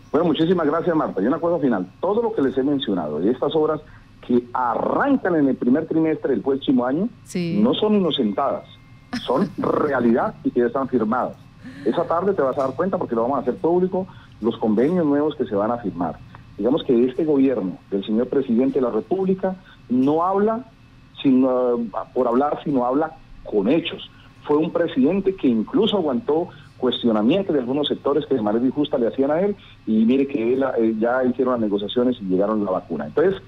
Bueno, 0.09 0.27
muchísimas 0.27 0.65
gracias 0.65 0.95
Marta. 0.95 1.21
Y 1.21 1.25
una 1.25 1.39
cosa 1.39 1.61
final, 1.61 1.85
todo 1.99 2.23
lo 2.23 2.33
que 2.33 2.43
les 2.43 2.57
he 2.57 2.63
mencionado 2.63 3.21
y 3.21 3.27
estas 3.27 3.53
obras 3.55 3.81
que 4.25 4.41
arrancan 4.53 5.35
en 5.35 5.49
el 5.49 5.57
primer 5.57 5.85
trimestre 5.85 6.31
del 6.31 6.39
próximo 6.39 6.85
año 6.85 7.09
no 7.35 7.73
son 7.73 7.95
inocentadas 7.95 8.72
son 9.21 9.49
realidad 9.57 10.35
y 10.43 10.51
que 10.51 10.61
ya 10.61 10.67
están 10.67 10.87
firmadas. 10.87 11.37
Esa 11.85 12.05
tarde 12.05 12.33
te 12.33 12.41
vas 12.41 12.57
a 12.57 12.63
dar 12.63 12.75
cuenta 12.75 12.97
porque 12.97 13.15
lo 13.15 13.23
vamos 13.23 13.37
a 13.37 13.41
hacer 13.41 13.55
público 13.57 14.07
los 14.41 14.57
convenios 14.57 15.05
nuevos 15.05 15.35
que 15.35 15.45
se 15.45 15.55
van 15.55 15.71
a 15.71 15.77
firmar. 15.77 16.17
Digamos 16.57 16.83
que 16.83 17.05
este 17.05 17.25
gobierno 17.25 17.77
del 17.89 18.05
señor 18.05 18.27
presidente 18.27 18.79
de 18.79 18.85
la 18.85 18.91
República 18.91 19.55
no 19.89 20.23
habla 20.23 20.65
sino, 21.21 21.79
por 22.13 22.27
hablar, 22.27 22.59
sino 22.63 22.85
habla 22.85 23.13
con 23.43 23.69
hechos. 23.69 24.09
Fue 24.43 24.57
un 24.57 24.71
presidente 24.71 25.35
que 25.35 25.47
incluso 25.47 25.97
aguantó 25.97 26.49
cuestionamientos 26.77 27.53
de 27.53 27.61
algunos 27.61 27.87
sectores 27.87 28.25
que 28.25 28.35
de 28.35 28.41
manera 28.41 28.65
injusta 28.65 28.97
le 28.97 29.07
hacían 29.07 29.31
a 29.31 29.39
él 29.39 29.55
y 29.87 30.03
mire 30.05 30.27
que 30.27 30.53
él, 30.53 30.65
eh, 30.77 30.95
ya 30.99 31.23
hicieron 31.23 31.53
las 31.53 31.61
negociaciones 31.61 32.17
y 32.21 32.25
llegaron 32.25 32.65
la 32.65 32.71
vacuna. 32.71 33.05
Entonces, 33.05 33.41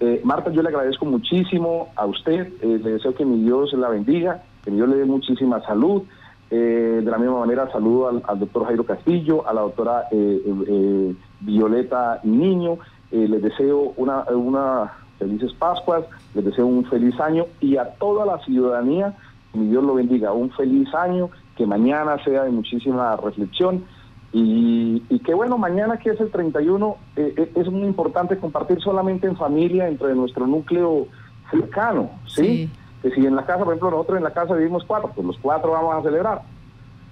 eh, 0.00 0.20
Marta, 0.22 0.50
yo 0.50 0.62
le 0.62 0.68
agradezco 0.68 1.06
muchísimo 1.06 1.88
a 1.96 2.04
usted, 2.04 2.52
eh, 2.60 2.80
le 2.82 2.92
deseo 2.92 3.14
que 3.14 3.24
mi 3.24 3.42
Dios 3.42 3.72
la 3.72 3.88
bendiga 3.88 4.42
que 4.64 4.70
Dios 4.70 4.88
le 4.88 4.96
dé 4.96 5.04
muchísima 5.04 5.60
salud. 5.62 6.02
Eh, 6.50 7.00
de 7.02 7.10
la 7.10 7.18
misma 7.18 7.40
manera 7.40 7.70
saludo 7.72 8.08
al, 8.08 8.38
doctor 8.38 8.66
Jairo 8.66 8.84
Castillo, 8.84 9.48
a 9.48 9.52
la 9.52 9.62
doctora 9.62 10.04
eh, 10.10 10.42
eh, 10.68 11.14
Violeta 11.40 12.20
Niño. 12.22 12.78
les 13.10 13.42
deseo 13.42 13.92
una, 13.96 14.24
una 14.30 14.92
felices 15.18 15.52
Pascuas, 15.54 16.04
les 16.34 16.44
deseo 16.44 16.66
un 16.66 16.84
feliz 16.84 17.18
año 17.20 17.46
y 17.60 17.76
a 17.76 17.84
toda 17.94 18.26
la 18.26 18.38
ciudadanía, 18.44 19.14
mi 19.52 19.68
Dios 19.68 19.84
lo 19.84 19.94
bendiga, 19.94 20.32
un 20.32 20.50
feliz 20.50 20.92
año, 20.94 21.30
que 21.56 21.66
mañana 21.66 22.22
sea 22.24 22.42
de 22.44 22.50
muchísima 22.50 23.16
reflexión. 23.16 23.84
Y, 24.32 25.00
que 25.24 25.32
bueno, 25.32 25.58
mañana 25.58 25.96
que 25.96 26.10
es 26.10 26.20
el 26.20 26.30
31, 26.30 26.96
es 27.14 27.70
muy 27.70 27.86
importante 27.86 28.36
compartir 28.36 28.80
solamente 28.80 29.28
en 29.28 29.36
familia, 29.36 29.84
dentro 29.84 30.08
de 30.08 30.16
nuestro 30.16 30.44
núcleo 30.48 31.06
cercano, 31.52 32.10
¿sí? 32.26 32.68
Que 33.04 33.10
si 33.10 33.26
en 33.26 33.36
la 33.36 33.44
casa, 33.44 33.64
por 33.64 33.74
ejemplo, 33.74 33.90
nosotros 33.90 34.16
en 34.16 34.24
la 34.24 34.32
casa 34.32 34.54
vivimos 34.54 34.82
cuatro, 34.86 35.12
pues 35.14 35.26
los 35.26 35.36
cuatro 35.36 35.72
vamos 35.72 35.94
a 35.94 36.02
celebrar. 36.02 36.40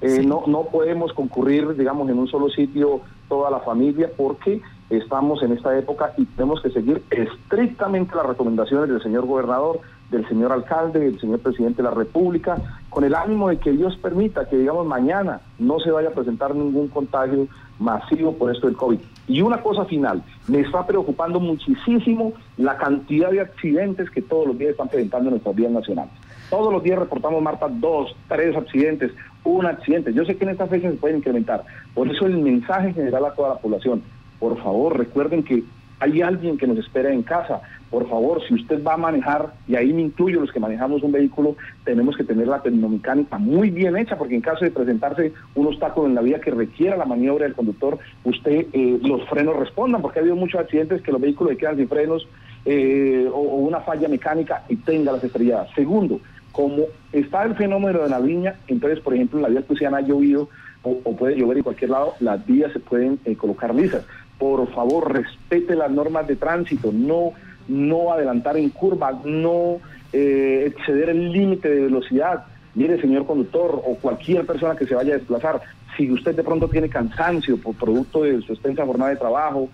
Eh, 0.01 0.25
no, 0.25 0.45
no 0.47 0.63
podemos 0.65 1.13
concurrir, 1.13 1.77
digamos, 1.77 2.09
en 2.09 2.19
un 2.19 2.29
solo 2.29 2.49
sitio 2.49 3.03
toda 3.29 3.51
la 3.51 3.61
familia 3.61 4.11
porque 4.17 4.63
estamos 4.89 5.43
en 5.43 5.53
esta 5.53 5.77
época 5.79 6.15
y 6.17 6.25
tenemos 6.25 6.63
que 6.63 6.71
seguir 6.71 7.03
estrictamente 7.11 8.17
las 8.17 8.25
recomendaciones 8.25 8.89
del 8.89 9.03
señor 9.03 9.27
gobernador, 9.27 9.81
del 10.11 10.27
señor 10.29 10.53
alcalde, 10.53 11.01
del 11.01 11.21
señor 11.21 11.41
presidente 11.41 11.83
de 11.83 11.91
la 11.91 11.95
República, 11.95 12.57
con 12.89 13.05
el 13.05 13.15
ánimo 13.15 13.51
de 13.51 13.59
que 13.59 13.73
Dios 13.73 13.95
permita 13.99 14.49
que, 14.49 14.57
digamos, 14.57 14.87
mañana 14.87 15.43
no 15.63 15.81
se 15.81 15.91
vaya 15.91 16.09
a 16.09 16.13
presentar 16.13 16.55
ningún 16.55 16.89
contagio 16.89 17.49
masivo 17.79 18.37
por 18.37 18.55
esto 18.55 18.67
del 18.67 18.77
COVID. 18.77 18.99
Y 19.29 19.41
una 19.41 19.63
cosa 19.63 19.85
final, 19.85 20.23
me 20.49 20.61
está 20.61 20.87
preocupando 20.87 21.41
muchísimo 21.41 22.33
la 22.57 22.77
cantidad 22.77 23.31
de 23.31 23.41
accidentes 23.41 24.11
que 24.11 24.23
todos 24.23 24.47
los 24.49 24.59
días 24.59 24.73
están 24.73 24.89
presentando 24.89 25.29
en 25.29 25.35
nuestras 25.35 25.55
vías 25.55 25.73
nacionales. 25.73 26.13
Todos 26.51 26.73
los 26.73 26.83
días 26.83 26.99
reportamos, 26.99 27.41
Marta, 27.41 27.69
dos, 27.69 28.15
tres 28.29 28.55
accidentes, 28.57 29.13
un 29.45 29.65
accidente. 29.65 30.13
Yo 30.13 30.25
sé 30.25 30.37
que 30.37 30.45
en 30.45 30.51
esta 30.51 30.67
fecha 30.67 30.91
se 30.91 30.97
pueden 30.97 31.19
incrementar. 31.19 31.65
Por 31.95 32.09
eso 32.09 32.27
el 32.27 32.39
mensaje 32.39 32.93
general 32.93 33.25
a 33.25 33.35
toda 33.35 33.51
la 33.51 33.59
población, 33.61 34.03
por 34.39 34.61
favor, 34.63 34.99
recuerden 34.99 35.43
que 35.43 35.63
hay 36.03 36.21
alguien 36.21 36.59
que 36.59 36.67
nos 36.67 36.79
espera 36.79 37.13
en 37.13 37.23
casa. 37.23 37.61
Por 37.89 38.09
favor, 38.09 38.43
si 38.49 38.55
usted 38.55 38.83
va 38.83 38.95
a 38.95 38.97
manejar, 38.97 39.53
y 39.69 39.77
ahí 39.77 39.93
me 39.93 40.03
incluyo 40.03 40.41
los 40.41 40.51
que 40.51 40.59
manejamos 40.59 41.03
un 41.05 41.13
vehículo, 41.13 41.55
tenemos 41.85 42.17
que 42.17 42.25
tener 42.25 42.49
la 42.49 42.61
tecnomecánica 42.61 43.39
muy 43.39 43.71
bien 43.71 43.97
hecha, 43.97 44.19
porque 44.19 44.35
en 44.35 44.41
caso 44.41 44.65
de 44.65 44.73
presentarse 44.73 45.33
un 45.55 45.69
obstáculo 45.69 46.09
en 46.09 46.17
la 46.17 46.23
vía 46.23 46.41
que 46.41 46.51
requiera 46.51 46.97
la 46.97 47.05
maniobra 47.05 47.45
del 47.45 47.55
conductor, 47.55 47.99
usted 48.25 48.67
eh, 48.73 48.99
los 49.01 49.29
frenos 49.29 49.57
respondan, 49.57 50.03
porque 50.03 50.19
ha 50.19 50.23
habido 50.23 50.35
muchos 50.35 50.61
accidentes 50.61 51.03
que 51.03 51.13
los 51.13 51.21
vehículos 51.21 51.57
quedan 51.57 51.77
sin 51.77 51.89
frenos 51.89 52.27
eh, 52.65 53.29
o, 53.33 53.39
una 53.39 53.81
falla 53.81 54.09
mecánica 54.09 54.65
y 54.69 54.77
tenga 54.77 55.13
las 55.13 55.23
estrelladas. 55.23 55.69
Segundo, 55.77 56.19
como 56.51 56.85
está 57.13 57.45
el 57.45 57.55
fenómeno 57.55 58.01
de 58.01 58.09
la 58.09 58.19
viña, 58.19 58.57
entonces, 58.67 58.99
por 58.99 59.15
ejemplo, 59.15 59.39
en 59.39 59.43
la 59.45 59.49
vía 59.51 59.63
que 59.63 59.87
ha 59.87 60.01
llovido 60.01 60.49
o, 60.83 61.17
puede 61.17 61.37
llover 61.37 61.59
en 61.59 61.63
cualquier 61.63 61.91
lado, 61.91 62.15
las 62.19 62.45
vías 62.45 62.73
se 62.73 62.81
pueden 62.81 63.21
eh, 63.25 63.37
colocar 63.37 63.73
lisas 63.73 64.05
por 64.43 64.67
favor 64.73 65.13
respete 65.13 65.77
las 65.77 65.93
normas 65.93 66.27
de 66.27 66.35
tránsito, 66.35 66.91
no, 66.93 67.31
no 67.69 68.13
adelantar 68.13 68.57
en 68.57 68.71
curva, 68.71 69.21
no 69.25 69.77
eh, 70.13 70.65
exceder 70.67 71.11
el 71.11 71.31
límite 71.31 71.69
de 71.69 71.83
velocidad. 71.83 72.47
Mire, 72.75 73.01
señor 73.01 73.25
conductor 73.25 73.81
o 73.87 73.95
cualquier 73.99 74.45
persona 74.45 74.75
que 74.75 74.85
se 74.85 74.97
vaya 74.97 75.15
a 75.15 75.19
desplazar, 75.19 75.61
si 75.97 76.11
usted 76.11 76.35
de 76.35 76.43
pronto 76.43 76.67
tiene 76.67 76.89
cansancio 76.89 77.57
por 77.57 77.77
producto 77.77 78.25
de 78.25 78.43
su 78.43 78.55
extensa 78.55 78.85
jornada 78.85 79.13
de 79.13 79.17
trabajo, 79.17 79.69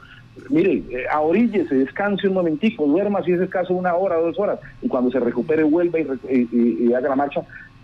mire, 0.50 0.82
eh, 0.90 1.04
ahoríllese, 1.10 1.74
descanse 1.74 2.28
un 2.28 2.34
momentico, 2.34 2.84
duerma 2.84 3.22
si 3.22 3.32
es 3.32 3.40
el 3.40 3.48
caso 3.48 3.72
una 3.72 3.94
hora, 3.94 4.16
dos 4.16 4.38
horas, 4.38 4.60
y 4.82 4.88
cuando 4.88 5.10
se 5.10 5.18
recupere 5.18 5.62
vuelva 5.62 5.98
y 5.98 6.92
haga 6.92 7.08
la 7.08 7.16
marcha 7.16 7.40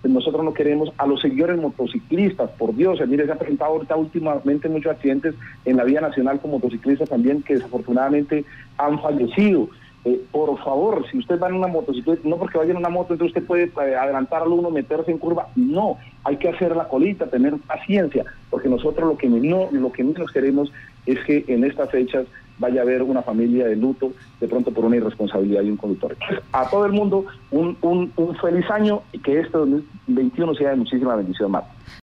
nosotros 0.09 0.45
no 0.45 0.55
queremos 0.55 0.93
a 0.99 1.07
los 1.07 1.21
seguidores 1.21 1.59
motociclistas, 1.59 2.51
por 2.51 2.75
Dios, 2.75 3.01
mire, 3.07 3.27
se 3.27 3.33
han 3.33 3.39
presentado 3.39 3.73
ahorita 3.73 3.97
últimamente 3.97 4.69
muchos 4.69 4.93
accidentes 4.93 5.35
en 5.65 5.77
la 5.77 5.85
vía 5.85 6.01
nacional 6.01 6.41
con 6.41 6.51
motociclistas 6.53 7.09
también 7.09 7.43
que 7.43 7.55
desafortunadamente 7.55 8.45
han 8.77 9.01
fallecido. 9.01 9.69
Eh, 10.05 10.21
por 10.31 10.59
favor, 10.63 11.07
si 11.11 11.17
usted 11.17 11.41
va 11.41 11.49
en 11.49 11.55
una 11.55 11.67
motocicleta, 11.67 12.29
no 12.29 12.37
porque 12.37 12.59
vaya 12.59 12.73
en 12.73 12.77
una 12.77 12.91
moto, 12.91 13.15
entonces 13.15 13.35
usted 13.35 13.47
puede 13.47 13.65
eh, 13.65 13.97
adelantar 13.97 14.43
al 14.43 14.49
uno, 14.49 14.71
meterse 14.71 15.11
en 15.11 15.17
curva. 15.17 15.49
No, 15.57 15.97
hay 16.25 16.37
que 16.37 16.51
hacer 16.51 16.77
la 16.77 16.89
colita, 16.89 17.27
tener 17.27 17.55
paciencia, 17.67 18.25
porque 18.51 18.69
nosotros 18.69 19.09
lo 19.09 19.17
que 19.17 19.29
no, 19.29 19.69
lo 19.73 19.93
que 19.93 20.05
menos 20.05 20.31
queremos 20.31 20.71
es 21.07 21.19
que 21.25 21.45
en 21.49 21.65
estas 21.65 21.91
fechas 21.91 22.27
vaya 22.59 22.81
a 22.81 22.83
haber 22.85 23.03
una 23.03 23.23
familia 23.23 23.67
de 23.67 23.77
luto 23.77 24.13
de 24.41 24.49
pronto 24.49 24.71
por 24.73 24.85
una 24.85 24.97
irresponsabilidad 24.97 25.63
de 25.63 25.71
un 25.71 25.77
conductor. 25.77 26.17
A 26.53 26.69
todo 26.69 26.87
el 26.87 26.93
mundo 26.93 27.25
un, 27.51 27.77
un, 27.83 28.13
un 28.17 28.37
feliz 28.37 28.69
año 28.71 29.03
y 29.13 29.19
que 29.19 29.41
este 29.41 29.59
2021 29.59 30.55
sea 30.55 30.71
de 30.71 30.77
muchísima 30.77 31.17
bendición, 31.17 31.51
más. 31.51 31.65